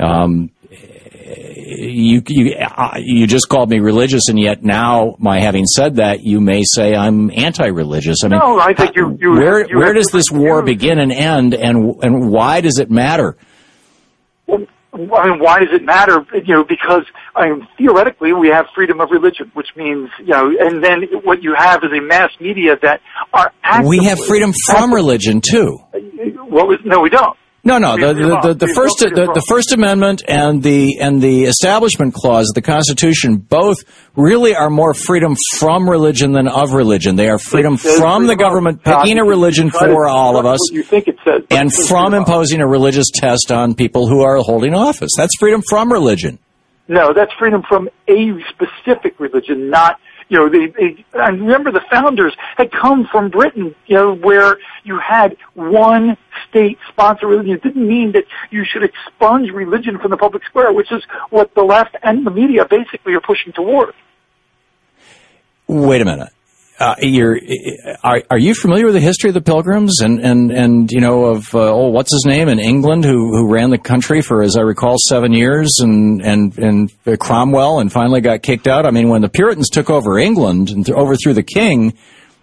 Um, 0.00 0.50
you 1.36 2.22
you 2.26 2.54
uh, 2.56 2.98
you 2.98 3.26
just 3.26 3.48
called 3.48 3.70
me 3.70 3.78
religious, 3.78 4.28
and 4.28 4.38
yet 4.38 4.64
now, 4.64 5.14
my 5.18 5.40
having 5.40 5.66
said 5.66 5.96
that, 5.96 6.22
you 6.22 6.40
may 6.40 6.62
say 6.64 6.94
I'm 6.94 7.30
anti-religious. 7.30 8.18
I 8.24 8.28
mean, 8.28 8.40
no, 8.40 8.58
I 8.58 8.74
think 8.74 8.96
you. 8.96 9.16
you 9.20 9.34
you 9.34 9.38
where 9.38 9.58
have 9.60 9.68
where 9.72 9.92
does 9.92 10.08
this 10.12 10.26
war 10.32 10.62
begin 10.62 10.98
and 10.98 11.12
end, 11.12 11.54
and 11.54 11.94
and 12.02 12.30
why 12.30 12.60
does 12.60 12.78
it 12.78 12.90
matter? 12.90 13.36
I 14.95 15.28
mean, 15.28 15.40
why 15.40 15.59
does 15.59 15.70
it 15.72 15.82
matter? 15.82 16.24
You 16.32 16.55
know, 16.55 16.64
because 16.64 17.03
I 17.34 17.49
mean, 17.49 17.66
theoretically, 17.76 18.32
we 18.32 18.49
have 18.49 18.66
freedom 18.74 19.01
of 19.01 19.09
religion, 19.11 19.51
which 19.55 19.68
means 19.76 20.09
you 20.20 20.28
know, 20.32 20.51
and 20.59 20.82
then 20.84 21.03
what 21.24 21.42
you 21.42 21.55
have 21.57 21.82
is 21.82 21.90
a 21.90 22.01
mass 22.01 22.30
media 22.40 22.76
that 22.80 23.01
are 23.32 23.53
actively, 23.64 23.99
We 23.99 24.05
have 24.07 24.20
freedom 24.20 24.53
from 24.70 24.95
religion 24.95 25.40
too. 25.40 25.78
What 26.49 26.68
was 26.68 26.78
no, 26.84 27.01
we 27.01 27.11
don't. 27.11 27.36
No, 27.66 27.78
no. 27.78 27.96
The, 27.96 28.12
the, 28.12 28.40
the, 28.48 28.66
the 28.66 28.72
first 28.74 28.98
the, 28.98 29.32
the 29.32 29.44
First 29.48 29.72
Amendment 29.72 30.22
and 30.28 30.62
the 30.62 30.98
and 31.00 31.22
the 31.22 31.44
Establishment 31.44 32.12
Clause 32.12 32.50
of 32.50 32.54
the 32.54 32.62
Constitution 32.62 33.38
both 33.38 33.78
really 34.16 34.54
are 34.54 34.68
more 34.68 34.92
freedom 34.92 35.34
from 35.56 35.88
religion 35.88 36.32
than 36.32 36.46
of 36.46 36.72
religion. 36.72 37.16
They 37.16 37.28
are 37.28 37.38
freedom 37.38 37.78
from 37.78 38.26
the 38.26 38.36
government 38.36 38.84
picking 38.84 39.18
a 39.18 39.24
religion 39.24 39.70
for 39.70 40.06
all 40.06 40.36
of 40.36 40.44
us, 40.44 40.60
You 40.72 40.82
think 40.82 41.08
it 41.08 41.16
says, 41.24 41.42
and 41.50 41.72
from 41.72 42.12
imposing 42.12 42.60
a 42.60 42.66
religious 42.66 43.06
test 43.10 43.50
on 43.50 43.74
people 43.74 44.08
who 44.08 44.20
are 44.20 44.36
holding 44.36 44.74
office. 44.74 45.12
That's 45.16 45.32
freedom 45.38 45.62
from 45.66 45.90
religion. 45.90 46.38
No, 46.86 47.14
that's 47.14 47.32
freedom 47.38 47.62
from 47.66 47.88
a 48.08 48.34
specific 48.50 49.18
religion, 49.18 49.70
not 49.70 49.98
you 50.35 50.41
know. 50.41 50.49
They, 50.49 50.66
they, 50.66 51.05
and 51.14 51.41
remember, 51.41 51.70
the 51.70 51.85
founders 51.91 52.35
had 52.57 52.72
come 52.72 53.07
from 53.07 53.30
Britain, 53.30 53.74
you 53.87 53.97
know, 53.97 54.14
where 54.14 54.59
you 54.82 54.99
had 54.99 55.37
one 55.55 56.16
state 56.49 56.78
sponsor 56.89 57.28
religion. 57.28 57.53
It 57.53 57.62
didn't 57.62 57.87
mean 57.87 58.12
that 58.12 58.24
you 58.51 58.64
should 58.64 58.82
expunge 58.82 59.51
religion 59.53 59.99
from 59.99 60.11
the 60.11 60.16
public 60.16 60.45
square, 60.45 60.72
which 60.72 60.91
is 60.91 61.05
what 61.30 61.55
the 61.55 61.62
left 61.62 61.97
and 62.03 62.26
the 62.26 62.30
media 62.30 62.64
basically 62.64 63.14
are 63.14 63.20
pushing 63.20 63.53
toward. 63.53 63.95
Wait 65.68 66.03
a 66.03 66.05
minute. 66.05 66.34
Uh, 66.76 66.96
you're, 66.98 67.38
are, 68.02 68.20
are 68.30 68.38
you 68.38 68.52
familiar 68.52 68.84
with 68.84 68.94
the 68.94 69.00
history 69.00 69.30
of 69.30 69.34
the 69.34 69.40
Pilgrims 69.40 70.00
and, 70.00 70.18
and, 70.18 70.50
and 70.50 70.90
you 70.90 71.00
know 71.00 71.26
of 71.26 71.54
uh, 71.54 71.72
oh 71.72 71.88
what's 71.88 72.12
his 72.12 72.24
name 72.26 72.48
in 72.48 72.58
England 72.58 73.04
who 73.04 73.30
who 73.30 73.48
ran 73.48 73.70
the 73.70 73.78
country 73.78 74.20
for 74.20 74.42
as 74.42 74.56
I 74.56 74.62
recall 74.62 74.96
seven 74.98 75.32
years 75.32 75.70
and 75.78 76.20
and 76.20 76.58
and 76.58 77.20
Cromwell 77.20 77.78
and 77.78 77.92
finally 77.92 78.20
got 78.20 78.42
kicked 78.42 78.66
out. 78.66 78.86
I 78.86 78.90
mean 78.90 79.08
when 79.08 79.22
the 79.22 79.28
Puritans 79.28 79.70
took 79.70 79.88
over 79.88 80.18
England 80.18 80.70
and 80.70 80.84
th- 80.84 80.98
overthrew 80.98 81.32
the 81.32 81.44
king 81.44 81.96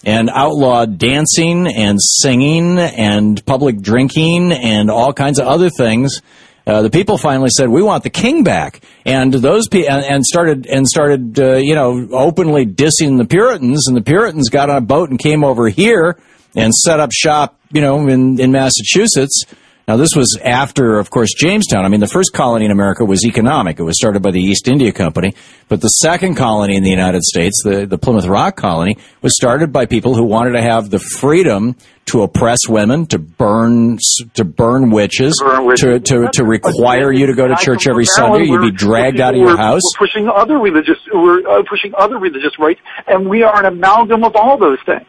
and 0.06 0.30
outlawed 0.30 0.98
dancing 0.98 1.68
and 1.68 2.00
singing 2.02 2.80
and 2.80 3.46
public 3.46 3.82
drinking 3.82 4.54
and 4.54 4.90
all 4.90 5.12
kinds 5.12 5.40
of 5.40 5.48
other 5.48 5.70
things. 5.70 6.22
Uh, 6.66 6.82
the 6.84 6.90
people 6.90 7.18
finally 7.18 7.50
said, 7.50 7.70
"We 7.70 7.82
want 7.82 8.04
the 8.04 8.10
king 8.10 8.44
back," 8.44 8.82
and 9.06 9.34
those 9.34 9.68
pe- 9.68 9.86
and, 9.86 10.06
and 10.06 10.26
started 10.26 10.68
and 10.68 10.88
started, 10.88 11.40
uh, 11.40 11.56
you 11.56 11.74
know, 11.74 12.08
openly 12.12 12.66
dissing 12.66 13.18
the 13.18 13.26
Puritans. 13.26 13.88
And 13.88 13.98
the 13.98 14.02
Puritans 14.02 14.50
got 14.50 14.70
on 14.70 14.78
a 14.78 14.82
boat 14.82 15.10
and 15.10 15.18
came 15.20 15.44
over 15.44 15.70
here 15.70 16.18
and 16.56 16.74
set 16.74 17.00
up 17.00 17.12
shop, 17.12 17.60
you 17.72 17.82
know, 17.82 18.08
in 18.08 18.40
in 18.40 18.52
Massachusetts. 18.52 19.44
Now, 19.92 19.98
this 19.98 20.16
was 20.16 20.40
after, 20.42 21.00
of 21.00 21.10
course, 21.10 21.34
Jamestown. 21.34 21.84
I 21.84 21.90
mean, 21.90 22.00
the 22.00 22.08
first 22.08 22.32
colony 22.32 22.64
in 22.64 22.72
America 22.72 23.04
was 23.04 23.26
economic. 23.26 23.78
It 23.78 23.84
was 23.84 23.98
started 23.98 24.22
by 24.22 24.32
the 24.32 24.40
East 24.40 24.70
India 24.70 24.94
Company. 24.94 25.36
But 25.68 25.82
the 25.82 25.90
second 25.90 26.36
colony 26.36 26.78
in 26.78 26.84
the 26.84 26.90
United 26.90 27.24
States, 27.24 27.62
the, 27.66 27.86
the 27.86 27.98
Plymouth 27.98 28.26
Rock 28.26 28.56
colony, 28.56 28.96
was 29.22 29.36
started 29.36 29.74
by 29.74 29.88
people 29.88 30.16
who 30.16 30.24
wanted 30.24 30.52
to 30.52 30.62
have 30.62 30.92
the 30.92 31.00
freedom 31.00 31.76
to 32.06 32.22
oppress 32.22 32.60
women, 32.70 33.06
to 33.08 33.20
burn, 33.20 33.98
to 34.36 34.46
burn 34.46 34.92
witches, 34.92 35.36
to, 35.36 36.00
to, 36.00 36.30
to 36.32 36.46
require 36.46 37.12
you 37.12 37.26
to 37.26 37.34
go 37.34 37.50
to 37.50 37.58
church 37.58 37.86
every 37.86 38.06
Sunday. 38.06 38.46
You'd 38.46 38.62
be 38.62 38.72
dragged 38.72 39.20
out 39.20 39.34
of 39.34 39.42
your 39.42 39.58
house. 39.58 39.82
We're 40.00 40.08
pushing 40.08 40.30
other 40.30 40.58
religious, 40.58 41.00
we're 41.14 41.46
uh, 41.46 41.64
pushing 41.70 41.94
other 41.98 42.18
religious 42.18 42.58
rights, 42.58 42.80
and 43.08 43.30
we 43.30 43.44
are 43.44 43.60
an 43.60 43.66
amalgam 43.66 44.24
of 44.24 44.38
all 44.38 44.58
those 44.58 44.80
things. 44.86 45.06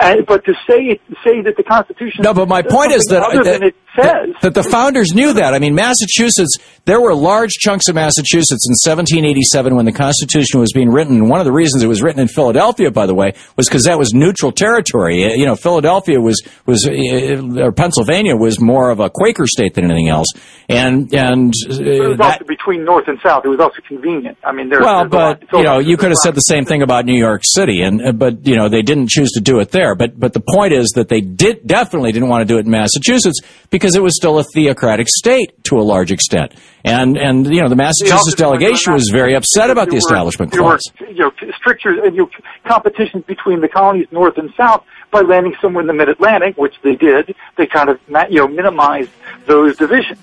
And, 0.00 0.24
but 0.26 0.44
to 0.44 0.54
say 0.68 1.00
say 1.24 1.42
that 1.42 1.54
the 1.56 1.64
Constitution 1.64 2.22
No, 2.22 2.32
but 2.32 2.48
my 2.48 2.62
point 2.62 2.92
is 2.92 3.04
that, 3.10 3.22
other 3.22 3.42
that, 3.42 3.60
than 3.60 3.68
it 3.68 3.74
says 3.98 4.34
that 4.42 4.54
the 4.54 4.62
founders 4.62 5.12
knew 5.12 5.32
that. 5.32 5.54
I 5.54 5.58
mean, 5.58 5.74
Massachusetts, 5.74 6.56
there 6.84 7.00
were 7.00 7.14
large 7.14 7.50
chunks 7.58 7.88
of 7.88 7.96
Massachusetts 7.96 8.62
in 8.68 8.78
1787 8.86 9.74
when 9.74 9.86
the 9.86 9.92
Constitution 9.92 10.60
was 10.60 10.70
being 10.72 10.88
written. 10.88 11.16
And 11.16 11.28
one 11.28 11.40
of 11.40 11.46
the 11.46 11.52
reasons 11.52 11.82
it 11.82 11.88
was 11.88 12.00
written 12.00 12.20
in 12.20 12.28
Philadelphia, 12.28 12.92
by 12.92 13.06
the 13.06 13.14
way, 13.14 13.32
was 13.56 13.68
because 13.68 13.84
that 13.84 13.98
was 13.98 14.12
neutral 14.14 14.52
territory. 14.52 15.24
Uh, 15.24 15.34
You 15.34 15.46
know, 15.46 15.56
Philadelphia 15.56 16.20
was, 16.20 16.40
was, 16.66 16.86
uh, 16.86 17.64
or 17.64 17.72
Pennsylvania 17.72 18.36
was 18.36 18.60
more 18.60 18.90
of 18.90 19.00
a 19.00 19.10
Quaker 19.10 19.46
state 19.46 19.74
than 19.74 19.86
anything 19.86 20.08
else. 20.08 20.28
And, 20.68 21.12
and, 21.12 21.52
uh, 21.68 21.74
it 21.74 22.08
was 22.08 22.18
that, 22.18 22.42
also 22.42 22.44
between 22.44 22.84
North 22.84 23.08
and 23.08 23.18
South. 23.24 23.44
It 23.44 23.48
was 23.48 23.60
also 23.60 23.80
convenient. 23.86 24.38
I 24.44 24.52
mean, 24.52 24.68
there's 24.68 24.84
well, 24.84 25.08
but 25.08 25.42
you 25.52 25.64
know, 25.64 25.78
you 25.78 25.96
could 25.96 26.10
have 26.10 26.18
said 26.22 26.34
the 26.34 26.40
same 26.40 26.64
thing 26.64 26.82
about 26.82 27.04
New 27.04 27.18
York 27.18 27.42
City, 27.44 27.82
and 27.82 28.00
uh, 28.06 28.12
but 28.12 28.46
you 28.46 28.54
know, 28.54 28.68
they 28.68 28.82
didn't 28.82 29.08
choose 29.08 29.32
to 29.32 29.40
do 29.40 29.60
it 29.60 29.70
there. 29.70 29.87
But 29.94 30.18
but 30.18 30.32
the 30.32 30.40
point 30.40 30.72
is 30.72 30.90
that 30.96 31.08
they 31.08 31.20
did 31.20 31.66
definitely 31.66 32.12
didn't 32.12 32.28
want 32.28 32.42
to 32.42 32.52
do 32.52 32.58
it 32.58 32.64
in 32.64 32.70
Massachusetts 32.70 33.40
because 33.70 33.96
it 33.96 34.02
was 34.02 34.16
still 34.16 34.38
a 34.38 34.44
theocratic 34.44 35.08
state 35.08 35.64
to 35.64 35.76
a 35.76 35.82
large 35.82 36.10
extent, 36.12 36.54
and 36.84 37.16
and 37.16 37.46
you 37.46 37.62
know, 37.62 37.68
the 37.68 37.76
Massachusetts 37.76 38.34
delegation 38.34 38.92
was 38.92 39.10
very 39.12 39.34
upset 39.34 39.70
about 39.70 39.86
the 39.86 39.92
there 39.92 39.98
Establishment 39.98 40.52
there 40.52 40.62
were, 40.62 40.78
you 41.00 41.14
know, 41.18 41.32
strictures 41.56 41.98
uh, 42.02 42.10
you 42.10 42.22
know, 42.22 42.30
competitions 42.66 43.24
between 43.24 43.60
the 43.60 43.68
colonies 43.68 44.06
North 44.10 44.38
and 44.38 44.50
South 44.56 44.84
by 45.10 45.20
landing 45.20 45.54
somewhere 45.60 45.82
in 45.82 45.86
the 45.86 45.94
Mid 45.94 46.08
Atlantic, 46.08 46.56
which 46.56 46.74
they 46.82 46.94
did. 46.94 47.34
They 47.56 47.66
kind 47.66 47.88
of 47.88 48.00
you 48.30 48.40
know 48.40 48.48
minimized 48.48 49.10
those 49.46 49.76
divisions. 49.76 50.18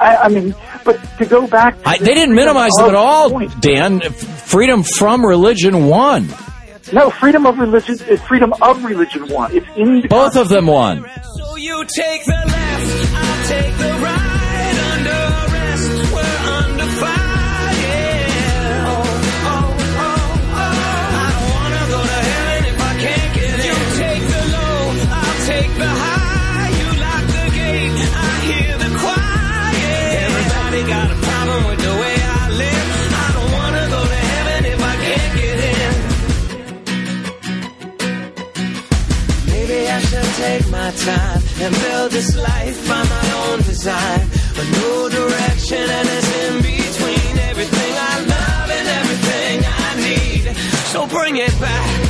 I, 0.00 0.16
I 0.16 0.28
mean, 0.28 0.54
but 0.84 1.00
to 1.18 1.26
go 1.26 1.46
back, 1.46 1.80
to 1.82 1.88
I, 1.88 1.98
the 1.98 2.04
they 2.04 2.14
didn't 2.14 2.34
minimize 2.34 2.70
them 2.78 2.90
at 2.90 2.94
all, 2.94 3.30
point- 3.30 3.60
Dan. 3.60 4.00
Freedom 4.00 4.82
from 4.82 5.24
religion 5.24 5.86
won. 5.86 6.28
No, 6.92 7.10
freedom 7.10 7.46
of 7.46 7.58
religion 7.58 7.98
is 8.08 8.20
freedom 8.22 8.54
of 8.62 8.84
religion 8.84 9.28
one. 9.28 9.54
It's 9.54 9.66
in 9.76 10.00
the 10.00 10.08
Both 10.08 10.36
of 10.36 10.48
them 10.48 10.66
won. 10.66 11.04
So 11.36 11.56
you 11.56 11.84
take 11.84 12.24
the 12.24 12.32
left, 12.32 13.14
I 13.14 13.44
take 13.46 13.76
the 13.76 14.02
right. 14.02 14.27
take 40.38 40.70
my 40.70 40.90
time 40.92 41.42
and 41.60 41.74
build 41.82 42.12
this 42.12 42.36
life 42.36 42.78
by 42.88 43.02
my 43.02 43.26
own 43.42 43.58
design. 43.62 44.22
A 44.62 44.64
new 44.78 45.10
direction 45.10 45.82
and 45.98 46.08
it's 46.16 46.30
in 46.42 46.54
between 46.62 47.38
everything 47.50 47.92
I 48.10 48.14
love 48.34 48.70
and 48.78 48.88
everything 49.00 49.56
I 49.66 49.90
need. 50.06 50.56
So 50.92 51.06
bring 51.06 51.36
it 51.36 51.54
back. 51.60 52.07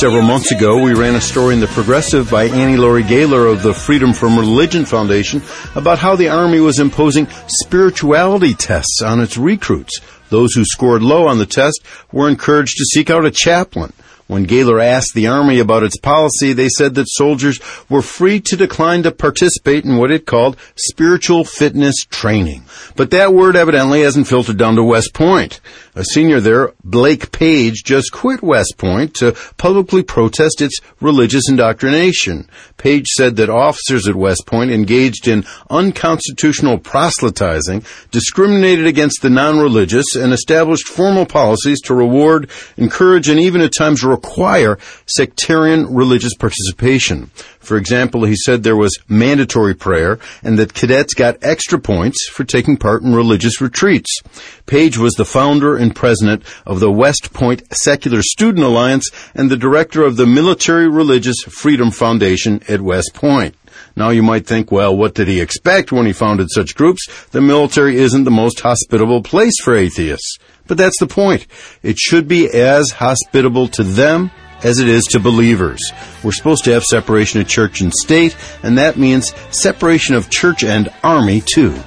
Several 0.00 0.20
months 0.20 0.52
ago, 0.52 0.82
we 0.82 0.92
ran 0.92 1.14
a 1.14 1.20
story 1.22 1.54
in 1.54 1.60
The 1.60 1.68
Progressive 1.68 2.30
by 2.30 2.44
Annie 2.44 2.76
Laurie 2.76 3.02
Gaylor 3.02 3.46
of 3.46 3.62
the 3.62 3.72
Freedom 3.72 4.12
from 4.12 4.38
Religion 4.38 4.84
Foundation 4.84 5.40
about 5.74 5.98
how 5.98 6.14
the 6.16 6.28
Army 6.28 6.60
was 6.60 6.78
imposing 6.78 7.26
spirituality 7.46 8.52
tests 8.52 9.00
on 9.00 9.22
its 9.22 9.38
recruits. 9.38 10.02
Those 10.28 10.52
who 10.52 10.66
scored 10.66 11.00
low 11.00 11.26
on 11.26 11.38
the 11.38 11.46
test 11.46 11.80
were 12.12 12.28
encouraged 12.28 12.76
to 12.76 12.84
seek 12.84 13.08
out 13.08 13.24
a 13.24 13.30
chaplain. 13.30 13.94
When 14.26 14.42
Gaylor 14.42 14.80
asked 14.80 15.14
the 15.14 15.28
Army 15.28 15.60
about 15.60 15.84
its 15.84 15.96
policy, 15.98 16.52
they 16.52 16.68
said 16.68 16.96
that 16.96 17.08
soldiers 17.08 17.60
were 17.88 18.02
free 18.02 18.40
to 18.40 18.56
decline 18.56 19.04
to 19.04 19.12
participate 19.12 19.84
in 19.84 19.98
what 19.98 20.10
it 20.10 20.26
called 20.26 20.56
spiritual 20.74 21.44
fitness 21.44 22.04
training. 22.10 22.64
But 22.96 23.12
that 23.12 23.32
word 23.32 23.54
evidently 23.54 24.02
hasn't 24.02 24.26
filtered 24.26 24.56
down 24.56 24.74
to 24.76 24.82
West 24.82 25.14
Point. 25.14 25.60
A 25.98 26.04
senior 26.04 26.40
there, 26.40 26.74
Blake 26.84 27.32
Page, 27.32 27.82
just 27.82 28.12
quit 28.12 28.42
West 28.42 28.74
Point 28.76 29.14
to 29.14 29.34
publicly 29.56 30.02
protest 30.02 30.60
its 30.60 30.78
religious 31.00 31.48
indoctrination. 31.48 32.50
Page 32.76 33.06
said 33.16 33.36
that 33.36 33.48
officers 33.48 34.06
at 34.06 34.14
West 34.14 34.44
Point 34.44 34.70
engaged 34.70 35.26
in 35.26 35.46
unconstitutional 35.70 36.76
proselytizing, 36.76 37.82
discriminated 38.10 38.86
against 38.86 39.22
the 39.22 39.30
non-religious, 39.30 40.14
and 40.16 40.34
established 40.34 40.86
formal 40.86 41.24
policies 41.24 41.80
to 41.80 41.94
reward, 41.94 42.50
encourage, 42.76 43.30
and 43.30 43.40
even 43.40 43.62
at 43.62 43.72
times 43.76 44.04
require 44.04 44.78
sectarian 45.06 45.94
religious 45.94 46.34
participation. 46.34 47.30
For 47.66 47.76
example, 47.76 48.24
he 48.24 48.36
said 48.36 48.62
there 48.62 48.76
was 48.76 48.96
mandatory 49.08 49.74
prayer 49.74 50.20
and 50.44 50.56
that 50.58 50.72
cadets 50.72 51.14
got 51.14 51.42
extra 51.42 51.80
points 51.80 52.28
for 52.28 52.44
taking 52.44 52.76
part 52.76 53.02
in 53.02 53.12
religious 53.12 53.60
retreats. 53.60 54.22
Page 54.66 54.96
was 54.96 55.14
the 55.14 55.24
founder 55.24 55.76
and 55.76 55.94
president 55.94 56.44
of 56.64 56.78
the 56.78 56.92
West 56.92 57.32
Point 57.32 57.64
Secular 57.74 58.22
Student 58.22 58.64
Alliance 58.64 59.10
and 59.34 59.50
the 59.50 59.56
director 59.56 60.04
of 60.04 60.16
the 60.16 60.26
Military 60.26 60.88
Religious 60.88 61.42
Freedom 61.48 61.90
Foundation 61.90 62.62
at 62.68 62.80
West 62.80 63.10
Point. 63.14 63.56
Now 63.96 64.10
you 64.10 64.22
might 64.22 64.46
think, 64.46 64.70
well, 64.70 64.96
what 64.96 65.14
did 65.14 65.26
he 65.26 65.40
expect 65.40 65.90
when 65.90 66.06
he 66.06 66.12
founded 66.12 66.48
such 66.50 66.76
groups? 66.76 67.26
The 67.32 67.40
military 67.40 67.96
isn't 67.96 68.22
the 68.22 68.30
most 68.30 68.60
hospitable 68.60 69.22
place 69.22 69.60
for 69.60 69.74
atheists. 69.74 70.38
But 70.68 70.78
that's 70.78 70.98
the 71.00 71.08
point. 71.08 71.48
It 71.82 71.98
should 71.98 72.28
be 72.28 72.48
as 72.48 72.92
hospitable 72.92 73.66
to 73.68 73.82
them 73.82 74.30
as 74.62 74.78
it 74.78 74.88
is 74.88 75.02
to 75.10 75.20
believers. 75.20 75.80
We're 76.22 76.32
supposed 76.32 76.64
to 76.64 76.72
have 76.72 76.84
separation 76.84 77.40
of 77.40 77.48
church 77.48 77.80
and 77.80 77.92
state, 77.92 78.36
and 78.62 78.78
that 78.78 78.96
means 78.96 79.34
separation 79.50 80.14
of 80.14 80.30
church 80.30 80.64
and 80.64 80.88
army 81.02 81.42
too. 81.42 81.78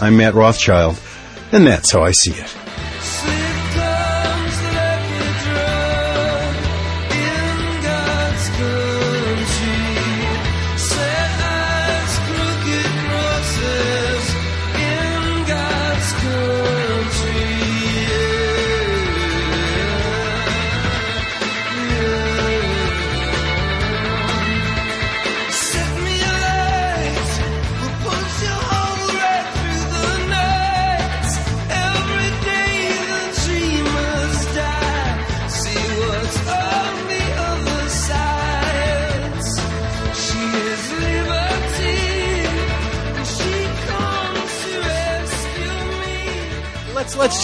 I'm 0.00 0.16
Matt 0.16 0.34
Rothschild, 0.34 1.00
and 1.52 1.66
that's 1.66 1.92
how 1.92 2.02
I 2.02 2.12
see 2.12 2.32
it. 2.32 2.65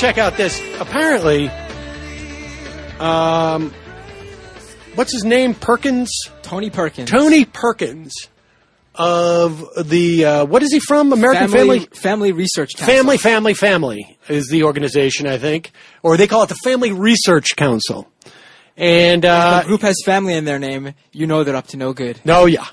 Check 0.03 0.19
out 0.19 0.37
this. 0.37 0.61
Apparently, 0.81 1.49
um, 2.99 3.73
what's 4.97 5.13
his 5.13 5.25
name? 5.25 5.55
Perkins. 5.55 6.11
Tony 6.43 6.71
Perkins. 6.71 7.09
Tony 7.09 7.45
Perkins 7.45 8.13
of 8.97 9.65
the 9.89 10.25
uh, 10.25 10.45
what 10.45 10.65
is 10.65 10.73
he 10.73 10.81
from? 10.81 11.13
American 11.13 11.49
Family- 11.49 11.79
Family 11.79 11.97
Family 11.97 12.33
Research 12.33 12.75
Council. 12.77 12.95
Family 12.95 13.17
Family 13.17 13.55
Family 13.55 14.19
is 14.29 14.49
the 14.49 14.65
organization 14.65 15.29
I 15.29 15.39
think, 15.39 15.71
or 16.03 16.17
they 16.17 16.27
call 16.27 16.43
it 16.43 16.49
the 16.49 16.57
Family 16.57 16.91
Research 16.91 17.55
Council. 17.55 18.11
And 18.77 19.25
if 19.25 19.31
uh, 19.31 19.63
a 19.63 19.67
group 19.69 19.83
has 19.83 20.03
family 20.05 20.35
in 20.35 20.45
their 20.45 20.59
name, 20.59 20.95
you 21.13 21.29
know 21.29 21.45
they're 21.45 21.55
up 21.55 21.69
to 21.69 21.77
no 21.77 21.93
good. 21.93 22.21
No, 22.25 22.47
yeah. 22.47 22.67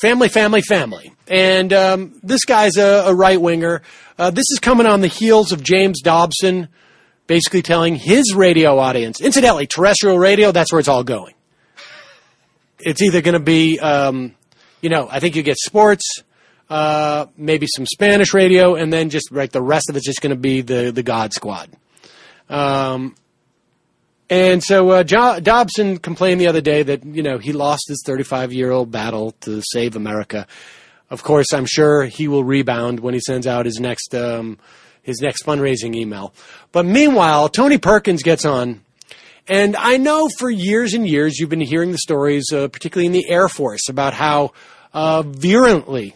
Family, 0.00 0.28
family, 0.28 0.62
family. 0.62 1.12
And 1.26 1.72
um, 1.72 2.20
this 2.22 2.44
guy's 2.44 2.76
a, 2.76 3.04
a 3.06 3.14
right 3.14 3.40
winger. 3.40 3.82
Uh, 4.18 4.30
this 4.30 4.44
is 4.50 4.58
coming 4.60 4.86
on 4.86 5.00
the 5.00 5.08
heels 5.08 5.52
of 5.52 5.62
James 5.62 6.00
Dobson 6.02 6.68
basically 7.28 7.62
telling 7.62 7.94
his 7.94 8.34
radio 8.34 8.78
audience, 8.78 9.20
incidentally, 9.20 9.68
terrestrial 9.68 10.18
radio, 10.18 10.50
that's 10.50 10.72
where 10.72 10.80
it's 10.80 10.88
all 10.88 11.04
going. 11.04 11.34
It's 12.80 13.02
either 13.02 13.20
going 13.20 13.34
to 13.34 13.40
be, 13.40 13.78
um, 13.78 14.34
you 14.80 14.88
know, 14.88 15.08
I 15.08 15.20
think 15.20 15.36
you 15.36 15.42
get 15.42 15.58
sports, 15.58 16.22
uh, 16.70 17.26
maybe 17.36 17.66
some 17.76 17.86
Spanish 17.86 18.34
radio, 18.34 18.74
and 18.74 18.92
then 18.92 19.10
just, 19.10 19.30
like 19.30 19.52
the 19.52 19.62
rest 19.62 19.90
of 19.90 19.96
it's 19.96 20.06
just 20.06 20.22
going 20.22 20.34
to 20.34 20.40
be 20.40 20.62
the, 20.62 20.90
the 20.90 21.02
God 21.02 21.32
Squad. 21.32 21.70
Um, 22.48 23.14
and 24.30 24.62
so 24.62 24.90
uh, 24.90 25.02
jo- 25.04 25.40
Dobson 25.40 25.98
complained 25.98 26.40
the 26.40 26.48
other 26.48 26.60
day 26.60 26.82
that 26.82 27.04
you 27.04 27.22
know 27.22 27.38
he 27.38 27.52
lost 27.52 27.84
his 27.88 28.02
35 28.04 28.52
year 28.52 28.70
old 28.70 28.90
battle 28.90 29.32
to 29.40 29.62
save 29.62 29.96
America. 29.96 30.46
Of 31.10 31.22
course, 31.22 31.52
I'm 31.54 31.66
sure 31.66 32.04
he 32.04 32.28
will 32.28 32.44
rebound 32.44 33.00
when 33.00 33.14
he 33.14 33.20
sends 33.20 33.46
out 33.46 33.64
his 33.64 33.80
next 33.80 34.14
um, 34.14 34.58
his 35.02 35.20
next 35.20 35.44
fundraising 35.44 35.94
email. 35.94 36.34
But 36.72 36.84
meanwhile, 36.84 37.48
Tony 37.48 37.78
Perkins 37.78 38.22
gets 38.22 38.44
on, 38.44 38.82
and 39.46 39.74
I 39.76 39.96
know 39.96 40.28
for 40.38 40.50
years 40.50 40.92
and 40.92 41.08
years 41.08 41.38
you've 41.38 41.48
been 41.48 41.60
hearing 41.60 41.92
the 41.92 41.98
stories, 41.98 42.52
uh, 42.52 42.68
particularly 42.68 43.06
in 43.06 43.12
the 43.12 43.28
Air 43.30 43.48
Force, 43.48 43.88
about 43.88 44.12
how 44.12 44.52
uh, 44.92 45.22
virulently 45.22 46.14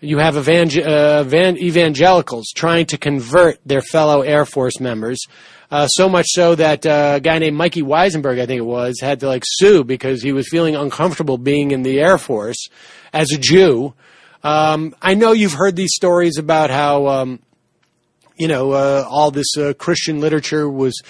you 0.00 0.18
have 0.18 0.36
evangel- 0.36 0.84
uh, 0.88 1.24
evangelicals 1.24 2.46
trying 2.54 2.86
to 2.86 2.98
convert 2.98 3.58
their 3.66 3.82
fellow 3.82 4.22
Air 4.22 4.44
Force 4.44 4.80
members. 4.80 5.26
Uh, 5.70 5.86
so 5.86 6.08
much 6.08 6.26
so 6.30 6.56
that 6.56 6.84
uh, 6.84 7.12
a 7.16 7.20
guy 7.20 7.38
named 7.38 7.56
Mikey 7.56 7.82
Weisenberg, 7.82 8.40
I 8.40 8.46
think 8.46 8.58
it 8.58 8.66
was, 8.66 8.98
had 9.00 9.20
to 9.20 9.28
like 9.28 9.44
sue 9.46 9.84
because 9.84 10.20
he 10.20 10.32
was 10.32 10.48
feeling 10.48 10.74
uncomfortable 10.74 11.38
being 11.38 11.70
in 11.70 11.84
the 11.84 12.00
Air 12.00 12.18
Force 12.18 12.68
as 13.12 13.30
a 13.30 13.38
Jew. 13.38 13.94
Um, 14.42 14.96
I 15.00 15.14
know 15.14 15.30
you've 15.30 15.52
heard 15.52 15.76
these 15.76 15.94
stories 15.94 16.38
about 16.38 16.70
how, 16.70 17.06
um, 17.06 17.38
you 18.36 18.48
know, 18.48 18.72
uh, 18.72 19.04
all 19.08 19.30
this 19.30 19.56
uh, 19.56 19.72
Christian 19.78 20.20
literature 20.20 20.68
was 20.68 21.00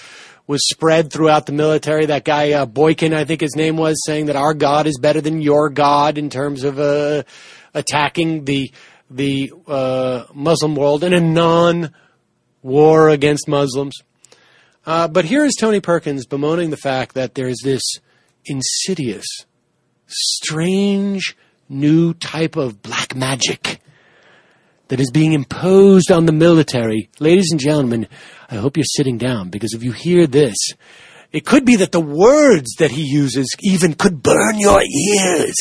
was 0.47 0.61
spread 0.69 1.13
throughout 1.13 1.47
the 1.47 1.53
military. 1.53 2.07
That 2.07 2.25
guy 2.25 2.53
uh, 2.53 2.67
Boykin, 2.67 3.15
I 3.15 3.25
think 3.25 3.41
his 3.41 3.55
name 3.55 3.77
was, 3.77 4.05
saying 4.05 4.27
that 4.27 4.35
our 4.35 4.53
God 4.53 4.89
is 4.89 4.99
better 4.99 5.21
than 5.21 5.41
your 5.41 5.71
God 5.71 6.19
in 6.19 6.29
terms 6.29 6.65
of 6.65 6.79
uh, 6.81 7.23
attacking 7.73 8.45
the 8.45 8.73
the 9.09 9.53
Muslim 10.35 10.75
world 10.75 11.03
in 11.05 11.15
a 11.15 11.21
non-war 11.21 13.09
against 13.09 13.49
Muslims. 13.49 13.95
Uh, 14.87 15.09
but 15.09 15.24
here 15.24 15.45
is 15.45 15.55
Tony 15.59 15.81
Perkins 15.81 16.26
bemoaning 16.26 16.70
the 16.70 16.76
fact 16.76 17.14
that 17.14 17.35
there 17.35 17.49
is 17.49 17.61
this 17.62 17.83
insidious, 18.47 19.26
strange 20.07 21.37
new 21.68 22.14
type 22.14 22.57
of 22.57 22.83
black 22.83 23.14
magic 23.14 23.81
that 24.89 25.01
is 25.01 25.11
being 25.11 25.33
imposed 25.33 26.11
on 26.11 26.26
the 26.26 26.33
military. 26.33 27.09
Ladies 27.20 27.51
and 27.53 27.61
gentlemen, 27.61 28.09
I 28.51 28.57
hope 28.57 28.76
you're 28.76 28.85
sitting 28.85 29.18
down 29.18 29.51
because 29.51 29.72
if 29.72 29.85
you 29.85 29.93
hear 29.93 30.26
this, 30.26 30.57
it 31.31 31.47
could 31.47 31.64
be 31.64 31.76
that 31.76 31.93
the 31.93 32.01
words 32.01 32.74
that 32.78 32.91
he 32.91 33.03
uses 33.03 33.55
even 33.62 33.95
could 33.95 34.22
burn 34.22 34.59
your 34.59 34.83
ears. 34.83 35.55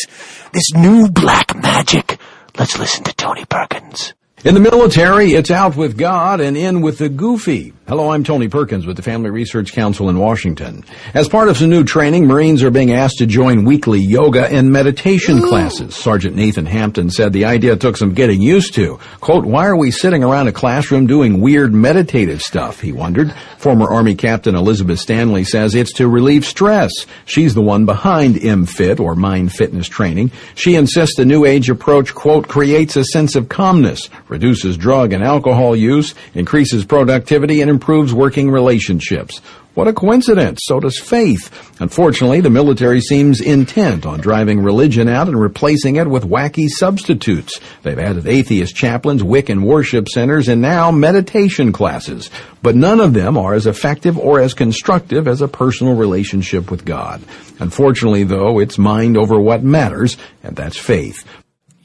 This 0.51 0.73
new 0.73 1.09
black 1.09 1.55
magic. 1.55 2.19
Let's 2.57 2.79
listen 2.79 3.03
to 3.03 3.13
Tony 3.13 3.45
Perkins. 3.45 4.13
In 4.45 4.53
the 4.53 4.61
military, 4.61 5.33
it's 5.33 5.51
out 5.51 5.75
with 5.75 5.97
God 5.97 6.39
and 6.39 6.55
in 6.55 6.79
with 6.79 6.97
the 6.97 7.09
goofy. 7.09 7.73
Hello, 7.89 8.11
I'm 8.11 8.23
Tony 8.23 8.47
Perkins 8.47 8.85
with 8.85 8.95
the 8.95 9.01
Family 9.01 9.31
Research 9.31 9.73
Council 9.73 10.09
in 10.09 10.17
Washington. 10.17 10.85
As 11.13 11.27
part 11.27 11.49
of 11.49 11.57
some 11.57 11.69
new 11.69 11.83
training, 11.83 12.25
Marines 12.25 12.63
are 12.63 12.69
being 12.69 12.93
asked 12.93 13.17
to 13.17 13.25
join 13.25 13.65
weekly 13.65 13.99
yoga 13.99 14.45
and 14.45 14.71
meditation 14.71 15.41
classes. 15.41 15.95
Sergeant 15.95 16.37
Nathan 16.37 16.67
Hampton 16.67 17.09
said 17.09 17.33
the 17.33 17.45
idea 17.45 17.75
took 17.75 17.97
some 17.97 18.13
getting 18.13 18.41
used 18.41 18.75
to. 18.75 18.99
Quote, 19.19 19.43
why 19.43 19.65
are 19.65 19.75
we 19.75 19.91
sitting 19.91 20.23
around 20.23 20.47
a 20.47 20.53
classroom 20.53 21.07
doing 21.07 21.41
weird 21.41 21.73
meditative 21.73 22.41
stuff? 22.41 22.79
He 22.79 22.93
wondered. 22.93 23.33
Former 23.57 23.89
Army 23.91 24.15
Captain 24.15 24.55
Elizabeth 24.55 24.99
Stanley 24.99 25.43
says 25.43 25.75
it's 25.75 25.93
to 25.93 26.07
relieve 26.07 26.45
stress. 26.45 26.91
She's 27.25 27.55
the 27.55 27.61
one 27.61 27.85
behind 27.85 28.35
MFit 28.35 29.01
or 29.01 29.15
Mind 29.15 29.51
Fitness 29.51 29.89
Training. 29.89 30.31
She 30.55 30.75
insists 30.75 31.17
the 31.17 31.25
new 31.25 31.43
age 31.43 31.69
approach, 31.71 32.13
quote, 32.13 32.47
creates 32.47 32.95
a 32.95 33.03
sense 33.03 33.35
of 33.35 33.49
calmness, 33.49 34.09
reduces 34.29 34.77
drug 34.77 35.11
and 35.13 35.23
alcohol 35.23 35.75
use, 35.75 36.15
increases 36.33 36.85
productivity, 36.85 37.61
and 37.61 37.69
improves 37.69 38.13
working 38.13 38.49
relationships. 38.49 39.41
What 39.75 39.87
a 39.87 39.93
coincidence. 39.93 40.59
So 40.63 40.79
does 40.79 40.99
faith. 40.99 41.71
Unfortunately, 41.79 42.41
the 42.41 42.49
military 42.49 42.99
seems 42.99 43.39
intent 43.39 44.05
on 44.05 44.19
driving 44.19 44.61
religion 44.61 45.07
out 45.07 45.27
and 45.27 45.39
replacing 45.39 45.95
it 45.95 46.09
with 46.09 46.25
wacky 46.25 46.67
substitutes. 46.67 47.59
They've 47.83 47.97
added 47.97 48.27
atheist 48.27 48.75
chaplains, 48.75 49.23
Wiccan 49.23 49.61
worship 49.61 50.09
centers, 50.09 50.49
and 50.49 50.61
now 50.61 50.91
meditation 50.91 51.71
classes. 51.71 52.29
But 52.61 52.75
none 52.75 52.99
of 52.99 53.13
them 53.13 53.37
are 53.37 53.53
as 53.53 53.67
effective 53.67 54.17
or 54.17 54.41
as 54.41 54.53
constructive 54.53 55.29
as 55.29 55.41
a 55.41 55.47
personal 55.47 55.95
relationship 55.95 56.71
with 56.71 56.83
God. 56.83 57.21
Unfortunately, 57.59 58.25
though, 58.25 58.59
it's 58.59 58.77
mind 58.77 59.17
over 59.17 59.39
what 59.39 59.63
matters, 59.63 60.17
and 60.43 60.57
that's 60.57 60.77
faith. 60.77 61.23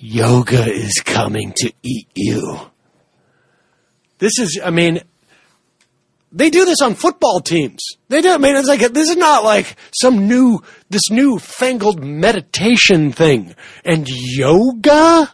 Yoga 0.07 0.70
is 0.70 1.00
coming 1.02 1.55
to 1.57 1.72
eat 1.82 2.09
you. 2.14 2.61
This 4.18 4.38
is, 4.38 4.61
I 4.62 4.68
mean, 4.68 5.00
they 6.30 6.50
do 6.50 6.66
this 6.66 6.82
on 6.82 6.94
football 6.94 7.40
teams. 7.40 7.80
They 8.11 8.20
do. 8.20 8.30
I 8.30 8.36
mean, 8.36 8.55
it's 8.55 8.68
like 8.68 8.80
this 8.80 9.09
is 9.09 9.16
not 9.16 9.44
like 9.44 9.76
some 9.98 10.28
new, 10.28 10.61
this 10.90 11.09
new 11.11 11.38
fangled 11.38 12.05
meditation 12.05 13.12
thing 13.12 13.55
and 13.82 14.07
yoga. 14.07 15.32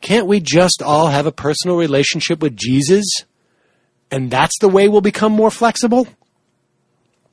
Can't 0.00 0.26
we 0.26 0.40
just 0.40 0.80
all 0.82 1.08
have 1.08 1.26
a 1.26 1.32
personal 1.32 1.76
relationship 1.76 2.40
with 2.40 2.56
Jesus, 2.56 3.04
and 4.10 4.30
that's 4.30 4.58
the 4.58 4.70
way 4.70 4.88
we'll 4.88 5.02
become 5.02 5.32
more 5.32 5.50
flexible 5.50 6.08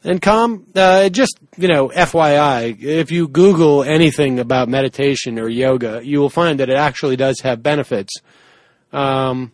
and 0.04 0.22
calm? 0.22 0.66
Uh, 0.76 1.10
just 1.10 1.38
you 1.58 1.68
know, 1.68 1.90
FYI, 1.90 2.82
if 2.82 3.12
you 3.12 3.28
Google 3.28 3.84
anything 3.84 4.40
about 4.40 4.70
meditation 4.70 5.40
or 5.40 5.50
yoga, 5.50 6.02
you 6.04 6.20
will 6.20 6.30
find 6.30 6.60
that 6.60 6.70
it 6.70 6.78
actually 6.78 7.16
does 7.16 7.42
have 7.42 7.62
benefits. 7.62 8.14
Um, 8.92 9.52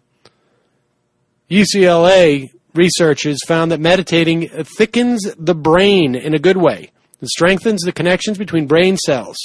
UCLA 1.50 2.48
researchers 2.74 3.40
found 3.46 3.72
that 3.72 3.80
meditating 3.80 4.50
thickens 4.50 5.34
the 5.38 5.56
brain 5.56 6.16
in 6.16 6.34
a 6.34 6.40
good 6.40 6.58
way. 6.58 6.92
It 7.22 7.30
strengthens 7.30 7.82
the 7.82 7.92
connections 7.92 8.38
between 8.38 8.68
brain 8.68 8.98
cells. 8.98 9.38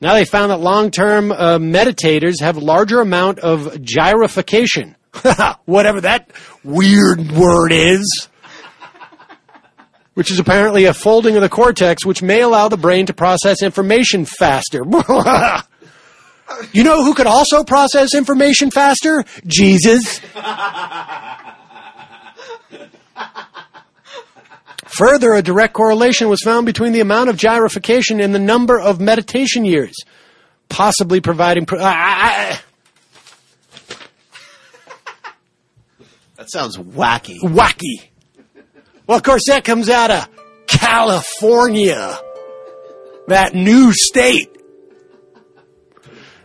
Now 0.00 0.14
they 0.14 0.24
found 0.24 0.50
that 0.50 0.60
long-term 0.60 1.30
uh, 1.30 1.58
meditators 1.58 2.40
have 2.40 2.56
larger 2.56 3.00
amount 3.00 3.38
of 3.40 3.82
gyrification. 3.82 4.96
Whatever 5.66 6.00
that 6.02 6.30
weird 6.64 7.32
word 7.32 7.72
is. 7.72 8.29
Which 10.20 10.30
is 10.30 10.38
apparently 10.38 10.84
a 10.84 10.92
folding 10.92 11.36
of 11.36 11.40
the 11.40 11.48
cortex 11.48 12.04
which 12.04 12.20
may 12.22 12.42
allow 12.42 12.68
the 12.68 12.76
brain 12.76 13.06
to 13.06 13.14
process 13.14 13.62
information 13.62 14.26
faster. 14.26 14.84
You 16.72 16.84
know 16.84 17.02
who 17.02 17.14
could 17.14 17.26
also 17.26 17.64
process 17.64 18.14
information 18.14 18.70
faster? 18.70 19.24
Jesus. 19.46 20.20
Further, 24.88 25.32
a 25.32 25.40
direct 25.40 25.72
correlation 25.72 26.28
was 26.28 26.42
found 26.42 26.66
between 26.66 26.92
the 26.92 27.00
amount 27.00 27.30
of 27.30 27.38
gyrification 27.38 28.20
and 28.20 28.34
the 28.34 28.38
number 28.38 28.78
of 28.78 29.00
meditation 29.00 29.64
years, 29.64 29.94
possibly 30.68 31.22
providing. 31.22 31.64
Pro- 31.64 31.78
That 31.78 32.60
sounds 36.48 36.76
wacky. 36.76 37.38
wacky. 37.40 38.09
Well, 39.10 39.16
of 39.16 39.24
course, 39.24 39.42
that 39.48 39.64
comes 39.64 39.90
out 39.90 40.12
of 40.12 40.28
California, 40.68 42.16
that 43.26 43.56
new 43.56 43.92
state. 43.92 44.56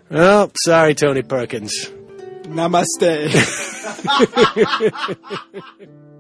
Oh, 0.10 0.50
sorry, 0.66 0.96
Tony 0.96 1.22
Perkins. 1.22 1.92
Namaste. 2.46 3.30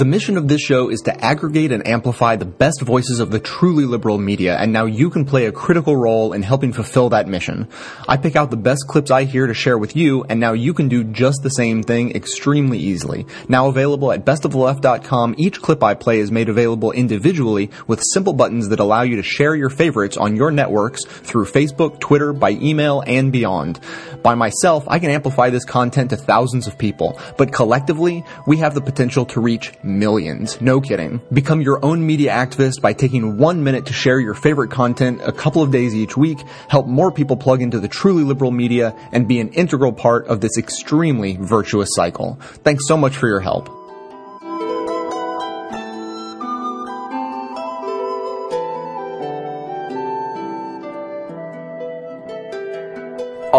The 0.00 0.06
mission 0.06 0.38
of 0.38 0.48
this 0.48 0.62
show 0.62 0.88
is 0.88 1.02
to 1.02 1.22
aggregate 1.22 1.72
and 1.72 1.86
amplify 1.86 2.36
the 2.36 2.46
best 2.46 2.80
voices 2.80 3.20
of 3.20 3.30
the 3.30 3.38
truly 3.38 3.84
liberal 3.84 4.16
media, 4.16 4.56
and 4.56 4.72
now 4.72 4.86
you 4.86 5.10
can 5.10 5.26
play 5.26 5.44
a 5.44 5.52
critical 5.52 5.94
role 5.94 6.32
in 6.32 6.40
helping 6.42 6.72
fulfill 6.72 7.10
that 7.10 7.28
mission. 7.28 7.68
I 8.08 8.16
pick 8.16 8.34
out 8.34 8.50
the 8.50 8.56
best 8.56 8.86
clips 8.88 9.10
I 9.10 9.24
hear 9.24 9.46
to 9.46 9.52
share 9.52 9.76
with 9.76 9.94
you, 9.94 10.24
and 10.30 10.40
now 10.40 10.54
you 10.54 10.72
can 10.72 10.88
do 10.88 11.04
just 11.04 11.42
the 11.42 11.50
same 11.50 11.82
thing 11.82 12.16
extremely 12.16 12.78
easily. 12.78 13.26
Now 13.46 13.68
available 13.68 14.10
at 14.10 14.24
bestoftheleft.com, 14.24 15.34
each 15.36 15.60
clip 15.60 15.82
I 15.82 15.92
play 15.92 16.20
is 16.20 16.32
made 16.32 16.48
available 16.48 16.92
individually 16.92 17.70
with 17.86 18.00
simple 18.14 18.32
buttons 18.32 18.70
that 18.70 18.80
allow 18.80 19.02
you 19.02 19.16
to 19.16 19.22
share 19.22 19.54
your 19.54 19.68
favorites 19.68 20.16
on 20.16 20.34
your 20.34 20.50
networks 20.50 21.04
through 21.04 21.44
Facebook, 21.44 22.00
Twitter, 22.00 22.32
by 22.32 22.52
email, 22.52 23.02
and 23.06 23.30
beyond. 23.30 23.78
By 24.22 24.34
myself, 24.34 24.84
I 24.88 24.98
can 24.98 25.10
amplify 25.10 25.50
this 25.50 25.66
content 25.66 26.08
to 26.08 26.16
thousands 26.16 26.66
of 26.66 26.78
people, 26.78 27.20
but 27.36 27.52
collectively, 27.52 28.24
we 28.46 28.56
have 28.56 28.74
the 28.74 28.80
potential 28.80 29.26
to 29.26 29.42
reach 29.42 29.72
millions. 29.98 30.60
No 30.60 30.80
kidding. 30.80 31.20
Become 31.32 31.62
your 31.62 31.84
own 31.84 32.06
media 32.06 32.32
activist 32.32 32.80
by 32.80 32.92
taking 32.92 33.38
one 33.38 33.64
minute 33.64 33.86
to 33.86 33.92
share 33.92 34.20
your 34.20 34.34
favorite 34.34 34.70
content 34.70 35.20
a 35.24 35.32
couple 35.32 35.62
of 35.62 35.70
days 35.70 35.94
each 35.94 36.16
week, 36.16 36.38
help 36.68 36.86
more 36.86 37.10
people 37.10 37.36
plug 37.36 37.62
into 37.62 37.80
the 37.80 37.88
truly 37.88 38.22
liberal 38.22 38.50
media, 38.50 38.94
and 39.12 39.26
be 39.26 39.40
an 39.40 39.50
integral 39.50 39.92
part 39.92 40.26
of 40.26 40.40
this 40.40 40.58
extremely 40.58 41.36
virtuous 41.36 41.90
cycle. 41.92 42.38
Thanks 42.64 42.86
so 42.86 42.96
much 42.96 43.16
for 43.16 43.26
your 43.26 43.40
help. 43.40 43.79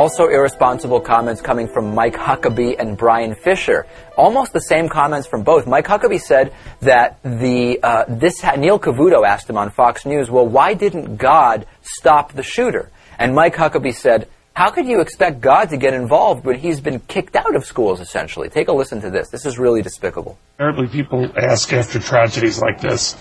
Also 0.01 0.29
irresponsible 0.29 0.99
comments 0.99 1.41
coming 1.41 1.67
from 1.67 1.93
Mike 1.93 2.15
Huckabee 2.15 2.75
and 2.79 2.97
Bryan 2.97 3.35
Fischer. 3.35 3.85
Almost 4.17 4.51
the 4.51 4.59
same 4.59 4.89
comments 4.89 5.27
from 5.27 5.43
both. 5.43 5.67
Mike 5.67 5.85
Huckabee 5.85 6.19
said 6.19 6.55
that 6.79 7.19
the 7.21 7.79
uh, 7.83 8.05
this 8.07 8.41
ha- 8.41 8.55
Neil 8.55 8.79
Cavuto 8.79 9.23
asked 9.23 9.47
him 9.47 9.57
on 9.57 9.69
Fox 9.69 10.03
News, 10.03 10.31
"Well, 10.31 10.47
why 10.47 10.73
didn't 10.73 11.17
God 11.17 11.67
stop 11.83 12.33
the 12.33 12.41
shooter?" 12.41 12.89
And 13.19 13.35
Mike 13.35 13.55
Huckabee 13.55 13.93
said, 13.93 14.27
"How 14.55 14.71
could 14.71 14.87
you 14.87 15.01
expect 15.01 15.39
God 15.39 15.69
to 15.69 15.77
get 15.77 15.93
involved 15.93 16.45
when 16.45 16.57
he's 16.57 16.81
been 16.81 16.99
kicked 17.01 17.35
out 17.35 17.55
of 17.55 17.63
schools? 17.63 18.01
Essentially, 18.01 18.49
take 18.49 18.69
a 18.69 18.73
listen 18.73 19.01
to 19.01 19.11
this. 19.11 19.29
This 19.29 19.45
is 19.45 19.59
really 19.59 19.83
despicable." 19.83 20.35
Invariably, 20.57 20.87
people 20.87 21.31
ask 21.37 21.71
after 21.73 21.99
tragedies 21.99 22.59
like 22.59 22.81
this, 22.81 23.15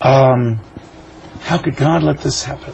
um, 0.00 0.60
how 1.42 1.58
could 1.58 1.76
God 1.76 2.02
let 2.02 2.20
this 2.20 2.42
happen? 2.42 2.72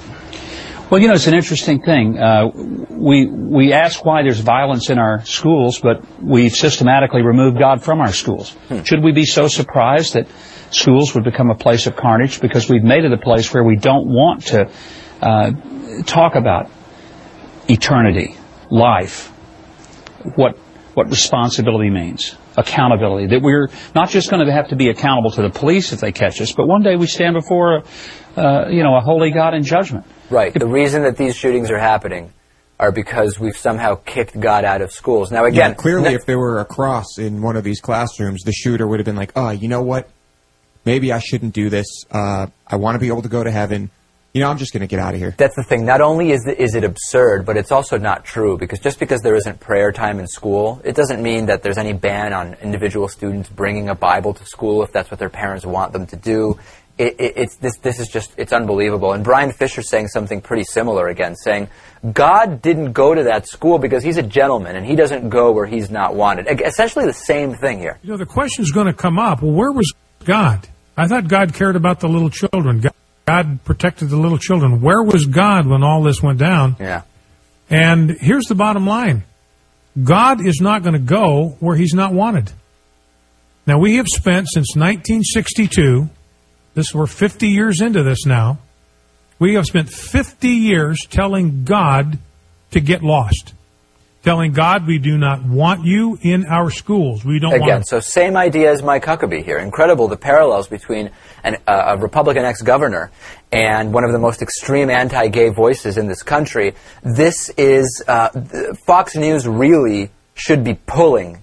Well, 0.89 1.01
you 1.01 1.09
know, 1.09 1.15
it's 1.15 1.27
an 1.27 1.35
interesting 1.35 1.83
thing. 1.83 2.17
Uh, 2.17 2.47
we 2.91 3.27
we 3.27 3.73
ask 3.73 4.05
why 4.05 4.23
there's 4.23 4.39
violence 4.39 4.89
in 4.89 5.01
our 5.01 5.25
schools, 5.25 5.81
but 5.81 6.05
we've 6.23 6.55
systematically 6.55 7.23
removed 7.23 7.59
God 7.59 7.83
from 7.83 8.01
our 8.01 8.13
schools. 8.13 8.55
Should 8.85 9.03
we 9.03 9.11
be 9.11 9.25
so 9.25 9.49
surprised 9.49 10.15
that 10.15 10.29
schools 10.71 11.13
would 11.17 11.25
become 11.25 11.51
a 11.51 11.57
place 11.57 11.89
of 11.89 11.97
carnage 11.97 12.41
because 12.41 12.69
we've 12.69 12.85
made 12.85 13.05
it 13.05 13.13
a 13.13 13.19
place 13.19 13.53
where 13.53 13.65
we 13.65 13.75
don't 13.75 14.07
want 14.07 14.47
to 14.47 14.71
uh, 15.21 15.51
talk 16.05 16.37
about 16.37 16.71
eternity, 17.69 18.37
life, 18.71 19.33
what 20.37 20.57
what 20.95 21.09
responsibility 21.09 21.91
means, 21.91 22.37
accountability. 22.57 23.27
That 23.27 23.43
we're 23.43 23.71
not 23.97 24.11
just 24.11 24.31
going 24.31 24.47
to 24.47 24.53
have 24.53 24.69
to 24.69 24.77
be 24.77 24.89
accountable 24.89 25.33
to 25.33 25.43
the 25.43 25.51
police 25.51 25.93
if 25.93 25.99
they 25.99 26.13
catch 26.13 26.41
us, 26.41 26.53
but 26.53 26.69
one 26.69 26.85
day 26.85 26.95
we 26.95 27.09
stand 27.09 27.35
before, 27.35 27.83
a, 28.37 28.41
uh, 28.41 28.69
you 28.69 28.85
know, 28.85 28.97
a 28.97 29.01
holy 29.01 29.33
God 29.33 29.53
in 29.53 29.65
judgment. 29.65 30.07
Right. 30.31 30.53
The 30.53 30.67
reason 30.67 31.03
that 31.03 31.17
these 31.17 31.37
shootings 31.37 31.71
are 31.71 31.79
happening 31.79 32.33
are 32.79 32.93
because 32.93 33.39
we've 33.39 33.57
somehow 33.57 33.95
kicked 33.95 34.39
God 34.39 34.65
out 34.65 34.83
of 34.83 34.93
schools. 34.93 35.31
Now, 35.31 35.45
again, 35.45 35.71
yeah, 35.71 35.75
clearly, 35.75 36.15
if 36.15 36.27
there 36.27 36.39
were 36.39 36.59
a 36.59 36.65
cross 36.65 37.19
in 37.19 37.41
one 37.41 37.57
of 37.57 37.65
these 37.65 37.81
classrooms, 37.81 38.43
the 38.43 38.53
shooter 38.53 38.87
would 38.87 38.99
have 38.99 39.07
been 39.07 39.17
like, 39.17 39.33
"Oh, 39.35 39.51
you 39.51 39.69
know 39.69 39.83
what? 39.83 40.09
Maybe 40.85 41.13
I 41.13 41.19
shouldn't 41.19 41.55
do 41.55 41.69
this. 41.71 41.87
Uh, 42.11 42.47
I 42.67 42.77
want 42.77 42.95
to 42.95 42.99
be 43.01 43.09
able 43.09 43.23
to 43.23 43.29
go 43.29 43.43
to 43.43 43.51
heaven. 43.51 43.91
you 44.33 44.43
know, 44.43 44.51
I'm 44.51 44.59
just 44.59 44.75
going 44.75 44.83
to 44.83 44.87
get 44.87 44.99
out 44.99 45.15
of 45.15 45.19
here. 45.21 45.35
That's 45.39 45.57
the 45.57 45.63
thing. 45.63 45.87
Not 45.87 46.03
only 46.03 46.31
is 46.31 46.47
it, 46.47 46.59
is 46.59 46.75
it 46.75 46.85
absurd, 46.85 47.47
but 47.47 47.57
it's 47.57 47.73
also 47.73 47.97
not 47.97 48.23
true 48.27 48.59
because 48.59 48.79
just 48.81 48.99
because 49.01 49.23
there 49.23 49.35
isn't 49.35 49.61
prayer 49.61 49.93
time 49.93 50.21
in 50.21 50.27
school, 50.27 50.79
it 50.85 50.95
doesn't 50.95 51.23
mean 51.23 51.47
that 51.47 51.63
there's 51.63 51.79
any 51.79 51.95
ban 51.95 52.35
on 52.35 52.53
individual 52.61 53.09
students 53.09 53.49
bringing 53.49 53.89
a 53.89 53.95
Bible 53.95 54.35
to 54.35 54.45
school 54.45 54.83
if 54.83 54.93
that's 54.93 55.11
what 55.11 55.19
their 55.19 55.31
parents 55.31 55.65
want 55.65 55.95
them 55.95 56.05
to 56.09 56.17
do. 56.17 56.59
It, 56.99 57.17
it, 57.19 57.33
it's 57.37 57.57
this. 57.57 57.77
This 57.79 58.01
is 58.01 58.09
just. 58.09 58.33
It's 58.39 58.53
unbelievable. 58.53 59.13
And 59.13 59.23
Bryan 59.23 59.53
Fischer's 59.53 59.89
saying 59.89 60.09
something 60.09 60.41
pretty 60.41 60.65
similar 60.65 61.09
again, 61.09 61.37
saying 61.37 61.69
God 62.13 62.63
didn't 62.63 62.93
go 62.93 63.15
to 63.15 63.25
that 63.25 63.47
school 63.47 63.79
because 63.79 64.03
He's 64.03 64.17
a 64.17 64.23
gentleman 64.23 64.77
and 64.77 64.87
He 64.87 64.97
doesn't 64.97 65.29
go 65.29 65.53
where 65.53 65.67
He's 65.67 65.91
not 65.91 66.15
wanted. 66.15 66.47
Essentially 66.65 67.05
the 67.05 67.13
same 67.13 67.55
thing 67.55 67.79
here. 67.79 67.99
You 68.03 68.11
know, 68.11 68.17
the 68.17 68.27
question 68.27 68.63
is 68.63 68.73
going 68.73 68.87
to 68.87 68.95
come 68.95 69.19
up. 69.19 69.43
Well, 69.43 69.53
where 69.53 69.73
was 69.73 69.93
God? 70.25 70.67
I 70.97 71.07
thought 71.07 71.29
God 71.29 71.53
cared 71.53 71.77
about 71.77 72.01
the 72.01 72.09
little 72.09 72.31
children. 72.31 72.81
God, 72.81 72.95
God 73.27 73.65
protected 73.65 74.09
the 74.09 74.17
little 74.17 74.39
children. 74.39 74.81
Where 74.81 75.03
was 75.03 75.27
God 75.27 75.67
when 75.67 75.83
all 75.83 76.03
this 76.03 76.23
went 76.23 76.39
down? 76.39 76.77
Yeah. 76.81 77.03
And 77.69 78.11
here's 78.11 78.47
the 78.47 78.55
bottom 78.55 78.87
line 78.87 79.25
God 80.03 80.45
is 80.45 80.61
not 80.61 80.83
going 80.83 80.95
to 80.95 80.99
go 80.99 81.57
where 81.61 81.77
He's 81.77 81.95
not 81.95 82.13
wanted. 82.13 82.53
Now, 83.67 83.79
we 83.79 83.97
have 83.97 84.07
spent 84.07 84.47
since 84.49 84.77
1962, 84.77 86.09
this 86.77 86.95
we're 86.95 87.07
50 87.07 87.49
years 87.49 87.81
into 87.81 88.03
this 88.03 88.27
now, 88.27 88.59
we 89.39 89.55
have 89.55 89.65
spent 89.65 89.89
50 89.89 90.49
years 90.49 91.07
telling 91.09 91.65
God 91.65 92.19
to 92.73 92.81
get 92.81 93.03
lost. 93.03 93.55
Telling 94.23 94.53
God 94.53 94.87
we 94.87 94.99
do 94.99 95.17
not 95.17 95.43
want 95.45 95.85
you 95.85 96.19
in 96.21 96.45
our 96.47 96.71
schools. 96.71 97.25
We 97.25 97.39
don't 97.39 97.53
want 97.53 97.63
Again, 97.63 97.75
want 97.77 97.87
so 97.87 98.01
same 98.01 98.37
idea 98.37 98.73
as 98.73 98.83
Mike 98.83 99.05
Huckabee 99.05 99.43
here. 99.43 99.59
Incredible 99.59 100.09
the 100.09 100.17
parallels 100.17 100.69
between 100.69 101.11
an, 101.45 101.57
uh, 101.67 101.95
a 101.97 101.99
Republican 101.99 102.45
ex-governor 102.45 103.11
and 103.53 103.95
one 103.95 104.05
of 104.05 104.13
the 104.13 104.19
most 104.19 104.43
extreme 104.43 104.91
anti-gay 104.91 105.51
voices 105.51 105.97
in 105.97 106.09
this 106.09 106.23
country. 106.23 106.75
This 107.03 107.51
is 107.57 108.03
uh, 108.07 108.31
Fox 108.85 109.15
News 109.17 109.47
really 109.47 110.11
should 110.35 110.63
be 110.63 110.75
pulling 110.75 111.43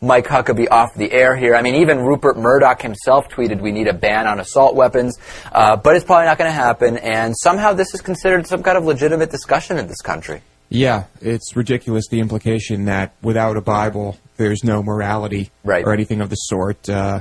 Mike 0.00 0.26
Huckabee 0.26 0.70
off 0.70 0.94
the 0.94 1.12
air 1.12 1.36
here. 1.36 1.54
I 1.54 1.62
mean, 1.62 1.76
even 1.76 1.98
Rupert 2.00 2.38
Murdoch 2.38 2.80
himself 2.80 3.28
tweeted 3.28 3.60
we 3.60 3.72
need 3.72 3.86
a 3.86 3.92
ban 3.92 4.26
on 4.26 4.40
assault 4.40 4.74
weapons, 4.74 5.18
uh, 5.52 5.76
but 5.76 5.94
it's 5.94 6.04
probably 6.04 6.26
not 6.26 6.38
going 6.38 6.48
to 6.48 6.54
happen. 6.54 6.96
And 6.96 7.34
somehow 7.36 7.74
this 7.74 7.92
is 7.94 8.00
considered 8.00 8.46
some 8.46 8.62
kind 8.62 8.78
of 8.78 8.84
legitimate 8.84 9.30
discussion 9.30 9.78
in 9.78 9.86
this 9.88 10.00
country. 10.00 10.40
Yeah, 10.70 11.04
it's 11.20 11.54
ridiculous 11.56 12.08
the 12.08 12.20
implication 12.20 12.84
that 12.84 13.12
without 13.22 13.56
a 13.56 13.60
Bible, 13.60 14.16
there's 14.36 14.62
no 14.64 14.82
morality 14.82 15.50
or 15.64 15.92
anything 15.92 16.20
of 16.20 16.30
the 16.30 16.36
sort. 16.36 16.88
Uh, 16.88 17.20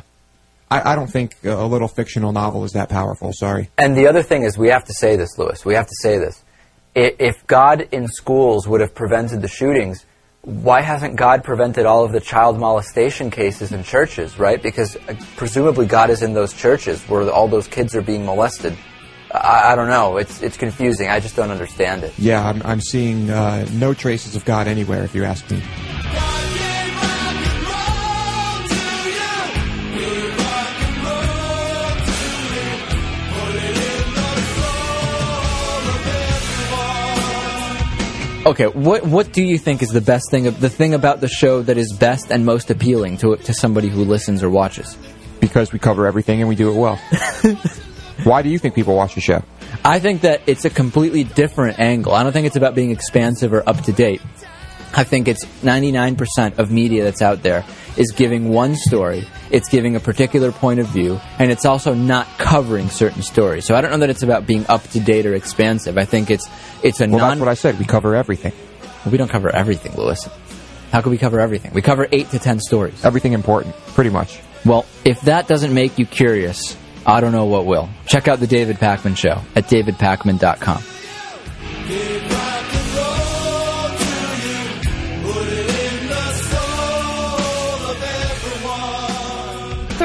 I, 0.71 0.93
I 0.93 0.95
don't 0.95 1.11
think 1.11 1.35
a 1.43 1.65
little 1.65 1.87
fictional 1.87 2.31
novel 2.31 2.63
is 2.63 2.73
that 2.73 2.89
powerful. 2.89 3.33
Sorry. 3.33 3.69
And 3.77 3.97
the 3.97 4.07
other 4.07 4.21
thing 4.21 4.43
is, 4.43 4.57
we 4.57 4.69
have 4.69 4.85
to 4.85 4.93
say 4.93 5.15
this, 5.15 5.37
Lewis. 5.37 5.65
We 5.65 5.73
have 5.73 5.87
to 5.87 5.95
say 5.99 6.17
this. 6.17 6.43
If 6.95 7.45
God 7.47 7.87
in 7.91 8.07
schools 8.07 8.67
would 8.67 8.81
have 8.81 8.93
prevented 8.93 9.41
the 9.41 9.47
shootings, 9.47 10.05
why 10.41 10.81
hasn't 10.81 11.15
God 11.15 11.43
prevented 11.43 11.85
all 11.85 12.05
of 12.05 12.11
the 12.11 12.19
child 12.19 12.57
molestation 12.57 13.29
cases 13.29 13.71
in 13.71 13.83
churches, 13.83 14.39
right? 14.39 14.61
Because 14.61 14.95
uh, 14.95 15.15
presumably 15.35 15.85
God 15.85 16.09
is 16.09 16.23
in 16.23 16.33
those 16.33 16.53
churches 16.53 17.03
where 17.03 17.29
all 17.29 17.47
those 17.47 17.67
kids 17.67 17.95
are 17.95 18.01
being 18.01 18.25
molested. 18.25 18.77
I, 19.33 19.73
I 19.73 19.75
don't 19.75 19.89
know. 19.89 20.17
It's 20.17 20.41
it's 20.41 20.57
confusing. 20.57 21.09
I 21.09 21.19
just 21.19 21.35
don't 21.35 21.51
understand 21.51 22.03
it. 22.03 22.17
Yeah, 22.17 22.47
I'm, 22.47 22.61
I'm 22.63 22.81
seeing 22.81 23.29
uh, 23.29 23.67
no 23.73 23.93
traces 23.93 24.35
of 24.35 24.45
God 24.45 24.67
anywhere, 24.67 25.03
if 25.03 25.13
you 25.13 25.23
ask 25.23 25.49
me. 25.51 25.61
Okay, 38.45 38.67
what 38.67 39.05
what 39.05 39.33
do 39.33 39.43
you 39.43 39.57
think 39.57 39.83
is 39.83 39.89
the 39.89 39.99
best 40.01 40.31
thing, 40.31 40.43
the 40.45 40.69
thing 40.69 40.93
about 40.93 41.19
the 41.19 41.27
show 41.27 41.61
that 41.61 41.77
is 41.77 41.91
best 41.91 42.31
and 42.31 42.45
most 42.45 42.71
appealing 42.71 43.17
to 43.17 43.35
to 43.35 43.53
somebody 43.53 43.89
who 43.89 44.05
listens 44.05 44.41
or 44.41 44.49
watches? 44.49 44.97
Because 45.41 45.73
we 45.73 45.79
cover 45.79 46.07
everything 46.07 46.39
and 46.39 46.47
we 46.47 46.55
do 46.55 46.71
it 46.71 46.75
well. 46.75 46.95
Why 48.23 48.41
do 48.41 48.49
you 48.49 48.57
think 48.57 48.75
people 48.75 48.95
watch 48.95 49.15
the 49.15 49.21
show? 49.21 49.43
I 49.83 49.99
think 49.99 50.21
that 50.21 50.41
it's 50.47 50.65
a 50.65 50.69
completely 50.69 51.23
different 51.23 51.79
angle. 51.79 52.13
I 52.13 52.23
don't 52.23 52.31
think 52.31 52.47
it's 52.47 52.55
about 52.55 52.75
being 52.75 52.91
expansive 52.91 53.53
or 53.53 53.67
up 53.67 53.81
to 53.83 53.91
date. 53.91 54.21
I 54.93 55.03
think 55.03 55.27
it's 55.27 55.45
99% 55.45 56.57
of 56.57 56.71
media 56.71 57.03
that's 57.03 57.21
out 57.21 57.43
there 57.43 57.63
is 57.99 58.11
giving 58.11 58.49
one 58.49 58.75
story, 58.75 59.27
it's 59.51 59.69
giving 59.69 59.95
a 59.95 59.99
particular 59.99 60.51
point 60.51 60.79
of 60.79 60.87
view, 60.87 61.19
and 61.37 61.51
it's 61.51 61.65
also 61.65 61.93
not 61.93 62.25
covering 62.39 62.89
certain 62.89 63.21
stories. 63.21 63.65
So 63.65 63.75
I 63.75 63.81
don't 63.81 63.91
know 63.91 63.97
that 63.99 64.09
it's 64.09 64.23
about 64.23 64.47
being 64.47 64.65
up 64.67 64.81
to 64.91 64.99
date 64.99 65.25
or 65.27 65.35
expansive. 65.35 65.97
I 65.97 66.05
think 66.05 66.31
it's 66.31 66.49
it's 66.81 67.01
a 67.01 67.07
Well, 67.07 67.19
non 67.19 67.29
that's 67.29 67.39
what 67.41 67.49
I 67.49 67.53
said. 67.53 67.77
We 67.77 67.85
cover 67.85 68.15
everything. 68.15 68.53
Well, 69.03 69.11
we 69.11 69.17
don't 69.17 69.29
cover 69.29 69.53
everything, 69.53 69.95
Lewis. 69.95 70.27
How 70.91 71.01
can 71.01 71.11
we 71.11 71.17
cover 71.19 71.39
everything? 71.39 71.71
We 71.73 71.81
cover 71.83 72.07
8 72.11 72.31
to 72.31 72.39
10 72.39 72.59
stories. 72.61 73.05
Everything 73.05 73.33
important, 73.33 73.75
pretty 73.93 74.09
much. 74.09 74.39
Well, 74.65 74.85
if 75.05 75.21
that 75.21 75.47
doesn't 75.47 75.73
make 75.73 75.99
you 75.99 76.05
curious, 76.07 76.75
I 77.05 77.21
don't 77.21 77.31
know 77.31 77.45
what 77.45 77.65
will. 77.65 77.89
Check 78.07 78.27
out 78.27 78.39
the 78.39 78.47
David 78.47 78.77
Pakman 78.77 79.15
show 79.15 79.41
at 79.55 79.65
davidpakman.com. 79.65 80.83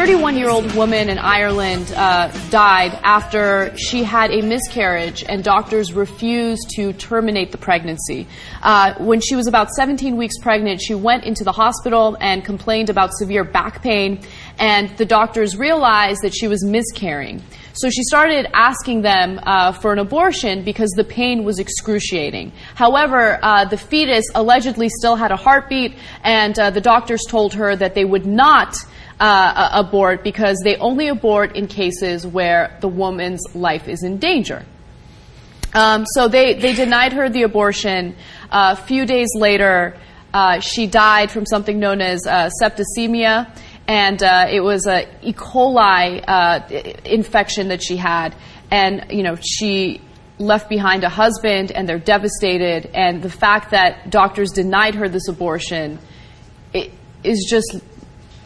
31 0.04 0.36
year 0.36 0.50
old 0.50 0.70
woman 0.74 1.08
in 1.08 1.16
Ireland 1.16 1.90
uh, 1.96 2.28
died 2.50 2.92
after 3.02 3.74
she 3.78 4.02
had 4.02 4.30
a 4.32 4.42
miscarriage 4.42 5.24
and 5.26 5.42
doctors 5.42 5.94
refused 5.94 6.68
to 6.76 6.92
terminate 6.92 7.52
the 7.52 7.56
pregnancy. 7.56 8.26
Uh, 8.60 8.92
when 8.98 9.22
she 9.22 9.34
was 9.34 9.46
about 9.46 9.70
17 9.70 10.18
weeks 10.18 10.36
pregnant, 10.36 10.82
she 10.82 10.94
went 10.94 11.24
into 11.24 11.42
the 11.42 11.52
hospital 11.52 12.18
and 12.20 12.44
complained 12.44 12.90
about 12.90 13.14
severe 13.14 13.44
back 13.44 13.80
pain, 13.80 14.20
and 14.58 14.94
the 14.98 15.06
doctors 15.06 15.56
realized 15.56 16.20
that 16.20 16.34
she 16.34 16.48
was 16.48 16.62
miscarrying. 16.62 17.42
So 17.72 17.90
she 17.90 18.04
started 18.04 18.46
asking 18.54 19.02
them 19.02 19.40
uh, 19.42 19.72
for 19.72 19.92
an 19.92 19.98
abortion 19.98 20.62
because 20.62 20.90
the 20.90 21.02
pain 21.02 21.42
was 21.42 21.58
excruciating. 21.58 22.52
However, 22.74 23.38
uh, 23.40 23.64
the 23.66 23.76
fetus 23.76 24.24
allegedly 24.34 24.88
still 24.88 25.16
had 25.16 25.30
a 25.30 25.36
heartbeat, 25.36 25.96
and 26.22 26.58
uh, 26.58 26.70
the 26.70 26.80
doctors 26.80 27.22
told 27.28 27.54
her 27.54 27.76
that 27.76 27.94
they 27.94 28.04
would 28.04 28.26
not 28.26 28.76
uh, 29.20 29.70
abort 29.72 30.24
because 30.24 30.58
they 30.64 30.76
only 30.76 31.08
abort 31.08 31.56
in 31.56 31.66
cases 31.68 32.26
where 32.26 32.76
the 32.80 32.88
woman's 32.88 33.40
life 33.54 33.88
is 33.88 34.02
in 34.02 34.18
danger. 34.18 34.64
Um, 35.72 36.04
so 36.06 36.28
they, 36.28 36.54
they 36.54 36.74
denied 36.74 37.12
her 37.12 37.28
the 37.28 37.42
abortion. 37.42 38.16
Uh, 38.50 38.76
a 38.78 38.82
few 38.82 39.06
days 39.06 39.28
later, 39.34 39.96
uh, 40.32 40.60
she 40.60 40.86
died 40.86 41.30
from 41.30 41.46
something 41.46 41.78
known 41.78 42.00
as 42.00 42.26
uh, 42.26 42.50
septicemia, 42.60 43.56
and 43.86 44.22
uh, 44.22 44.46
it 44.50 44.60
was 44.60 44.86
a 44.86 45.08
E. 45.22 45.32
coli 45.32 46.24
uh, 46.26 46.60
infection 47.04 47.68
that 47.68 47.82
she 47.82 47.96
had. 47.96 48.34
And 48.70 49.06
you 49.10 49.22
know, 49.22 49.36
she 49.40 50.00
left 50.44 50.68
behind 50.68 51.02
a 51.04 51.08
husband, 51.08 51.72
and 51.72 51.88
they're 51.88 51.98
devastated. 51.98 52.90
And 52.94 53.22
the 53.22 53.30
fact 53.30 53.70
that 53.70 54.10
doctors 54.10 54.50
denied 54.50 54.94
her 54.94 55.08
this 55.08 55.28
abortion 55.28 55.98
is 57.24 57.46
just 57.48 57.82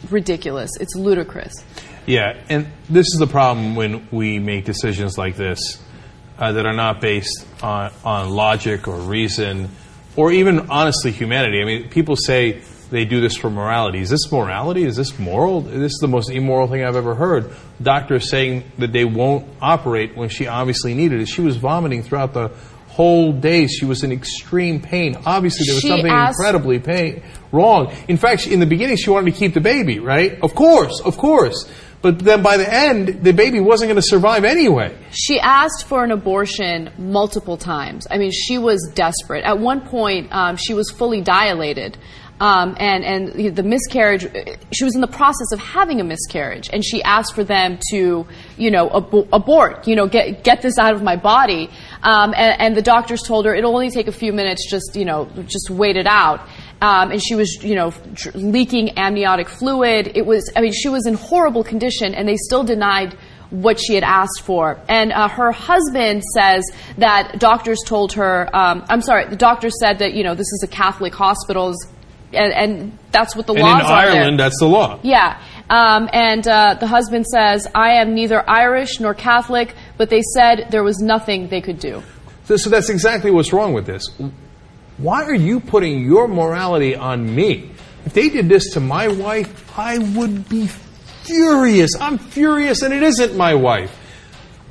ridiculous. 0.09 0.71
It's 0.79 0.95
ludicrous. 0.95 1.53
Yeah, 2.05 2.41
and 2.49 2.67
this 2.89 3.07
is 3.07 3.19
the 3.19 3.27
problem 3.27 3.75
when 3.75 4.07
we 4.09 4.39
make 4.39 4.65
decisions 4.65 5.17
like 5.17 5.35
this 5.35 5.79
uh, 6.39 6.53
that 6.53 6.65
are 6.65 6.73
not 6.73 7.01
based 7.01 7.45
on, 7.61 7.91
on 8.03 8.29
logic 8.31 8.87
or 8.87 8.95
reason 8.95 9.69
or 10.15 10.31
even 10.31 10.69
honestly 10.69 11.11
humanity. 11.11 11.61
I 11.61 11.65
mean, 11.65 11.89
people 11.89 12.15
say 12.15 12.61
they 12.89 13.05
do 13.05 13.21
this 13.21 13.35
for 13.37 13.49
morality. 13.49 13.99
Is 13.99 14.09
this 14.09 14.31
morality? 14.31 14.83
Is 14.83 14.95
this 14.95 15.17
moral? 15.19 15.61
This 15.61 15.91
is 15.93 15.99
the 16.01 16.07
most 16.07 16.29
immoral 16.31 16.67
thing 16.67 16.83
I've 16.83 16.95
ever 16.95 17.15
heard. 17.15 17.51
Doctors 17.81 18.29
saying 18.29 18.63
that 18.79 18.91
they 18.91 19.05
won't 19.05 19.45
operate 19.61 20.15
when 20.17 20.29
she 20.29 20.47
obviously 20.47 20.93
needed 20.93 21.21
it. 21.21 21.27
She 21.27 21.41
was 21.41 21.57
vomiting 21.57 22.03
throughout 22.03 22.33
the 22.33 22.49
whole 22.87 23.31
day. 23.31 23.67
She 23.67 23.85
was 23.85 24.03
in 24.03 24.11
extreme 24.11 24.81
pain. 24.81 25.15
Obviously, 25.25 25.65
there 25.67 25.75
was 25.75 25.81
She 25.81 25.87
something 25.87 26.11
incredibly 26.11 26.79
pain, 26.79 27.21
wrong. 27.51 27.93
In 28.07 28.17
fact, 28.17 28.41
she- 28.41 28.53
in 28.53 28.59
the 28.59 28.65
beginning, 28.65 28.97
she 28.97 29.09
wanted 29.09 29.31
to 29.33 29.37
keep 29.39 29.53
the 29.53 29.61
baby, 29.61 29.99
right? 29.99 30.37
Of 30.41 30.55
course, 30.55 30.99
of 31.01 31.17
course. 31.17 31.69
But 32.01 32.19
then 32.19 32.41
by 32.41 32.55
the 32.55 32.73
end, 32.73 33.23
the 33.23 33.33
baby 33.33 33.59
wasn't 33.59 33.89
going 33.89 34.01
to 34.01 34.07
survive 34.07 34.45
anyway. 34.45 34.95
She 35.11 35.37
asked 35.37 35.85
for 35.85 36.01
an 36.03 36.11
abortion 36.11 36.89
multiple 36.97 37.57
times. 37.57 38.07
I 38.09 38.17
mean, 38.17 38.31
she 38.31 38.57
was 38.57 38.89
desperate. 38.95 39.43
At 39.43 39.59
one 39.59 39.81
point, 39.81 40.29
um, 40.31 40.55
she 40.55 40.73
was 40.73 40.89
fully 40.91 41.19
dilated. 41.19 41.97
Um, 42.41 42.77
and, 42.79 43.03
and 43.03 43.55
the 43.55 43.63
miscarriage, 43.63 44.25
she 44.71 44.85
was 44.85 44.95
in 44.95 45.01
the 45.01 45.07
process 45.07 45.51
of 45.51 45.59
having 45.59 45.99
a 45.99 46.05
miscarriage, 46.05 46.69
and 46.71 46.85
she 46.85 47.03
asked 47.03 47.35
for 47.35 47.43
them 47.43 47.79
to, 47.91 48.25
you 48.57 48.71
know, 48.71 48.87
abo- 48.89 49.27
abort, 49.33 49.85
you 49.89 49.95
know, 49.97 50.07
get, 50.07 50.43
get 50.43 50.61
this 50.61 50.77
out 50.77 50.93
of 50.93 51.03
my 51.03 51.17
body. 51.17 51.69
Um, 52.01 52.33
and, 52.33 52.61
and 52.61 52.77
the 52.77 52.81
doctors 52.81 53.21
told 53.23 53.45
her 53.45 53.53
it'll 53.53 53.73
only 53.73 53.91
take 53.91 54.07
a 54.07 54.13
few 54.13 54.31
minutes, 54.31 54.71
just, 54.71 54.95
you 54.95 55.03
know, 55.03 55.29
just 55.47 55.69
wait 55.69 55.97
it 55.97 56.07
out. 56.07 56.39
Um, 56.81 57.11
and 57.11 57.21
she 57.21 57.35
was, 57.35 57.61
you 57.61 57.75
know, 57.75 57.91
dr- 58.13 58.35
leaking 58.35 58.97
amniotic 58.97 59.49
fluid. 59.49 60.13
It 60.15 60.25
was, 60.25 60.49
I 60.55 60.61
mean, 60.61 60.71
she 60.71 60.87
was 60.87 61.05
in 61.07 61.15
horrible 61.15 61.65
condition, 61.65 62.15
and 62.15 62.25
they 62.25 62.37
still 62.37 62.63
denied 62.63 63.17
what 63.49 63.79
she 63.79 63.95
had 63.95 64.03
asked 64.03 64.43
for. 64.43 64.79
And 64.87 65.11
uh, 65.11 65.27
her 65.27 65.51
husband 65.51 66.23
says 66.23 66.63
that 66.99 67.39
doctors 67.39 67.79
told 67.85 68.13
her, 68.13 68.47
um, 68.55 68.85
I'm 68.87 69.01
sorry, 69.01 69.25
the 69.25 69.35
doctor 69.35 69.69
said 69.69 69.99
that, 69.99 70.13
you 70.13 70.23
know, 70.23 70.35
this 70.35 70.47
is 70.53 70.61
a 70.63 70.67
Catholic 70.67 71.13
hospital, 71.13 71.73
and, 72.33 72.53
and 72.53 72.97
that's 73.11 73.35
what 73.35 73.47
the 73.47 73.53
and 73.53 73.61
laws 73.61 73.81
in. 73.81 73.87
Ireland, 73.87 74.39
that's 74.39 74.59
the 74.59 74.67
law. 74.67 74.99
Yeah. 75.03 75.41
Um, 75.69 76.09
and 76.11 76.47
uh, 76.47 76.75
the 76.79 76.87
husband 76.87 77.27
says, 77.27 77.67
I 77.75 77.93
am 77.93 78.15
neither 78.15 78.47
Irish 78.49 78.99
nor 78.99 79.13
Catholic, 79.13 79.75
but 79.97 80.09
they 80.09 80.21
said 80.33 80.67
there 80.71 80.83
was 80.83 80.99
nothing 80.99 81.49
they 81.49 81.61
could 81.61 81.79
do. 81.79 82.01
So, 82.45 82.57
so 82.57 82.69
that's 82.69 82.89
exactly 82.89 83.29
what's 83.29 83.53
wrong 83.53 83.73
with 83.73 83.85
this. 83.85 84.03
Why 84.97 85.23
are 85.23 85.35
you 85.35 85.59
putting 85.59 86.03
your 86.03 86.27
morality 86.27 86.95
on 86.95 87.33
me? 87.33 87.71
If 88.05 88.13
they 88.13 88.29
did 88.29 88.49
this 88.49 88.73
to 88.73 88.79
my 88.79 89.07
wife, 89.07 89.77
I 89.77 89.99
would 89.99 90.49
be 90.49 90.67
furious. 91.23 91.91
I'm 91.99 92.17
furious, 92.17 92.81
and 92.81 92.93
it 92.93 93.03
isn't 93.03 93.37
my 93.37 93.53
wife. 93.53 93.95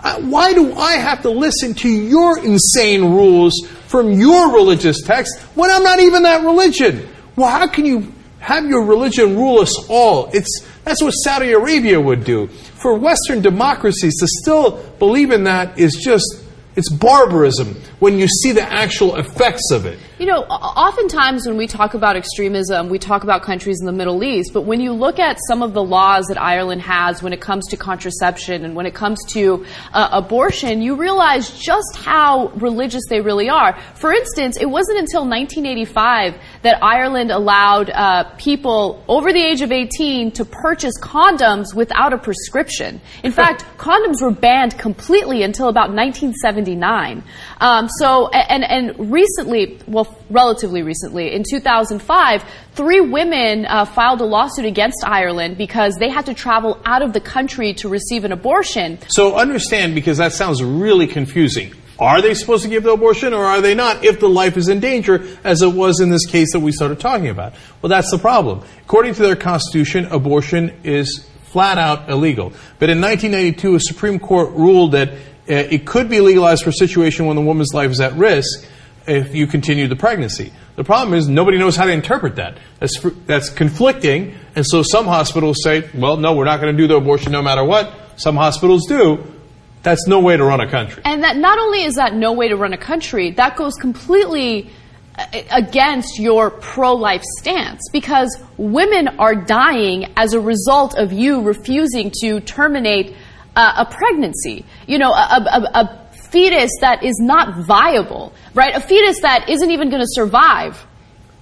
Uh, 0.00 0.20
why 0.22 0.52
do 0.52 0.74
I 0.74 0.92
have 0.92 1.22
to 1.22 1.30
listen 1.30 1.74
to 1.74 1.88
your 1.88 2.38
insane 2.44 3.02
rules 3.02 3.54
from 3.86 4.12
your 4.12 4.52
religious 4.52 5.02
text 5.02 5.38
when 5.54 5.70
I'm 5.70 5.82
not 5.82 6.00
even 6.00 6.24
that 6.24 6.44
religion? 6.44 7.08
Well, 7.38 7.48
how 7.48 7.68
can 7.68 7.86
you 7.86 8.12
have 8.40 8.66
your 8.66 8.82
religion 8.82 9.36
rule 9.36 9.60
us 9.60 9.88
all? 9.88 10.28
It's 10.32 10.66
that's 10.82 11.00
what 11.00 11.12
Saudi 11.12 11.52
Arabia 11.52 12.00
would 12.00 12.24
do. 12.24 12.48
For 12.48 12.94
Western 12.98 13.42
democracies 13.42 14.12
to 14.18 14.26
still 14.42 14.82
believe 14.98 15.30
in 15.30 15.44
that 15.44 15.78
is 15.78 15.94
just 15.94 16.26
it's 16.78 16.88
barbarism 16.88 17.74
when 17.98 18.18
you 18.18 18.28
see 18.28 18.52
the 18.52 18.62
actual 18.62 19.16
effects 19.16 19.72
of 19.72 19.84
it. 19.84 19.98
You 20.20 20.26
know, 20.26 20.42
oftentimes 20.44 21.44
when 21.44 21.56
we 21.56 21.66
talk 21.66 21.94
about 21.94 22.14
extremism, 22.14 22.88
we 22.88 23.00
talk 23.00 23.24
about 23.24 23.42
countries 23.42 23.78
in 23.80 23.86
the 23.86 23.92
Middle 23.92 24.22
East, 24.22 24.52
but 24.52 24.62
when 24.62 24.80
you 24.80 24.92
look 24.92 25.18
at 25.18 25.38
some 25.48 25.62
of 25.62 25.74
the 25.74 25.82
laws 25.82 26.26
that 26.26 26.40
Ireland 26.40 26.82
has 26.82 27.20
when 27.20 27.32
it 27.32 27.40
comes 27.40 27.66
to 27.68 27.76
contraception 27.76 28.64
and 28.64 28.76
when 28.76 28.86
it 28.86 28.94
comes 28.94 29.18
to 29.30 29.66
uh, 29.92 30.08
abortion, 30.12 30.80
you 30.80 30.94
realize 30.94 31.50
just 31.58 31.96
how 31.96 32.48
religious 32.56 33.02
they 33.08 33.20
really 33.20 33.48
are. 33.48 33.78
For 33.94 34.12
instance, 34.12 34.56
it 34.56 34.66
wasn't 34.66 34.98
until 34.98 35.22
1985 35.22 36.34
that 36.62 36.82
Ireland 36.82 37.32
allowed 37.32 37.90
uh, 37.90 38.24
people 38.38 39.02
over 39.08 39.32
the 39.32 39.42
age 39.42 39.62
of 39.62 39.72
18 39.72 40.30
to 40.32 40.44
purchase 40.44 40.94
condoms 41.00 41.74
without 41.74 42.12
a 42.12 42.18
prescription. 42.18 43.00
In 43.24 43.32
fact, 43.40 43.64
condoms 43.78 44.22
were 44.22 44.30
banned 44.30 44.78
completely 44.78 45.42
until 45.42 45.68
about 45.68 45.90
1979. 46.76 47.22
Um, 47.60 47.88
so, 47.98 48.28
and, 48.28 48.64
and 48.64 49.10
recently, 49.10 49.78
well, 49.86 50.16
relatively 50.30 50.82
recently, 50.82 51.32
in 51.34 51.44
2005, 51.48 52.44
three 52.72 53.00
women 53.00 53.66
uh, 53.66 53.84
filed 53.84 54.20
a 54.20 54.24
lawsuit 54.24 54.64
against 54.64 55.04
Ireland 55.04 55.58
because 55.58 55.94
they 55.98 56.10
had 56.10 56.26
to 56.26 56.34
travel 56.34 56.80
out 56.84 57.02
of 57.02 57.12
the 57.12 57.20
country 57.20 57.74
to 57.74 57.88
receive 57.88 58.24
an 58.24 58.32
abortion. 58.32 58.98
So 59.08 59.36
understand, 59.36 59.94
because 59.94 60.18
that 60.18 60.32
sounds 60.32 60.62
really 60.62 61.06
confusing. 61.06 61.72
Are 61.98 62.22
they 62.22 62.34
supposed 62.34 62.62
to 62.62 62.68
give 62.68 62.84
the 62.84 62.92
abortion 62.92 63.34
or 63.34 63.44
are 63.44 63.60
they 63.60 63.74
not 63.74 64.04
if 64.04 64.20
the 64.20 64.28
life 64.28 64.56
is 64.56 64.68
in 64.68 64.78
danger, 64.78 65.26
as 65.42 65.62
it 65.62 65.72
was 65.72 66.00
in 66.00 66.10
this 66.10 66.26
case 66.26 66.52
that 66.52 66.60
we 66.60 66.70
started 66.70 67.00
talking 67.00 67.28
about? 67.28 67.54
Well, 67.82 67.90
that's 67.90 68.10
the 68.12 68.18
problem. 68.18 68.62
According 68.82 69.14
to 69.14 69.22
their 69.22 69.34
constitution, 69.34 70.06
abortion 70.06 70.78
is 70.84 71.28
flat 71.46 71.76
out 71.78 72.08
illegal. 72.08 72.52
But 72.78 72.90
in 72.90 73.00
1992, 73.00 73.74
a 73.74 73.80
Supreme 73.80 74.20
Court 74.20 74.50
ruled 74.50 74.92
that 74.92 75.10
it 75.48 75.86
could 75.86 76.08
be 76.08 76.20
legalized 76.20 76.62
for 76.62 76.70
a 76.70 76.74
situation 76.74 77.26
when 77.26 77.36
the 77.36 77.42
woman's 77.42 77.72
life 77.72 77.90
is 77.90 78.00
at 78.00 78.12
risk 78.14 78.68
if 79.06 79.34
you 79.34 79.46
continue 79.46 79.88
the 79.88 79.96
pregnancy. 79.96 80.52
The 80.76 80.84
problem 80.84 81.14
is 81.14 81.28
nobody 81.28 81.58
knows 81.58 81.74
how 81.74 81.86
to 81.86 81.92
interpret 81.92 82.36
that. 82.36 82.58
That's, 82.78 83.00
that's 83.26 83.50
conflicting, 83.50 84.34
and 84.54 84.64
so 84.66 84.82
some 84.82 85.06
hospitals 85.06 85.58
say, 85.62 85.88
well, 85.94 86.16
no, 86.16 86.34
we're 86.34 86.44
not 86.44 86.60
going 86.60 86.76
to 86.76 86.80
do 86.80 86.86
the 86.86 86.96
abortion 86.96 87.32
no 87.32 87.42
matter 87.42 87.64
what. 87.64 87.92
Some 88.16 88.36
hospitals 88.36 88.86
do. 88.86 89.24
That's 89.82 90.06
no 90.06 90.20
way 90.20 90.36
to 90.36 90.44
run 90.44 90.60
a 90.60 90.70
country. 90.70 91.02
And 91.04 91.22
that 91.24 91.36
not 91.36 91.58
only 91.58 91.84
is 91.84 91.94
that 91.94 92.14
no 92.14 92.32
way 92.32 92.48
to 92.48 92.56
run 92.56 92.72
a 92.72 92.78
country, 92.78 93.30
that 93.32 93.56
goes 93.56 93.74
completely 93.74 94.70
uh, 95.16 95.26
against 95.50 96.18
your 96.18 96.50
pro-life 96.50 97.22
stance 97.38 97.80
because 97.92 98.36
women 98.56 99.08
are 99.18 99.34
dying 99.34 100.12
as 100.16 100.34
a 100.34 100.40
result 100.40 100.98
of 100.98 101.12
you 101.12 101.40
refusing 101.42 102.12
to 102.22 102.40
terminate 102.40 103.14
uh, 103.58 103.84
a 103.84 103.84
pregnancy. 103.84 104.64
You 104.86 104.98
know, 104.98 105.10
a, 105.10 105.44
a, 105.52 105.80
a 105.80 106.08
fetus 106.30 106.70
that 106.80 107.02
is 107.02 107.18
not 107.20 107.66
viable, 107.66 108.32
right? 108.54 108.74
A 108.74 108.80
fetus 108.80 109.20
that 109.22 109.48
isn't 109.50 109.70
even 109.70 109.90
going 109.90 110.02
to 110.02 110.08
survive. 110.08 110.86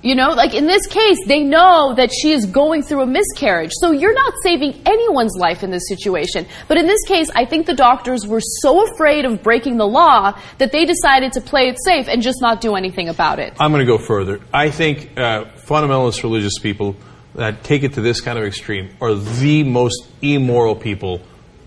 You 0.03 0.15
know, 0.15 0.31
like 0.31 0.55
in 0.55 0.67
this 0.67 0.87
case, 0.87 1.19
they 1.27 1.43
know 1.43 1.95
that 1.97 2.11
she 2.13 2.31
is 2.33 2.47
going 2.47 2.83
through 2.83 3.03
a 3.03 3.07
miscarriage. 3.07 3.73
So 3.75 3.91
you're 3.91 4.15
not 4.15 4.35
saving 4.43 4.81
anyone's 4.87 5.37
life 5.37 5.63
in 5.63 5.71
this 5.71 5.89
situation. 5.89 6.47
But 6.69 6.79
in 6.79 6.87
this 6.87 7.03
case, 7.07 7.29
I 7.35 7.45
think 7.45 7.67
the 7.67 7.75
doctors 7.75 8.27
were 8.27 8.41
so 8.41 8.87
afraid 8.87 9.25
of 9.25 9.43
breaking 9.43 9.79
the 9.79 9.87
law 9.87 10.39
that 10.59 10.71
they 10.71 10.85
decided 10.85 11.33
to 11.33 11.41
play 11.41 11.69
it 11.69 11.79
safe 11.85 12.09
and 12.09 12.23
just 12.23 12.41
not 12.41 12.61
do 12.61 12.77
anything 12.77 13.09
about 13.09 13.41
it. 13.41 13.55
I'm 13.59 13.73
going 13.73 13.85
to 13.85 13.87
go 13.87 13.99
further. 13.99 14.41
I 14.55 14.71
think 14.71 15.19
uh, 15.19 15.47
fundamentalist 15.67 16.23
religious 16.23 16.59
people 16.61 16.95
that 17.35 17.65
take 17.65 17.83
it 17.83 17.95
to 17.95 18.01
this 18.01 18.21
kind 18.21 18.39
of 18.39 18.45
extreme 18.45 18.91
are 19.01 19.15
the 19.15 19.65
most 19.65 20.07
immoral 20.23 20.77
people 20.77 21.21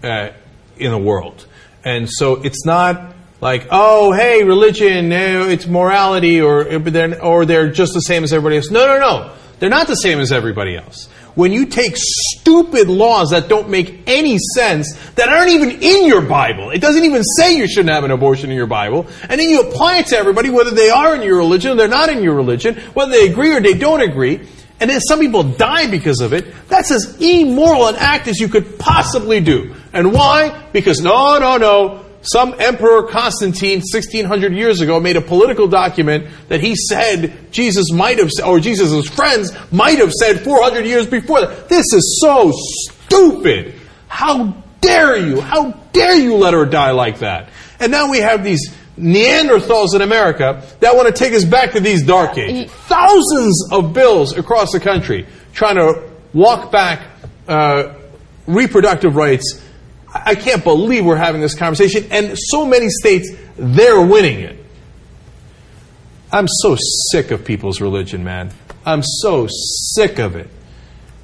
uh, 0.04 0.30
in 0.78 0.92
the 0.92 0.98
world. 0.98 1.46
And 1.84 2.10
so 2.10 2.36
it's 2.36 2.66
not 2.66 3.16
like, 3.42 3.68
oh, 3.72 4.12
hey, 4.12 4.44
religion, 4.44 5.12
eh, 5.12 5.48
it's 5.48 5.66
morality, 5.66 6.42
or 6.42 6.80
they're, 6.80 7.24
or 7.24 7.46
they're 7.46 7.72
just 7.72 7.94
the 7.94 8.02
same 8.02 8.24
as 8.24 8.34
everybody 8.34 8.58
else. 8.58 8.70
No, 8.70 8.86
no, 8.86 9.00
no. 9.00 9.36
They're 9.60 9.70
not 9.70 9.88
the 9.88 9.96
same 9.96 10.20
as 10.20 10.32
everybody 10.32 10.76
else. 10.76 11.08
When 11.36 11.52
you 11.52 11.68
take 11.68 11.94
stupid 11.96 12.90
laws 12.90 13.30
that 13.30 13.48
don't 13.48 13.70
make 13.70 14.04
any 14.08 14.38
sense, 14.56 14.94
that 15.16 15.30
aren't 15.30 15.52
even 15.52 15.72
in 15.82 16.08
your 16.08 16.22
Bible, 16.22 16.72
it 16.72 16.80
doesn't 16.80 17.04
even 17.04 17.24
say 17.24 17.56
you 17.56 17.68
shouldn't 17.68 17.94
have 17.94 18.04
an 18.04 18.12
abortion 18.12 18.50
in 18.50 18.58
your 18.58 18.68
Bible, 18.68 19.08
and 19.24 19.40
then 19.40 19.50
you 19.50 19.62
apply 19.62 20.00
it 20.00 20.08
to 20.08 20.18
everybody, 20.18 20.50
whether 20.50 20.72
they 20.72 20.90
are 20.90 21.16
in 21.16 21.22
your 21.22 21.38
religion 21.38 21.72
or 21.72 21.76
they're 21.76 21.88
not 21.88 22.10
in 22.10 22.24
your 22.24 22.36
religion, 22.36 22.76
whether 22.94 23.12
they 23.12 23.30
agree 23.30 23.54
or 23.54 23.62
they 23.62 23.74
don't 23.74 24.02
agree, 24.02 24.42
and 24.80 24.90
then 24.90 25.00
some 25.02 25.20
people 25.20 25.44
die 25.44 25.90
because 25.90 26.20
of 26.22 26.34
it, 26.34 26.54
that's 26.68 26.92
as 26.92 27.18
immoral 27.20 27.88
an 27.88 27.96
act 27.98 28.28
as 28.28 28.40
you 28.40 28.48
could 28.48 28.80
possibly 28.80 29.42
do. 29.42 29.76
And 29.94 30.14
why? 30.14 30.66
Because 30.72 31.02
no, 31.02 31.40
no, 31.40 31.58
no. 31.58 32.06
Some 32.22 32.56
emperor 32.60 33.04
Constantine, 33.04 33.80
1600 33.80 34.54
years 34.54 34.82
ago, 34.82 35.00
made 35.00 35.16
a 35.16 35.22
political 35.22 35.68
document 35.68 36.28
that 36.50 36.60
he 36.60 36.76
said 36.76 37.52
Jesus 37.52 37.92
might 37.94 38.18
have, 38.20 38.30
or 38.46 38.60
Jesus' 38.60 39.08
friends 39.08 39.54
might 39.72 40.00
have 40.00 40.12
said 40.12 40.42
400 40.42 40.86
years 40.86 41.08
before 41.08 41.42
that. 41.42 41.70
This 41.70 41.86
is 41.94 42.20
so 42.22 42.52
stupid. 42.54 43.76
How 44.10 44.54
dare 44.82 45.18
you? 45.18 45.40
How 45.40 45.72
dare 45.94 46.16
you 46.16 46.36
let 46.36 46.54
her 46.54 46.66
die 46.66 46.92
like 46.92 47.20
that? 47.20 47.50
And 47.80 47.92
now 47.92 48.12
we 48.12 48.20
have 48.20 48.44
these 48.44 48.76
Neanderthals 48.98 49.96
in 49.96 50.02
America 50.02 50.62
that 50.82 50.96
want 50.96 51.08
to 51.08 51.14
take 51.14 51.34
us 51.34 51.46
back 51.46 51.72
to 51.72 51.80
these 51.80 52.04
dark 52.04 52.38
ages. 52.38 52.70
Thousands 52.72 53.70
of 53.72 53.94
bills 53.94 54.38
across 54.38 54.74
the 54.74 54.80
country 54.80 55.26
trying 55.54 55.76
to 55.76 56.10
walk 56.34 56.72
back 56.72 57.08
uh, 57.48 57.94
reproductive 58.46 59.16
rights. 59.16 59.66
I 60.14 60.36
can't 60.36 60.64
believe 60.64 61.06
we're 61.06 61.16
having 61.16 61.42
this 61.42 61.56
conversation, 61.56 62.08
and 62.12 62.36
so 62.38 62.66
many 62.66 62.90
states, 62.90 63.32
they're 63.56 64.02
winning 64.02 64.40
it. 64.40 64.66
I'm 66.32 66.48
so 66.48 66.78
sick 67.12 67.32
of 67.32 67.46
people's 67.46 67.82
religion, 67.82 68.24
man. 68.24 68.52
I'm 68.86 69.04
so 69.04 69.48
sick 69.50 70.20
of 70.20 70.36
it. 70.36 70.50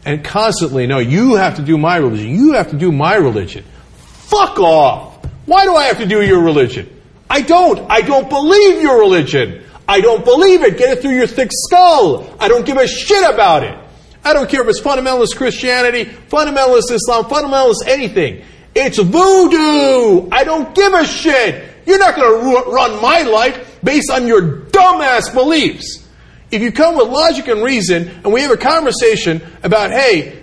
And 0.04 0.24
constantly, 0.24 0.86
no, 0.86 1.00
you 1.00 1.36
have 1.36 1.56
to 1.56 1.64
do 1.64 1.78
my 1.78 1.98
religion. 1.98 2.30
You 2.30 2.54
have 2.54 2.70
to 2.72 2.78
do 2.78 2.92
my 2.92 3.16
religion. 3.16 3.66
Fuck 3.96 4.60
off. 4.60 5.26
Why 5.46 5.66
do 5.66 5.76
I 5.76 5.86
have 5.86 5.98
to 5.98 6.06
do 6.06 6.22
your 6.22 6.42
religion? 6.42 6.92
I 7.30 7.42
don't. 7.42 7.90
I 7.90 8.02
don't 8.02 8.30
believe 8.30 8.82
your 8.82 9.00
religion. 9.00 9.64
I 9.88 10.02
don't 10.02 10.24
believe 10.24 10.64
it. 10.64 10.78
Get 10.78 10.98
it 10.98 11.02
through 11.02 11.16
your 11.16 11.28
thick 11.28 11.50
skull. 11.52 12.36
I 12.40 12.48
don't 12.48 12.66
give 12.66 12.78
a 12.78 12.88
shit 12.88 13.28
about 13.32 13.64
it. 13.64 13.78
I 14.24 14.34
don't 14.34 14.50
care 14.50 14.62
if 14.62 14.68
it's 14.68 14.82
fundamentalist 14.82 15.36
Christianity, 15.36 16.06
fundamentalist 16.06 16.92
Islam, 16.92 17.26
fundamentalist 17.26 17.86
anything. 17.86 18.44
It's 18.76 19.00
voodoo. 19.00 20.28
I 20.32 20.44
don't 20.44 20.76
give 20.76 20.94
a 20.94 21.06
shit. 21.06 21.72
You're 21.86 22.00
not 22.00 22.16
going 22.16 22.40
to 22.40 22.46
ru- 22.46 22.74
run 22.74 23.02
my 23.02 23.22
life 23.22 23.80
based 23.84 24.12
on 24.12 24.28
your 24.28 24.42
dumbass 24.42 25.34
beliefs. 25.34 26.08
If 26.52 26.62
you 26.62 26.72
come 26.72 26.98
with 26.98 27.08
logic 27.08 27.48
and 27.48 27.64
reason 27.64 28.08
and 28.08 28.34
we 28.34 28.42
have 28.42 28.52
a 28.52 28.58
conversation 28.58 29.42
about, 29.64 29.92
hey, 29.92 30.42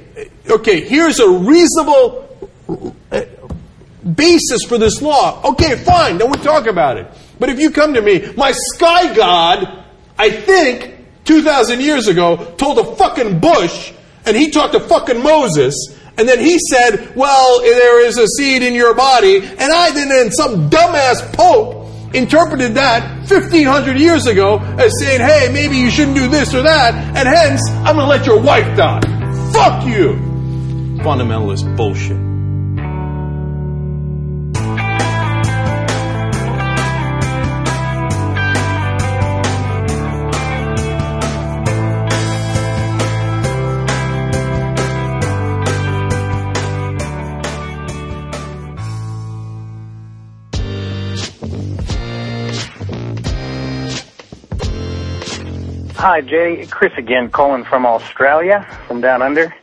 okay, 0.49 0.81
here's 0.81 1.21
a 1.21 1.29
reasonable 1.29 2.29
uh, 3.11 3.23
basis 4.15 4.63
for 4.67 4.79
this 4.79 5.03
law. 5.03 5.43
Okay, 5.53 5.77
fine, 5.77 6.19
then 6.19 6.31
we'll 6.31 6.43
talk 6.43 6.67
about 6.67 6.97
it. 6.97 7.07
But 7.39 7.51
if 7.51 7.59
you 7.59 7.71
come 7.71 7.95
to 7.95 8.03
me, 8.03 8.33
my 8.37 8.53
sky 8.53 9.15
god, 9.15 9.85
I 10.19 10.31
think, 10.31 10.95
2,000 11.25 11.81
years 11.81 12.09
ago, 12.09 12.55
told 12.57 12.79
a 12.79 12.97
fucking 12.97 13.41
bush, 13.41 13.93
and 14.25 14.37
he 14.37 14.51
talked 14.51 14.73
to 14.73 14.81
fucking 14.81 15.23
Moses, 15.23 15.75
and 16.19 16.29
then 16.29 16.41
he 16.41 16.59
said, 16.71 17.15
well, 17.17 17.61
there 17.61 18.05
is 18.07 18.19
a 18.19 18.27
seed 18.27 18.63
in 18.63 18.75
your 18.75 18.95
body, 18.95 19.37
and 19.37 19.73
I 19.73 19.91
then, 19.93 20.11
and 20.13 20.33
some 20.33 20.69
dumbass 20.71 21.33
pope 21.35 22.15
interpreted 22.15 22.75
that 22.75 23.29
1500 23.31 23.99
years 23.99 24.27
ago 24.27 24.59
as 24.59 24.93
saying, 25.01 25.21
hey, 25.21 25.49
maybe 25.53 25.77
you 25.77 25.91
shouldn't 25.91 26.17
do 26.17 26.29
this 26.29 26.55
or 26.55 26.63
that, 26.63 26.95
and 26.95 27.29
hence, 27.29 27.63
I'm 27.71 27.97
gonna 27.97 28.07
let 28.07 28.27
your 28.27 28.41
wife 28.41 28.77
die. 28.77 29.01
Fuck 29.53 29.87
you! 29.87 30.15
Fundamentalist 31.03 31.77
bullshit. 31.77 32.32
Hi, 56.03 56.21
Jay. 56.21 56.67
Chris 56.67 56.93
again, 56.99 57.31
calling 57.31 57.63
from 57.63 57.87
Australia, 57.87 58.67
from 58.89 59.01
down 59.01 59.23
under. 59.23 59.55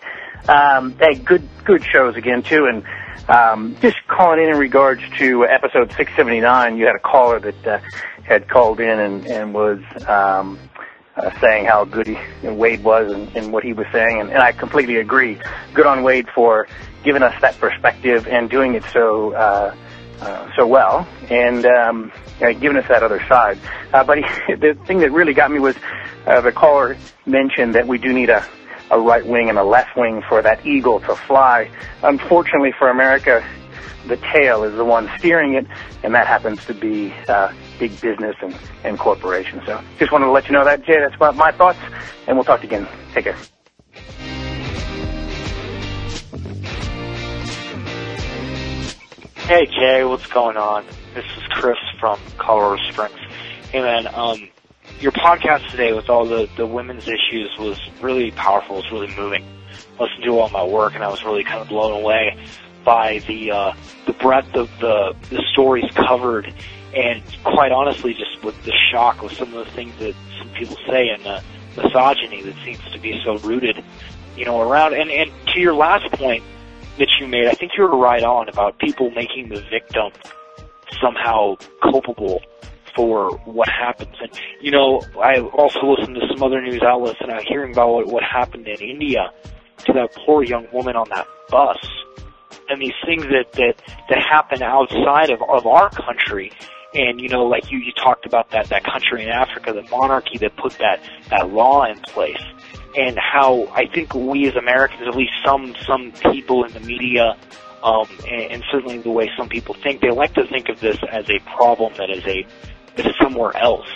Um, 0.48 0.96
hey, 0.98 1.16
good 1.16 1.46
good 1.66 1.84
shows 1.84 2.16
again 2.16 2.44
too, 2.44 2.66
and 2.66 2.86
um, 3.28 3.76
just 3.82 3.98
calling 4.08 4.40
in 4.40 4.52
in 4.52 4.58
regards 4.58 5.02
to 5.18 5.46
episode 5.46 5.90
679. 5.90 6.78
You 6.78 6.86
had 6.86 6.96
a 6.96 7.00
caller 7.00 7.42
that 7.42 7.68
uh, 7.68 7.80
had 8.24 8.48
called 8.48 8.80
in 8.80 9.00
and, 9.02 9.26
and 9.26 9.54
was 9.54 9.82
um, 10.08 10.58
uh, 11.18 11.30
saying 11.42 11.66
how 11.66 11.84
good 11.84 12.08
he, 12.08 12.18
Wade 12.48 12.86
was 12.86 13.12
and, 13.12 13.36
and 13.36 13.52
what 13.52 13.66
he 13.66 13.74
was 13.74 13.88
saying, 13.92 14.22
and, 14.22 14.30
and 14.30 14.42
I 14.42 14.54
completely 14.54 14.96
agree. 14.96 15.38
Good 15.74 15.88
on 15.88 16.04
Wade 16.04 16.30
for 16.34 16.70
giving 17.04 17.22
us 17.22 17.36
that 17.42 17.60
perspective 17.60 18.30
and 18.30 18.50
doing 18.50 18.76
it 18.76 18.86
so 18.94 19.34
uh, 19.34 19.76
uh, 20.22 20.50
so 20.56 20.66
well, 20.66 21.06
and 21.30 21.66
um, 21.66 22.14
uh, 22.42 22.52
giving 22.54 22.78
us 22.78 22.86
that 22.90 23.04
other 23.04 23.24
side. 23.28 23.60
Uh, 23.94 24.04
but 24.04 24.18
he, 24.18 24.24
the 24.56 24.78
thing 24.86 25.00
that 25.00 25.12
really 25.12 25.34
got 25.34 25.52
me 25.52 25.60
was 25.60 25.76
uh, 26.26 26.42
the 26.42 26.52
caller 26.52 26.98
mentioned 27.26 27.76
that 27.76 27.88
we 27.88 27.98
do 27.98 28.14
need 28.14 28.30
a, 28.30 28.46
a 28.92 29.00
right 29.00 29.26
wing 29.26 29.50
and 29.50 29.58
a 29.58 29.64
left 29.64 29.96
wing 29.96 30.22
for 30.28 30.42
that 30.42 30.66
eagle 30.66 31.00
to 31.02 31.16
fly. 31.16 31.70
Unfortunately 32.04 32.72
for 32.78 32.90
America, 32.90 33.46
the 34.08 34.18
tail 34.34 34.64
is 34.64 34.76
the 34.76 34.86
one 34.86 35.10
steering 35.18 35.56
it, 35.56 35.68
and 36.04 36.16
that 36.16 36.28
happens 36.28 36.64
to 36.66 36.74
be 36.74 37.14
uh, 37.28 37.52
big 37.80 38.00
business 38.02 38.36
and, 38.42 38.56
and 38.84 38.98
corporations. 38.98 39.64
So 39.66 39.82
just 39.98 40.12
wanted 40.12 40.26
to 40.26 40.32
let 40.32 40.48
you 40.48 40.54
know 40.54 40.66
that, 40.66 40.84
Jay. 40.84 40.98
That's 41.00 41.16
about 41.16 41.36
my 41.36 41.52
thoughts, 41.52 41.80
and 42.28 42.38
we'll 42.38 42.46
talk 42.46 42.64
again. 42.64 42.88
Take 43.14 43.26
care. 43.26 43.38
Hey 49.50 49.66
Jay, 49.66 50.04
what's 50.04 50.28
going 50.28 50.58
on? 50.58 50.86
This 51.16 51.26
is 51.38 51.44
Chris 51.50 51.78
from 52.00 52.20
Colorado 52.38 52.84
Springs. 52.92 53.18
Hey 53.72 53.82
man, 53.82 54.08
um, 54.14 54.48
your 55.00 55.12
podcast 55.12 55.68
today 55.72 55.92
with 55.92 56.08
all 56.08 56.24
the, 56.24 56.48
the 56.56 56.68
women's 56.68 57.08
issues 57.08 57.50
was 57.58 57.80
really 58.00 58.30
powerful, 58.30 58.78
it 58.78 58.84
was 58.84 58.92
really 58.92 59.16
moving. 59.16 59.44
I 60.00 60.04
listened 60.04 60.24
to 60.24 60.40
all 60.40 60.50
my 60.50 60.64
work 60.64 60.94
and 60.94 61.04
I 61.04 61.08
was 61.08 61.24
really 61.24 61.44
kind 61.44 61.62
of 61.62 61.68
blown 61.68 62.00
away 62.00 62.38
by 62.86 63.20
the, 63.28 63.52
uh, 63.52 63.74
the 64.06 64.14
breadth 64.14 64.54
of 64.56 64.70
the, 64.80 65.16
the 65.32 65.44
stories 65.52 65.90
covered 65.96 66.54
and 66.96 67.24
quite 67.44 67.72
honestly 67.72 68.14
just 68.14 68.44
with 68.44 68.62
the 68.64 68.74
shock 68.92 69.24
of 69.24 69.34
some 69.34 69.52
of 69.56 69.66
the 69.66 69.72
things 69.72 69.98
that 69.98 70.14
some 70.38 70.50
people 70.50 70.78
say 70.88 71.10
and 71.10 71.26
the 71.26 71.44
misogyny 71.76 72.44
that 72.44 72.56
seems 72.64 72.84
to 72.92 73.00
be 73.00 73.20
so 73.26 73.40
rooted, 73.40 73.84
you 74.38 74.46
know, 74.46 74.62
around. 74.62 74.94
And, 74.94 75.10
and 75.10 75.32
to 75.56 75.60
your 75.60 75.74
last 75.74 76.12
point, 76.12 76.44
that 77.00 77.08
you 77.20 77.28
made, 77.28 77.48
I 77.48 77.54
think 77.54 77.72
you 77.78 77.84
were 77.84 77.98
right 77.98 78.24
on 78.24 78.50
about 78.50 78.78
people 78.78 79.10
making 79.12 79.48
the 79.48 79.62
victim 79.72 80.12
somehow 81.02 81.56
culpable 81.82 82.42
for 82.96 83.32
what 83.46 83.70
happens. 83.70 84.16
And 84.22 84.32
you 84.62 84.72
know, 84.72 85.02
I 85.22 85.40
also 85.40 85.80
listened 85.86 86.16
to 86.16 86.28
some 86.34 86.44
other 86.44 86.62
news 86.62 86.82
outlets, 86.82 87.20
and 87.22 87.32
I'm 87.32 87.44
hearing 87.48 87.74
about 87.74 87.90
what, 87.90 88.08
what 88.08 88.24
happened 88.24 88.68
in 88.68 88.78
India 88.82 89.32
to 89.86 89.94
that 89.94 90.14
poor 90.26 90.44
young 90.44 90.68
woman 90.74 90.96
on 90.96 91.08
that 91.10 91.28
bus, 91.50 91.78
and 92.70 92.82
these 92.82 92.94
things 93.06 93.24
that 93.24 93.52
that 93.54 93.76
that 94.10 94.20
happen 94.20 94.62
outside 94.62 95.30
of 95.30 95.42
of 95.42 95.66
our 95.66 95.90
country. 95.90 96.52
And 96.94 97.22
you 97.22 97.30
know, 97.30 97.44
like 97.44 97.70
you, 97.72 97.78
you 97.78 97.92
talked 97.94 98.26
about 98.26 98.50
that 98.52 98.68
that 98.70 98.84
country 98.84 99.24
in 99.24 99.30
Africa, 99.30 99.74
the 99.74 99.88
monarchy 99.90 100.38
that 100.40 100.56
put 100.58 100.74
that 100.80 101.00
that 101.30 101.52
law 101.52 101.86
in 101.86 102.00
place 102.02 102.42
and 102.98 103.18
how 103.18 103.68
I 103.74 103.86
think 103.86 104.14
we 104.14 104.48
as 104.48 104.56
Americans, 104.56 105.04
at 105.08 105.16
least 105.16 105.34
some 105.46 105.76
some 105.86 106.12
people 106.32 106.64
in 106.64 106.74
the 106.74 106.80
media, 106.80 107.38
um, 107.84 108.08
and, 108.28 108.52
and 108.52 108.64
certainly 108.72 109.00
the 109.00 109.12
way 109.12 109.30
some 109.38 109.50
people 109.50 109.76
think, 109.76 110.02
they 110.02 110.12
like 110.12 110.34
to 110.36 110.46
think 110.48 110.70
of 110.70 110.80
this 110.80 110.98
as 111.10 111.30
a 111.30 111.40
problem 111.56 111.94
that 111.98 112.10
is 112.10 112.26
a 112.26 112.46
that 112.96 113.06
is 113.08 113.14
somewhere 113.22 113.56
else. 113.56 113.88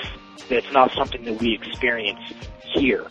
That 0.49 0.59
it's 0.59 0.71
not 0.71 0.91
something 0.93 1.23
that 1.25 1.39
we 1.39 1.53
experience 1.53 2.19
here 2.73 3.07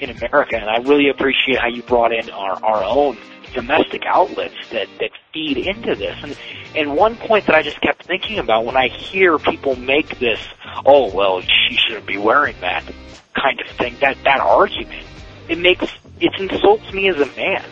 in 0.00 0.10
America. 0.10 0.56
And 0.56 0.68
I 0.68 0.78
really 0.78 1.08
appreciate 1.08 1.58
how 1.58 1.68
you 1.68 1.82
brought 1.82 2.12
in 2.12 2.30
our 2.30 2.62
our 2.64 2.84
own 2.84 3.16
domestic 3.54 4.02
outlets 4.06 4.54
that 4.70 4.88
that 5.00 5.10
feed 5.32 5.58
into 5.58 5.94
this. 5.94 6.16
And 6.22 6.36
and 6.76 6.96
one 6.96 7.16
point 7.16 7.46
that 7.46 7.54
I 7.54 7.62
just 7.62 7.80
kept 7.80 8.04
thinking 8.04 8.38
about 8.38 8.64
when 8.64 8.76
I 8.76 8.88
hear 8.88 9.38
people 9.38 9.76
make 9.76 10.18
this, 10.18 10.40
oh 10.84 11.12
well, 11.12 11.40
she 11.40 11.76
shouldn't 11.76 12.06
be 12.06 12.18
wearing 12.18 12.56
that 12.60 12.84
kind 13.34 13.60
of 13.60 13.76
thing. 13.76 13.96
That 14.00 14.16
that 14.24 14.40
argument 14.40 15.06
it 15.48 15.58
makes 15.58 15.86
it 16.20 16.32
insults 16.38 16.92
me 16.92 17.08
as 17.08 17.16
a 17.16 17.26
man. 17.36 17.64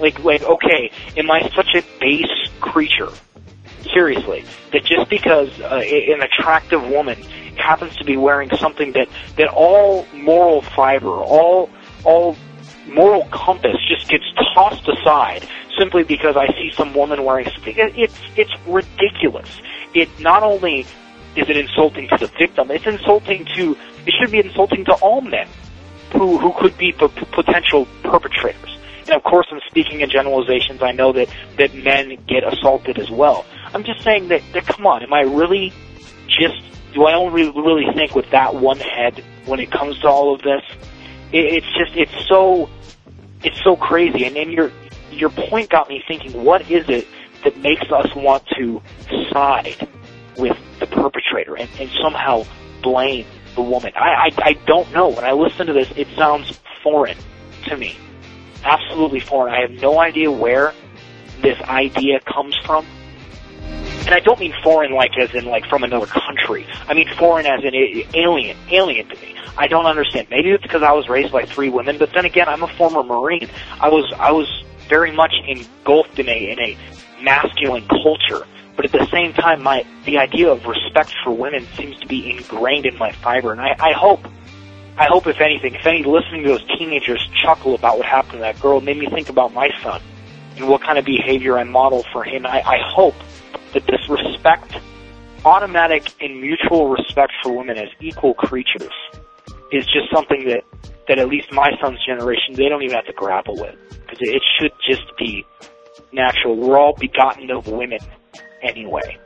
Like 0.00 0.18
like 0.20 0.42
okay, 0.42 0.90
am 1.16 1.30
I 1.30 1.48
such 1.54 1.74
a 1.74 1.82
base 2.00 2.50
creature? 2.60 3.12
Seriously, 3.92 4.44
that 4.72 4.84
just 4.84 5.08
because 5.08 5.48
uh, 5.60 5.76
an 5.76 6.22
attractive 6.22 6.82
woman 6.82 7.22
happens 7.56 7.94
to 7.96 8.04
be 8.04 8.16
wearing 8.16 8.50
something 8.58 8.92
that 8.92 9.08
that 9.36 9.48
all 9.48 10.06
moral 10.14 10.62
fiber, 10.62 11.08
all 11.08 11.70
all 12.04 12.36
moral 12.88 13.26
compass 13.32 13.76
just 13.88 14.08
gets 14.08 14.24
tossed 14.54 14.88
aside 14.88 15.46
simply 15.78 16.02
because 16.02 16.36
I 16.36 16.46
see 16.54 16.72
some 16.76 16.94
woman 16.94 17.24
wearing 17.24 17.48
something. 17.50 17.74
It's 17.76 18.18
it's 18.36 18.52
ridiculous. 18.66 19.48
It 19.94 20.08
not 20.20 20.42
only 20.42 20.80
is 21.36 21.48
it 21.48 21.56
insulting 21.56 22.08
to 22.08 22.16
the 22.18 22.30
victim, 22.38 22.70
it's 22.70 22.86
insulting 22.86 23.46
to 23.56 23.76
it 24.06 24.14
should 24.20 24.30
be 24.30 24.38
insulting 24.38 24.84
to 24.86 24.94
all 24.94 25.20
men 25.20 25.48
who 26.12 26.38
who 26.38 26.52
could 26.58 26.76
be 26.78 26.92
p- 26.92 27.08
potential 27.32 27.86
perpetrators. 28.02 28.73
And 29.06 29.16
of 29.16 29.22
course, 29.22 29.46
I'm 29.50 29.60
speaking 29.68 30.00
in 30.00 30.10
generalizations. 30.10 30.82
I 30.82 30.92
know 30.92 31.12
that 31.12 31.28
that 31.58 31.74
men 31.74 32.16
get 32.26 32.44
assaulted 32.44 32.98
as 32.98 33.10
well. 33.10 33.44
I'm 33.72 33.84
just 33.84 34.02
saying 34.02 34.28
that, 34.28 34.42
that 34.52 34.66
come 34.66 34.86
on, 34.86 35.02
am 35.02 35.12
I 35.12 35.22
really 35.22 35.72
just 36.28 36.62
do 36.94 37.04
I 37.04 37.14
only 37.14 37.50
really 37.50 37.86
think 37.94 38.14
with 38.14 38.30
that 38.30 38.54
one 38.54 38.78
head 38.78 39.22
when 39.46 39.60
it 39.60 39.70
comes 39.70 39.98
to 40.00 40.08
all 40.08 40.34
of 40.34 40.42
this? 40.42 40.62
It, 41.32 41.62
it's 41.62 41.66
just 41.76 41.96
it's 41.96 42.28
so 42.28 42.70
it's 43.42 43.62
so 43.62 43.76
crazy. 43.76 44.24
And 44.24 44.36
then 44.36 44.50
your 44.50 44.72
your 45.10 45.30
point 45.30 45.70
got 45.70 45.88
me 45.88 46.02
thinking: 46.06 46.44
what 46.44 46.70
is 46.70 46.88
it 46.88 47.06
that 47.44 47.58
makes 47.58 47.90
us 47.90 48.14
want 48.14 48.46
to 48.56 48.80
side 49.30 49.88
with 50.38 50.56
the 50.80 50.86
perpetrator 50.86 51.56
and, 51.56 51.68
and 51.78 51.90
somehow 52.02 52.44
blame 52.82 53.26
the 53.54 53.62
woman. 53.62 53.92
I, 53.96 54.30
I 54.38 54.48
I 54.50 54.52
don't 54.66 54.90
know. 54.92 55.08
When 55.08 55.24
I 55.24 55.32
listen 55.32 55.66
to 55.66 55.72
this, 55.72 55.90
it 55.96 56.08
sounds 56.16 56.58
foreign 56.82 57.16
to 57.66 57.76
me. 57.76 57.96
Absolutely 58.64 59.20
foreign. 59.20 59.54
I 59.54 59.60
have 59.60 59.70
no 59.70 60.00
idea 60.00 60.30
where 60.30 60.72
this 61.42 61.60
idea 61.62 62.20
comes 62.20 62.56
from. 62.64 62.86
And 64.06 64.14
I 64.14 64.20
don't 64.20 64.38
mean 64.38 64.54
foreign 64.62 64.92
like 64.92 65.16
as 65.18 65.34
in 65.34 65.46
like 65.46 65.66
from 65.66 65.82
another 65.82 66.06
country. 66.06 66.66
I 66.88 66.94
mean 66.94 67.08
foreign 67.16 67.46
as 67.46 67.64
in 67.64 67.74
alien, 68.14 68.56
alien 68.70 69.08
to 69.08 69.14
me. 69.16 69.36
I 69.56 69.66
don't 69.66 69.86
understand. 69.86 70.28
Maybe 70.30 70.50
it's 70.50 70.62
because 70.62 70.82
I 70.82 70.92
was 70.92 71.08
raised 71.08 71.32
by 71.32 71.44
three 71.44 71.70
women, 71.70 71.96
but 71.96 72.12
then 72.12 72.24
again, 72.24 72.48
I'm 72.48 72.62
a 72.62 72.68
former 72.68 73.02
Marine. 73.02 73.48
I 73.80 73.88
was 73.88 74.12
I 74.18 74.32
was 74.32 74.48
very 74.88 75.12
much 75.12 75.32
engulfed 75.46 76.18
in 76.18 76.28
a 76.28 76.50
in 76.50 76.60
a 76.60 76.76
masculine 77.22 77.86
culture 77.88 78.46
but 78.76 78.86
at 78.86 78.92
the 78.92 79.06
same 79.10 79.32
time, 79.32 79.62
my 79.62 79.86
the 80.04 80.18
idea 80.18 80.50
of 80.50 80.66
respect 80.66 81.14
for 81.22 81.32
women 81.32 81.66
seems 81.76 81.98
to 82.00 82.06
be 82.06 82.30
ingrained 82.30 82.86
in 82.86 82.98
my 82.98 83.12
fiber, 83.12 83.52
and 83.52 83.60
I, 83.60 83.76
I 83.78 83.92
hope, 83.92 84.26
I 84.96 85.06
hope 85.06 85.26
if 85.26 85.40
anything, 85.40 85.74
if 85.74 85.84
any 85.86 86.04
listening 86.04 86.44
to 86.44 86.50
those 86.50 86.64
teenagers 86.78 87.26
chuckle 87.42 87.74
about 87.74 87.98
what 87.98 88.06
happened 88.06 88.34
to 88.34 88.38
that 88.38 88.60
girl, 88.60 88.80
made 88.80 88.96
me 88.96 89.06
think 89.06 89.28
about 89.28 89.52
my 89.52 89.68
son 89.82 90.00
and 90.56 90.68
what 90.68 90.82
kind 90.82 90.98
of 90.98 91.04
behavior 91.04 91.58
I 91.58 91.64
model 91.64 92.04
for 92.12 92.22
him. 92.22 92.46
I, 92.46 92.62
I 92.62 92.78
hope 92.78 93.16
that 93.72 93.84
this 93.86 94.08
respect, 94.08 94.76
automatic 95.44 96.12
and 96.20 96.40
mutual 96.40 96.88
respect 96.90 97.32
for 97.42 97.56
women 97.56 97.76
as 97.76 97.88
equal 98.00 98.34
creatures, 98.34 98.92
is 99.72 99.84
just 99.86 100.12
something 100.12 100.46
that 100.46 100.62
that 101.08 101.18
at 101.18 101.28
least 101.28 101.52
my 101.52 101.70
son's 101.82 101.98
generation 102.06 102.54
they 102.54 102.68
don't 102.68 102.82
even 102.82 102.94
have 102.94 103.04
to 103.06 103.12
grapple 103.12 103.56
with 103.56 103.74
because 103.90 104.18
it 104.20 104.42
should 104.58 104.72
just 104.88 105.04
be 105.18 105.44
natural. 106.12 106.56
We're 106.56 106.78
all 106.78 106.94
begotten 106.94 107.50
of 107.50 107.66
women 107.66 107.98
anyway. 108.62 109.18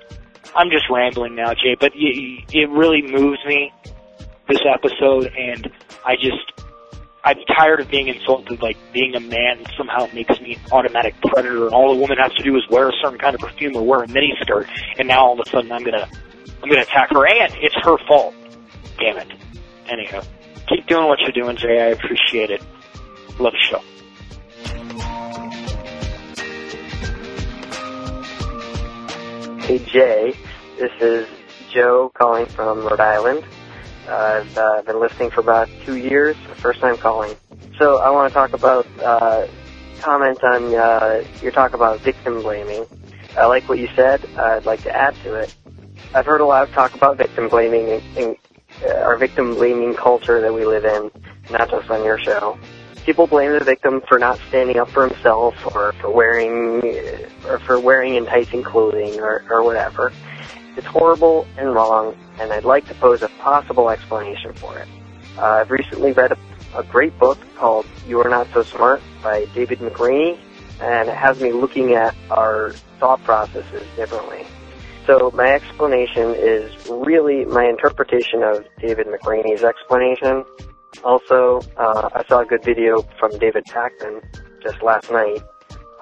I'm 0.55 0.71
just 0.71 0.89
rambling 0.91 1.35
now, 1.35 1.53
Jay, 1.53 1.77
but 1.79 1.93
it, 1.95 2.45
it 2.53 2.71
really 2.71 3.03
moves 3.03 3.39
me 3.47 3.71
this 4.49 4.61
episode, 4.67 5.33
and 5.37 5.71
I 6.05 6.17
just 6.17 6.53
I'm 7.25 7.37
tired 7.57 7.81
of 7.81 7.91
being 7.91 8.09
insulted. 8.09 8.63
Like 8.63 8.77
being 8.93 9.15
a 9.15 9.21
man 9.21 9.65
somehow 9.77 10.09
makes 10.15 10.41
me 10.41 10.55
an 10.55 10.61
automatic 10.73 11.15
predator, 11.21 11.67
and 11.67 11.75
all 11.75 11.93
a 11.93 11.97
woman 11.97 12.17
has 12.19 12.33
to 12.35 12.43
do 12.43 12.57
is 12.57 12.63
wear 12.71 12.89
a 12.89 12.93
certain 13.03 13.19
kind 13.19 13.35
of 13.35 13.41
perfume 13.41 13.77
or 13.77 13.85
wear 13.85 14.03
a 14.03 14.09
mini 14.09 14.33
skirt, 14.41 14.67
and 14.99 15.09
now 15.09 15.27
all 15.27 15.39
of 15.39 15.47
a 15.47 15.51
sudden 15.51 15.71
I'm 15.71 15.85
gonna 15.85 16.09
I'm 16.63 16.69
gonna 16.69 16.83
attack 16.83 17.11
her, 17.11 17.27
and 17.27 17.55
it's 17.59 17.75
her 17.83 17.97
fault. 18.07 18.35
Damn 18.99 19.19
it. 19.19 19.29
Anyhow, 19.89 20.23
keep 20.69 20.87
doing 20.87 21.07
what 21.07 21.19
you're 21.21 21.33
doing, 21.33 21.57
Jay. 21.57 21.81
I 21.81 21.87
appreciate 21.89 22.51
it. 22.51 22.63
Love 23.39 23.53
the 23.53 23.59
show. 23.59 23.83
Hey 29.63 29.79
Jay, 29.81 30.35
this 30.79 30.93
is 31.01 31.29
Joe 31.71 32.11
calling 32.15 32.47
from 32.47 32.87
Rhode 32.87 33.01
Island. 33.01 33.45
Uh, 34.09 34.41
I've 34.41 34.57
uh, 34.57 34.83
been 34.83 35.01
listening 35.01 35.31
for 35.31 35.41
about 35.41 35.69
two 35.85 35.97
years, 35.97 36.35
first 36.57 36.81
time 36.81 36.97
calling. 36.97 37.37
So 37.79 38.01
I 38.01 38.09
want 38.11 38.33
to 38.33 38.35
talk 38.35 38.55
about, 38.55 38.87
uh, 39.05 39.47
comment 40.01 40.43
on 40.43 40.75
uh, 40.75 41.25
your 41.43 41.53
talk 41.53 41.75
about 41.75 42.01
victim 42.01 42.41
blaming. 42.41 42.87
I 43.37 43.47
like 43.47 43.69
what 43.69 43.79
you 43.79 43.89
said. 43.95 44.25
I'd 44.39 44.65
like 44.65 44.83
to 44.85 44.97
add 44.97 45.15
to 45.25 45.35
it. 45.35 45.55
I've 46.15 46.25
heard 46.25 46.41
a 46.41 46.47
lot 46.47 46.63
of 46.63 46.73
talk 46.73 46.95
about 46.95 47.19
victim 47.19 47.49
blaming 47.51 47.89
in, 47.89 48.03
in 48.17 48.37
uh, 48.83 48.95
our 49.01 49.19
victim 49.19 49.55
blaming 49.55 49.95
culture 49.95 50.41
that 50.41 50.55
we 50.55 50.65
live 50.65 50.87
in, 50.87 51.11
not 51.51 51.71
just 51.71 51.91
on 51.91 52.03
your 52.03 52.19
show. 52.19 52.59
People 53.05 53.27
blame 53.27 53.53
the 53.53 53.65
victim 53.65 54.01
for 54.09 54.19
not 54.19 54.39
standing 54.49 54.79
up 54.79 54.89
for 54.89 55.07
himself 55.07 55.55
or 55.75 55.93
for 56.01 56.11
wearing 56.11 56.83
or 57.45 57.59
for 57.59 57.79
wearing 57.79 58.17
enticing 58.17 58.63
clothing 58.63 59.21
or, 59.21 59.45
or 59.51 59.63
whatever. 59.63 60.13
It's 60.77 60.87
horrible 60.87 61.47
and 61.59 61.75
wrong, 61.75 62.15
and 62.41 62.53
I'd 62.53 62.65
like 62.65 62.87
to 62.89 62.95
pose 62.95 63.23
a 63.23 63.29
possible 63.41 63.91
explanation 63.91 64.53
for 64.55 64.79
it. 64.79 64.89
Uh, 65.37 65.43
I've 65.43 65.71
recently 65.71 66.13
read 66.13 66.33
a, 66.33 66.39
a 66.77 66.83
great 66.85 67.17
book 67.19 67.39
called 67.57 67.87
You 68.07 68.21
Are 68.21 68.29
Not 68.29 68.49
So 68.53 68.63
Smart 68.63 69.03
by 69.23 69.47
David 69.55 69.79
McRaney, 69.79 70.39
and 70.81 71.09
it 71.09 71.15
has 71.15 71.41
me 71.41 71.53
looking 71.53 71.95
at 71.95 72.15
our 72.31 72.73
thought 73.01 73.23
processes 73.25 73.87
differently. 73.97 74.47
So 75.07 75.31
my 75.35 75.53
explanation 75.53 76.35
is 76.37 76.71
really 76.89 77.45
my 77.47 77.65
interpretation 77.65 78.43
of 78.43 78.67
David 78.79 79.07
McRaney's 79.07 79.65
explanation. 79.65 80.45
Also, 81.03 81.61
uh, 81.77 82.11
I 82.15 82.25
saw 82.29 82.41
a 82.41 82.45
good 82.45 82.65
video 82.65 83.03
from 83.19 83.31
David 83.39 83.65
Pakman 83.67 84.23
just 84.63 84.83
last 84.83 85.11
night 85.11 85.41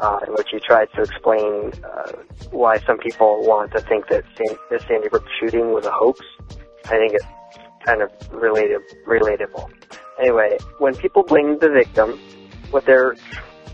uh, 0.01 0.19
in 0.27 0.33
which 0.35 0.49
he 0.51 0.61
tried 0.61 0.89
to 0.95 1.03
explain 1.03 1.73
uh, 1.85 2.13
why 2.51 2.79
some 2.81 2.99
people 2.99 3.47
want 3.47 3.73
to 3.73 3.81
think 3.81 4.09
that 4.09 4.25
San- 4.37 4.59
the 4.71 4.79
Sandy 4.87 5.09
Hook 5.11 5.25
shooting 5.41 5.73
was 5.73 5.87
a 5.87 5.91
hoax. 5.91 6.21
I 6.87 6.97
think 6.99 7.15
it's 7.15 7.27
kind 7.85 8.03
of 8.03 8.11
related, 8.33 8.81
relatable. 9.07 9.71
Anyway, 10.19 10.59
when 10.79 10.95
people 10.95 11.23
blame 11.23 11.59
the 11.59 11.71
victim, 11.71 12.19
what 12.71 12.85
they're 12.87 13.17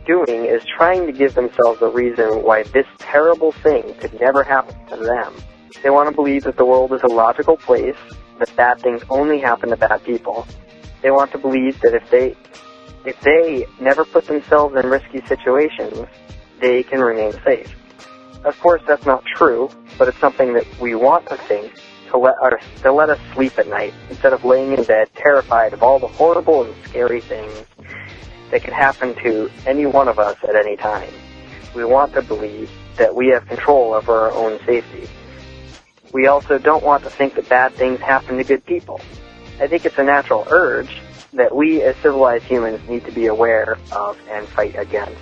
doing 0.07 0.45
is 0.45 0.65
trying 0.65 1.07
to 1.07 1.13
give 1.13 1.35
themselves 1.35 1.81
a 1.83 1.89
reason 1.89 2.43
why 2.43 2.63
this 2.65 2.87
terrible 2.99 3.53
thing 3.53 3.95
could 3.95 4.19
never 4.21 4.43
happen 4.43 4.75
to 4.87 4.97
them. 4.97 5.35
They 5.83 5.91
want 5.91 6.09
to 6.09 6.15
believe 6.15 6.45
that 6.45 6.57
the 6.57 6.65
world 6.65 6.93
is 6.93 7.03
a 7.03 7.09
logical 7.09 7.57
place, 7.57 7.97
that 8.39 8.55
bad 8.57 8.81
things 8.81 9.03
only 9.11 9.41
happen 9.41 9.71
to 9.71 9.77
bad 9.77 10.03
people. 10.05 10.47
They 11.03 11.11
want 11.11 11.33
to 11.33 11.39
believe 11.39 11.81
that 11.81 11.95
if 11.95 12.09
they 12.11 12.37
if 13.05 13.21
they 13.21 13.67
never 13.81 14.05
put 14.05 14.27
themselves 14.27 14.77
in 14.77 14.87
risky 14.87 15.21
situations, 15.27 16.07
they 16.61 16.83
can 16.83 17.01
remain 17.01 17.33
safe. 17.45 17.75
Of 18.45 18.59
course, 18.61 18.83
that's 18.87 19.07
not 19.07 19.25
true, 19.25 19.71
but 19.99 20.09
it's 20.09 20.19
something 20.19 20.55
that 20.55 20.67
we 20.81 20.95
want 20.95 21.29
to 21.29 21.37
think 21.37 21.73
to 22.11 22.19
let 22.19 22.37
our, 22.41 22.61
to 22.83 22.93
let 22.93 23.11
us 23.11 23.19
sleep 23.35 23.59
at 23.59 23.69
night 23.69 23.95
instead 24.11 24.33
of 24.33 24.45
laying 24.45 24.73
in 24.73 24.85
bed 24.85 25.09
terrified 25.15 25.73
of 25.73 25.83
all 25.83 25.99
the 25.99 26.07
horrible 26.07 26.65
and 26.65 26.75
scary 26.85 27.21
things 27.21 27.65
that 28.51 28.63
could 28.63 28.73
happen 28.73 29.15
to 29.23 29.51
any 29.67 29.87
one 29.87 30.09
of 30.09 30.19
us 30.19 30.37
at 30.45 30.55
any 30.55 30.77
time. 30.77 31.11
We 31.75 31.85
want 31.85 32.13
to 32.15 32.23
believe 32.23 32.71
that 32.97 33.15
we 33.15 33.29
have 33.29 33.47
control 33.47 33.95
over 33.95 34.13
our 34.13 34.33
own 34.33 34.61
safety. 34.67 35.09
We 36.13 36.27
also 36.27 36.59
don't 36.59 36.85
want 36.85 37.05
to 37.05 37.11
think 37.11 37.35
that 37.37 37.49
bad 37.49 37.73
things 37.75 37.99
happen 38.01 38.37
to 38.37 38.45
good 38.45 38.65
people. 38.67 39.01
I 39.59 39.67
think 39.67 39.87
it's 39.87 39.97
a 39.99 40.05
natural 40.05 40.47
urge 40.51 41.01
that 41.33 41.55
we 41.55 41.83
as 41.83 41.97
civilized 41.97 42.45
humans 42.45 42.81
need 42.89 43.05
to 43.05 43.13
be 43.13 43.27
aware 43.27 43.79
of 43.93 44.19
and 44.29 44.47
fight 44.49 44.79
against. 44.79 45.17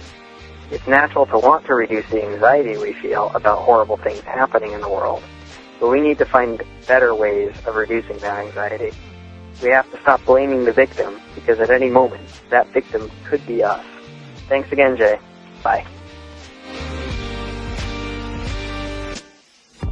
It's 0.71 0.87
natural 0.87 1.27
to 1.27 1.39
want 1.39 1.67
to 1.67 1.75
reduce 1.75 2.09
the 2.11 2.25
anxiety 2.25 2.77
we 2.77 2.93
feel 2.93 3.31
about 3.35 3.59
horrible 3.61 3.97
things 3.97 4.21
happening 4.23 4.73
in 4.73 4.81
the 4.81 4.89
world, 4.89 5.23
but 5.79 5.89
we 5.89 6.01
need 6.01 6.19
to 6.19 6.25
find 6.25 6.63
better 6.87 7.15
ways 7.15 7.55
of 7.67 7.75
reducing 7.75 8.19
that 8.19 8.47
anxiety. 8.47 8.93
We 9.63 9.71
have 9.71 9.91
to 9.91 10.01
stop 10.01 10.25
blaming 10.25 10.65
the 10.65 10.73
victim 10.73 11.21
because 11.35 11.61
at 11.61 11.71
any 11.71 11.91
moment, 11.91 12.23
that 12.51 12.69
victim 12.69 13.11
could 13.25 13.45
be 13.47 13.63
us. 13.63 13.85
Thanks 14.49 14.73
again, 14.73 14.97
Jay. 14.97 15.19
Bye. 15.63 15.87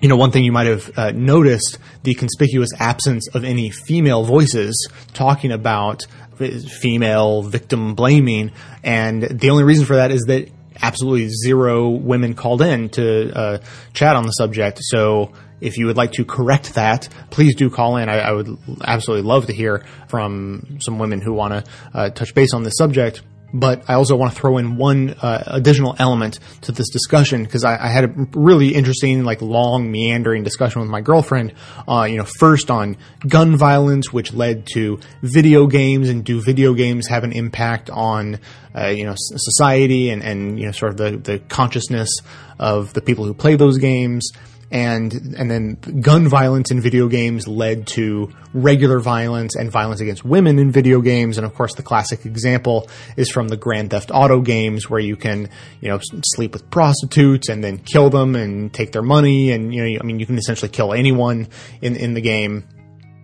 you 0.00 0.08
know, 0.08 0.16
one 0.16 0.30
thing 0.30 0.44
you 0.44 0.52
might 0.52 0.66
have 0.66 0.98
uh, 0.98 1.10
noticed 1.12 1.78
the 2.02 2.14
conspicuous 2.14 2.70
absence 2.78 3.28
of 3.28 3.44
any 3.44 3.70
female 3.70 4.24
voices 4.24 4.88
talking 5.14 5.52
about 5.52 6.06
female 6.36 7.42
victim 7.42 7.94
blaming. 7.94 8.52
And 8.84 9.22
the 9.22 9.50
only 9.50 9.64
reason 9.64 9.86
for 9.86 9.96
that 9.96 10.10
is 10.10 10.22
that 10.26 10.50
absolutely 10.82 11.28
zero 11.28 11.88
women 11.88 12.34
called 12.34 12.60
in 12.60 12.90
to 12.90 13.32
uh, 13.34 13.58
chat 13.94 14.16
on 14.16 14.24
the 14.24 14.32
subject. 14.32 14.78
So 14.82 15.32
if 15.60 15.78
you 15.78 15.86
would 15.86 15.96
like 15.96 16.12
to 16.12 16.24
correct 16.24 16.74
that, 16.74 17.08
please 17.30 17.54
do 17.54 17.70
call 17.70 17.96
in. 17.96 18.08
I, 18.08 18.18
I 18.18 18.32
would 18.32 18.58
absolutely 18.84 19.26
love 19.26 19.46
to 19.46 19.54
hear 19.54 19.86
from 20.08 20.78
some 20.80 20.98
women 20.98 21.22
who 21.22 21.32
want 21.32 21.54
to 21.54 21.70
uh, 21.94 22.10
touch 22.10 22.34
base 22.34 22.52
on 22.52 22.62
this 22.62 22.74
subject 22.76 23.22
but 23.58 23.88
I 23.88 23.94
also 23.94 24.16
want 24.16 24.32
to 24.32 24.38
throw 24.38 24.58
in 24.58 24.76
one 24.76 25.10
uh, 25.10 25.42
additional 25.46 25.96
element 25.98 26.38
to 26.62 26.72
this 26.72 26.88
discussion 26.90 27.42
because 27.44 27.64
I, 27.64 27.84
I, 27.84 27.88
had 27.88 28.04
a 28.04 28.28
really 28.32 28.74
interesting, 28.74 29.24
like 29.24 29.40
long, 29.40 29.90
meandering 29.90 30.42
discussion 30.42 30.80
with 30.80 30.90
my 30.90 31.00
girlfriend. 31.00 31.54
Uh, 31.88 32.06
you 32.08 32.16
know, 32.18 32.26
first 32.38 32.70
on 32.70 32.96
gun 33.26 33.56
violence, 33.56 34.12
which 34.12 34.32
led 34.32 34.66
to 34.74 35.00
video 35.22 35.66
games, 35.66 36.08
and 36.08 36.24
do 36.24 36.40
video 36.40 36.74
games 36.74 37.08
have 37.08 37.24
an 37.24 37.32
impact 37.32 37.90
on 37.90 38.38
uh, 38.76 38.88
you 38.88 39.04
know 39.04 39.14
society 39.16 40.10
and 40.10 40.22
and 40.22 40.58
you 40.58 40.66
know 40.66 40.72
sort 40.72 40.92
of 40.92 40.96
the 40.98 41.16
the 41.16 41.38
consciousness 41.38 42.10
of 42.58 42.92
the 42.92 43.00
people 43.00 43.24
who 43.24 43.34
play 43.34 43.56
those 43.56 43.78
games 43.78 44.30
and 44.70 45.12
and 45.38 45.50
then 45.50 45.74
gun 46.00 46.28
violence 46.28 46.70
in 46.70 46.80
video 46.80 47.08
games 47.08 47.46
led 47.46 47.86
to 47.86 48.32
regular 48.52 48.98
violence 48.98 49.54
and 49.54 49.70
violence 49.70 50.00
against 50.00 50.24
women 50.24 50.58
in 50.58 50.72
video 50.72 51.00
games. 51.00 51.38
And 51.38 51.46
of 51.46 51.54
course 51.54 51.74
the 51.74 51.82
classic 51.82 52.26
example 52.26 52.88
is 53.16 53.30
from 53.30 53.48
the 53.48 53.56
Grand 53.56 53.90
Theft 53.90 54.10
Auto 54.12 54.40
games 54.40 54.90
where 54.90 55.00
you 55.00 55.16
can 55.16 55.48
you 55.80 55.88
know 55.88 56.00
sleep 56.34 56.52
with 56.52 56.68
prostitutes 56.70 57.48
and 57.48 57.62
then 57.62 57.78
kill 57.78 58.10
them 58.10 58.34
and 58.34 58.72
take 58.72 58.92
their 58.92 59.02
money. 59.02 59.52
And 59.52 59.72
you 59.72 59.84
know 59.84 59.98
I 60.00 60.02
mean 60.02 60.18
you 60.18 60.26
can 60.26 60.38
essentially 60.38 60.70
kill 60.70 60.92
anyone 60.92 61.48
in 61.80 61.94
in 61.94 62.14
the 62.14 62.20
game. 62.20 62.66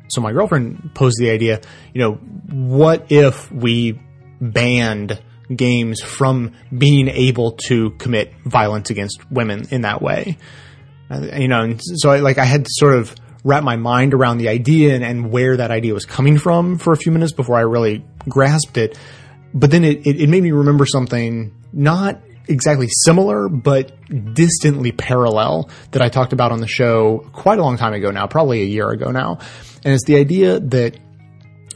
So 0.09 0.20
my 0.20 0.32
girlfriend 0.32 0.94
posed 0.94 1.19
the 1.19 1.31
idea 1.31 1.60
you 1.93 2.01
know 2.01 2.14
what 2.14 3.10
if 3.10 3.51
we 3.51 4.01
banned 4.40 5.20
games 5.55 6.01
from 6.01 6.52
being 6.77 7.09
able 7.09 7.52
to 7.66 7.90
commit 7.93 8.32
violence 8.44 8.90
against 8.90 9.31
women 9.31 9.66
in 9.70 9.82
that 9.82 10.01
way 10.01 10.39
Uh, 11.12 11.36
you 11.36 11.48
know, 11.48 11.62
and 11.62 11.80
so 11.82 12.10
I, 12.10 12.20
like 12.20 12.39
I 12.39 12.44
had 12.44 12.64
to 12.64 12.70
sort 12.70 12.94
of 12.94 13.14
wrap 13.44 13.64
my 13.64 13.76
mind 13.76 14.14
around 14.14 14.39
the 14.39 14.48
idea 14.48 14.94
and, 14.94 15.05
and, 15.05 15.30
where 15.30 15.56
that 15.56 15.70
idea 15.70 15.93
was 15.93 16.05
coming 16.05 16.39
from 16.39 16.78
for 16.78 16.93
a 16.93 16.97
few 16.97 17.10
minutes 17.10 17.32
before 17.32 17.56
I 17.56 17.62
really 17.62 18.05
grasped 18.28 18.78
it. 18.78 18.97
But 19.52 19.70
then 19.70 19.84
it, 19.84 20.06
it, 20.06 20.20
it 20.22 20.28
made 20.28 20.43
me 20.43 20.52
remember 20.52 20.86
something 20.86 21.52
not 21.72 22.20
exactly 22.48 22.89
similar, 23.05 23.48
but 23.48 23.93
distantly 24.34 24.93
parallel 24.93 25.70
that 25.90 26.02
I 26.02 26.09
talked 26.09 26.32
about 26.32 26.52
on 26.52 26.60
the 26.60 26.68
show 26.68 27.28
quite 27.32 27.59
a 27.59 27.62
long 27.62 27.76
time 27.76 27.93
ago 27.93 28.10
now, 28.10 28.26
probably 28.26 28.62
a 28.62 28.66
year 28.66 28.89
ago 28.90 29.10
now. 29.10 29.39
And 29.84 29.93
it's 29.93 30.05
the 30.05 30.16
idea 30.16 30.60
that, 30.60 30.97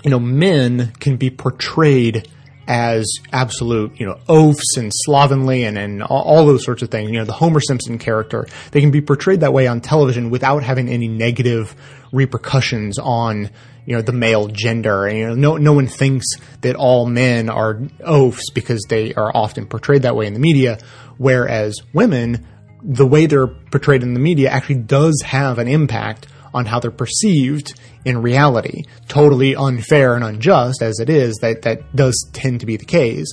you 0.02 0.10
know, 0.10 0.20
men 0.20 0.92
can 1.00 1.16
be 1.16 1.30
portrayed 1.30 2.28
as 2.68 3.06
absolute, 3.32 3.98
you 4.00 4.06
know, 4.06 4.18
oafs 4.28 4.76
and 4.76 4.90
slovenly 4.92 5.64
and, 5.64 5.78
and 5.78 6.02
all 6.02 6.44
those 6.46 6.64
sorts 6.64 6.82
of 6.82 6.90
things. 6.90 7.10
You 7.10 7.18
know, 7.18 7.24
the 7.24 7.32
Homer 7.32 7.60
Simpson 7.60 7.98
character, 7.98 8.46
they 8.72 8.80
can 8.80 8.90
be 8.90 9.00
portrayed 9.00 9.40
that 9.40 9.52
way 9.52 9.66
on 9.66 9.80
television 9.80 10.30
without 10.30 10.62
having 10.62 10.88
any 10.88 11.08
negative 11.08 11.74
repercussions 12.12 12.98
on, 12.98 13.50
you 13.84 13.94
know, 13.94 14.02
the 14.02 14.12
male 14.12 14.48
gender. 14.48 15.06
And, 15.06 15.18
you 15.18 15.26
know, 15.28 15.34
no, 15.34 15.56
no 15.56 15.72
one 15.72 15.86
thinks 15.86 16.26
that 16.62 16.76
all 16.76 17.06
men 17.06 17.48
are 17.48 17.74
oafs 18.00 18.50
because 18.52 18.84
they 18.88 19.14
are 19.14 19.30
often 19.34 19.66
portrayed 19.66 20.02
that 20.02 20.16
way 20.16 20.26
in 20.26 20.34
the 20.34 20.40
media, 20.40 20.78
whereas 21.18 21.80
women, 21.92 22.46
the 22.82 23.06
way 23.06 23.26
they're 23.26 23.46
portrayed 23.46 24.02
in 24.02 24.14
the 24.14 24.20
media 24.20 24.50
actually 24.50 24.76
does 24.76 25.22
have 25.24 25.58
an 25.58 25.68
impact 25.68 26.26
on 26.56 26.66
how 26.66 26.80
they're 26.80 26.90
perceived 26.90 27.78
in 28.04 28.22
reality. 28.22 28.82
Totally 29.08 29.54
unfair 29.54 30.14
and 30.14 30.24
unjust 30.24 30.82
as 30.82 30.98
it 30.98 31.10
is, 31.10 31.36
that, 31.42 31.62
that 31.62 31.94
does 31.94 32.18
tend 32.32 32.60
to 32.60 32.66
be 32.66 32.76
the 32.76 32.84
case. 32.84 33.26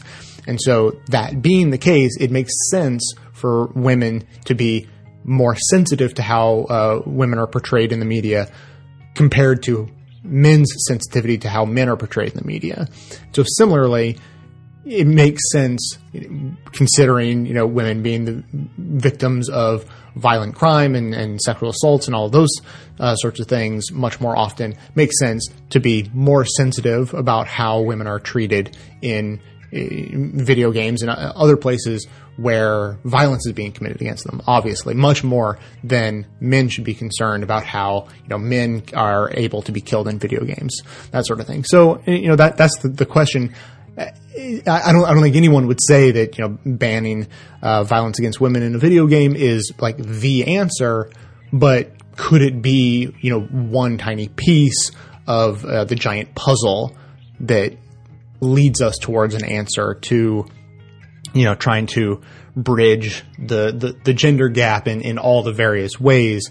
And 0.45 0.61
so 0.61 0.99
that 1.07 1.41
being 1.41 1.69
the 1.69 1.77
case, 1.77 2.17
it 2.19 2.31
makes 2.31 2.51
sense 2.69 3.13
for 3.31 3.67
women 3.67 4.27
to 4.45 4.53
be 4.53 4.87
more 5.23 5.55
sensitive 5.55 6.13
to 6.15 6.21
how 6.21 6.63
uh, 6.63 7.01
women 7.05 7.39
are 7.39 7.47
portrayed 7.47 7.93
in 7.93 7.99
the 7.99 8.05
media 8.05 8.51
compared 9.15 9.63
to 9.63 9.89
men's 10.23 10.69
sensitivity 10.87 11.37
to 11.37 11.49
how 11.49 11.63
men 11.63 11.87
are 11.87 11.95
portrayed 11.95 12.31
in 12.31 12.37
the 12.37 12.45
media. 12.45 12.87
So 13.31 13.43
similarly, 13.57 14.17
it 14.85 15.07
makes 15.07 15.41
sense 15.51 15.97
considering 16.73 17.45
you 17.45 17.53
know 17.53 17.65
women 17.65 18.03
being 18.03 18.25
the 18.25 18.43
victims 18.77 19.49
of 19.49 19.85
violent 20.15 20.55
crime 20.55 20.95
and, 20.95 21.13
and 21.13 21.41
sexual 21.41 21.69
assaults 21.69 22.07
and 22.07 22.15
all 22.15 22.29
those 22.29 22.49
uh, 22.99 23.15
sorts 23.15 23.39
of 23.39 23.47
things 23.47 23.91
much 23.91 24.19
more 24.19 24.37
often. 24.37 24.75
Makes 24.95 25.19
sense 25.19 25.49
to 25.71 25.79
be 25.79 26.09
more 26.13 26.45
sensitive 26.45 27.13
about 27.13 27.47
how 27.47 27.81
women 27.81 28.07
are 28.07 28.19
treated 28.19 28.77
in 29.01 29.39
uh, 29.73 29.79
video 30.43 30.71
games 30.71 31.01
and 31.01 31.09
uh, 31.09 31.33
other 31.35 31.57
places 31.57 32.07
where 32.37 32.97
violence 33.03 33.45
is 33.45 33.53
being 33.53 33.71
committed 33.71 34.01
against 34.01 34.25
them 34.25 34.41
obviously. 34.47 34.93
Much 34.93 35.23
more 35.23 35.59
than 35.83 36.25
men 36.39 36.69
should 36.69 36.83
be 36.83 36.93
concerned 36.93 37.43
about 37.43 37.63
how 37.63 38.07
you 38.23 38.29
know 38.29 38.37
men 38.37 38.83
are 38.93 39.31
able 39.33 39.61
to 39.61 39.71
be 39.71 39.81
killed 39.81 40.07
in 40.07 40.19
video 40.19 40.43
games 40.43 40.81
that 41.11 41.25
sort 41.25 41.39
of 41.39 41.47
thing. 41.47 41.63
So 41.63 42.01
you 42.07 42.27
know 42.27 42.35
that 42.35 42.57
that's 42.57 42.77
the, 42.79 42.89
the 42.89 43.05
question 43.05 43.53
I 43.97 44.91
don't. 44.91 45.05
I 45.05 45.13
don't 45.13 45.21
think 45.21 45.35
anyone 45.35 45.67
would 45.67 45.79
say 45.81 46.11
that 46.11 46.37
you 46.37 46.47
know 46.47 46.57
banning 46.65 47.27
uh, 47.61 47.83
violence 47.83 48.17
against 48.19 48.41
women 48.41 48.63
in 48.63 48.75
a 48.75 48.79
video 48.79 49.05
game 49.07 49.35
is 49.35 49.71
like 49.79 49.97
the 49.97 50.57
answer. 50.57 51.11
But 51.51 51.91
could 52.15 52.41
it 52.41 52.61
be 52.61 53.13
you 53.21 53.29
know 53.29 53.41
one 53.41 53.97
tiny 53.97 54.29
piece 54.29 54.91
of 55.27 55.63
uh, 55.63 55.85
the 55.85 55.95
giant 55.95 56.33
puzzle 56.35 56.95
that 57.41 57.77
leads 58.39 58.81
us 58.81 58.97
towards 58.97 59.35
an 59.35 59.45
answer 59.45 59.95
to 60.01 60.45
you 61.33 61.45
know 61.45 61.55
trying 61.55 61.85
to 61.87 62.21
bridge 62.55 63.23
the 63.37 63.71
the, 63.71 63.95
the 64.03 64.13
gender 64.13 64.49
gap 64.49 64.87
in 64.87 65.01
in 65.01 65.17
all 65.17 65.43
the 65.43 65.53
various 65.53 65.99
ways 65.99 66.49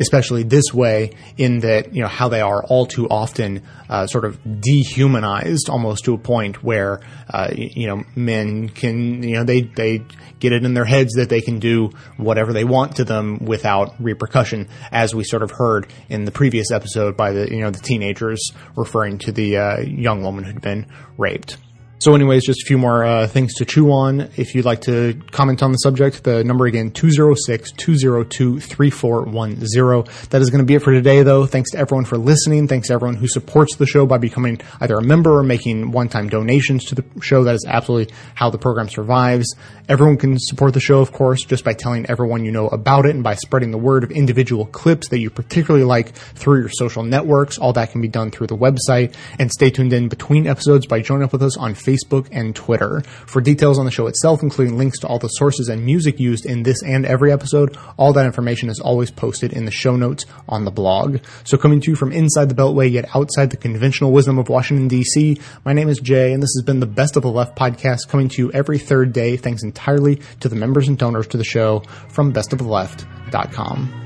especially 0.00 0.42
this 0.42 0.72
way, 0.72 1.12
in 1.36 1.60
that 1.60 1.94
you 1.94 2.02
know 2.02 2.08
how 2.08 2.28
they 2.28 2.40
are 2.40 2.62
all 2.64 2.86
too 2.86 3.08
often 3.08 3.62
uh, 3.88 4.06
sort 4.06 4.24
of 4.24 4.38
dehumanized, 4.60 5.68
almost 5.68 6.04
to 6.04 6.14
a 6.14 6.18
point 6.18 6.62
where 6.62 7.00
uh, 7.30 7.50
you 7.54 7.86
know 7.86 8.02
men 8.14 8.68
can 8.68 9.22
you 9.22 9.36
know 9.36 9.44
they 9.44 9.62
they 9.62 10.02
get 10.40 10.52
it 10.52 10.64
in 10.64 10.74
their 10.74 10.84
heads 10.84 11.14
that 11.14 11.28
they 11.28 11.40
can 11.40 11.58
do 11.58 11.90
whatever 12.16 12.52
they 12.52 12.64
want 12.64 12.96
to 12.96 13.04
them 13.04 13.38
without 13.44 13.94
repercussion, 13.98 14.68
as 14.90 15.14
we 15.14 15.24
sort 15.24 15.42
of 15.42 15.50
heard 15.50 15.86
in 16.08 16.24
the 16.24 16.32
previous 16.32 16.70
episode 16.70 17.16
by 17.16 17.32
the 17.32 17.50
you 17.50 17.60
know 17.60 17.70
the 17.70 17.80
teenagers 17.80 18.50
referring 18.76 19.18
to 19.18 19.32
the 19.32 19.56
uh, 19.56 19.80
young 19.80 20.22
woman 20.22 20.44
who'd 20.44 20.60
been 20.60 20.86
raped. 21.16 21.56
So, 22.00 22.14
anyways, 22.14 22.44
just 22.44 22.62
a 22.62 22.66
few 22.66 22.76
more 22.76 23.02
uh, 23.02 23.26
things 23.26 23.54
to 23.54 23.64
chew 23.64 23.90
on. 23.90 24.28
If 24.36 24.54
you'd 24.54 24.66
like 24.66 24.82
to 24.82 25.18
comment 25.30 25.62
on 25.62 25.72
the 25.72 25.78
subject, 25.78 26.22
the 26.22 26.44
number 26.44 26.66
again, 26.66 26.90
206 26.90 27.72
202 27.72 28.60
3410. 28.60 30.28
That 30.28 30.42
is 30.42 30.50
going 30.50 30.58
to 30.58 30.66
be 30.66 30.74
it 30.74 30.82
for 30.82 30.92
today, 30.92 31.22
though. 31.22 31.46
Thanks 31.46 31.70
to 31.70 31.78
everyone 31.78 32.04
for 32.04 32.18
listening. 32.18 32.68
Thanks 32.68 32.88
to 32.88 32.94
everyone 32.94 33.16
who 33.16 33.26
supports 33.26 33.76
the 33.76 33.86
show 33.86 34.04
by 34.04 34.18
becoming 34.18 34.60
either 34.82 34.96
a 34.96 35.02
member 35.02 35.38
or 35.38 35.42
making 35.42 35.92
one 35.92 36.10
time 36.10 36.28
donations 36.28 36.84
to 36.86 36.94
the 36.94 37.04
show. 37.22 37.44
That 37.44 37.54
is 37.54 37.64
absolutely 37.66 38.14
how 38.34 38.50
the 38.50 38.58
program 38.58 38.90
survives. 38.90 39.54
Everyone 39.88 40.18
can 40.18 40.36
support 40.38 40.74
the 40.74 40.80
show, 40.80 41.00
of 41.00 41.12
course, 41.12 41.44
just 41.44 41.64
by 41.64 41.72
telling 41.72 42.06
everyone 42.06 42.44
you 42.44 42.52
know 42.52 42.68
about 42.68 43.06
it 43.06 43.14
and 43.14 43.22
by 43.22 43.34
spreading 43.34 43.70
the 43.70 43.78
word 43.78 44.04
of 44.04 44.10
individual 44.10 44.66
clips 44.66 45.08
that 45.08 45.20
you 45.20 45.30
particularly 45.30 45.86
like 45.86 46.12
through 46.12 46.60
your 46.60 46.70
social 46.70 47.02
networks. 47.02 47.56
All 47.56 47.72
that 47.74 47.92
can 47.92 48.02
be 48.02 48.08
done 48.08 48.30
through 48.30 48.48
the 48.48 48.56
website. 48.56 49.14
And 49.38 49.50
stay 49.50 49.70
tuned 49.70 49.94
in 49.94 50.08
between 50.08 50.46
episodes 50.46 50.86
by 50.86 51.00
joining 51.00 51.24
up 51.24 51.32
with 51.32 51.42
us 51.42 51.56
on 51.56 51.74
Facebook 51.74 51.93
Facebook, 51.94 52.28
and 52.32 52.54
Twitter. 52.54 53.02
For 53.26 53.40
details 53.40 53.78
on 53.78 53.84
the 53.84 53.90
show 53.90 54.06
itself, 54.06 54.42
including 54.42 54.76
links 54.78 54.98
to 55.00 55.06
all 55.06 55.18
the 55.18 55.28
sources 55.28 55.68
and 55.68 55.84
music 55.84 56.18
used 56.18 56.46
in 56.46 56.62
this 56.62 56.82
and 56.82 57.06
every 57.06 57.32
episode, 57.32 57.76
all 57.96 58.12
that 58.12 58.26
information 58.26 58.68
is 58.68 58.80
always 58.80 59.10
posted 59.10 59.52
in 59.52 59.64
the 59.64 59.70
show 59.70 59.96
notes 59.96 60.26
on 60.48 60.64
the 60.64 60.70
blog. 60.70 61.18
So 61.44 61.56
coming 61.56 61.80
to 61.80 61.90
you 61.90 61.96
from 61.96 62.12
inside 62.12 62.48
the 62.48 62.54
Beltway, 62.54 62.90
yet 62.90 63.14
outside 63.14 63.50
the 63.50 63.56
conventional 63.56 64.12
wisdom 64.12 64.38
of 64.38 64.48
Washington, 64.48 64.88
D.C., 64.88 65.38
my 65.64 65.72
name 65.72 65.88
is 65.88 65.98
Jay, 65.98 66.32
and 66.32 66.42
this 66.42 66.54
has 66.56 66.64
been 66.64 66.80
the 66.80 66.86
Best 66.86 67.16
of 67.16 67.22
the 67.22 67.30
Left 67.30 67.56
podcast 67.56 68.08
coming 68.08 68.28
to 68.28 68.42
you 68.42 68.52
every 68.52 68.78
third 68.78 69.12
day, 69.12 69.36
thanks 69.36 69.62
entirely 69.62 70.20
to 70.40 70.48
the 70.48 70.56
members 70.56 70.88
and 70.88 70.98
donors 70.98 71.26
to 71.28 71.36
the 71.36 71.44
show 71.44 71.82
from 72.08 72.32
bestoftheleft.com 72.32 74.04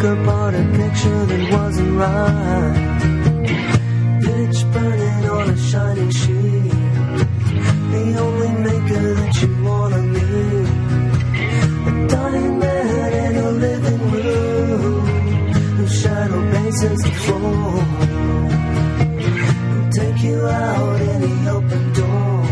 took 0.00 0.18
upon 0.18 0.54
a 0.54 0.64
picture 0.76 1.26
that 1.26 1.52
wasn't 1.52 1.92
right. 1.98 2.74
Pitch 4.24 4.64
burning 4.72 5.28
on 5.28 5.50
a 5.50 5.56
shining 5.56 6.10
sheet. 6.10 6.72
The 7.92 8.16
only 8.24 8.52
maker 8.68 9.14
that 9.14 9.42
you 9.42 9.48
wanna 9.64 10.02
meet. 10.14 10.68
A 11.88 11.92
dying 12.08 12.58
man 12.58 13.12
in 13.24 13.36
a 13.36 13.50
living 13.50 14.02
room. 14.10 15.06
Whose 15.76 15.94
shadow 16.00 16.42
bases 16.52 17.00
the 17.02 17.12
floor. 17.24 17.72
Who'll 19.70 19.90
take 20.00 20.22
you 20.22 20.38
out 20.46 21.00
in 21.00 21.20
the 21.26 21.50
open 21.56 21.92
door. 22.00 22.44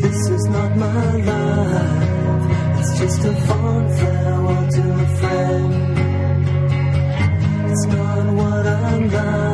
This 0.00 0.20
is 0.36 0.44
not 0.56 0.76
my 0.76 1.16
life. 1.30 2.78
It's 2.78 2.98
just 2.98 3.24
a 3.24 3.34
love. 9.24 9.51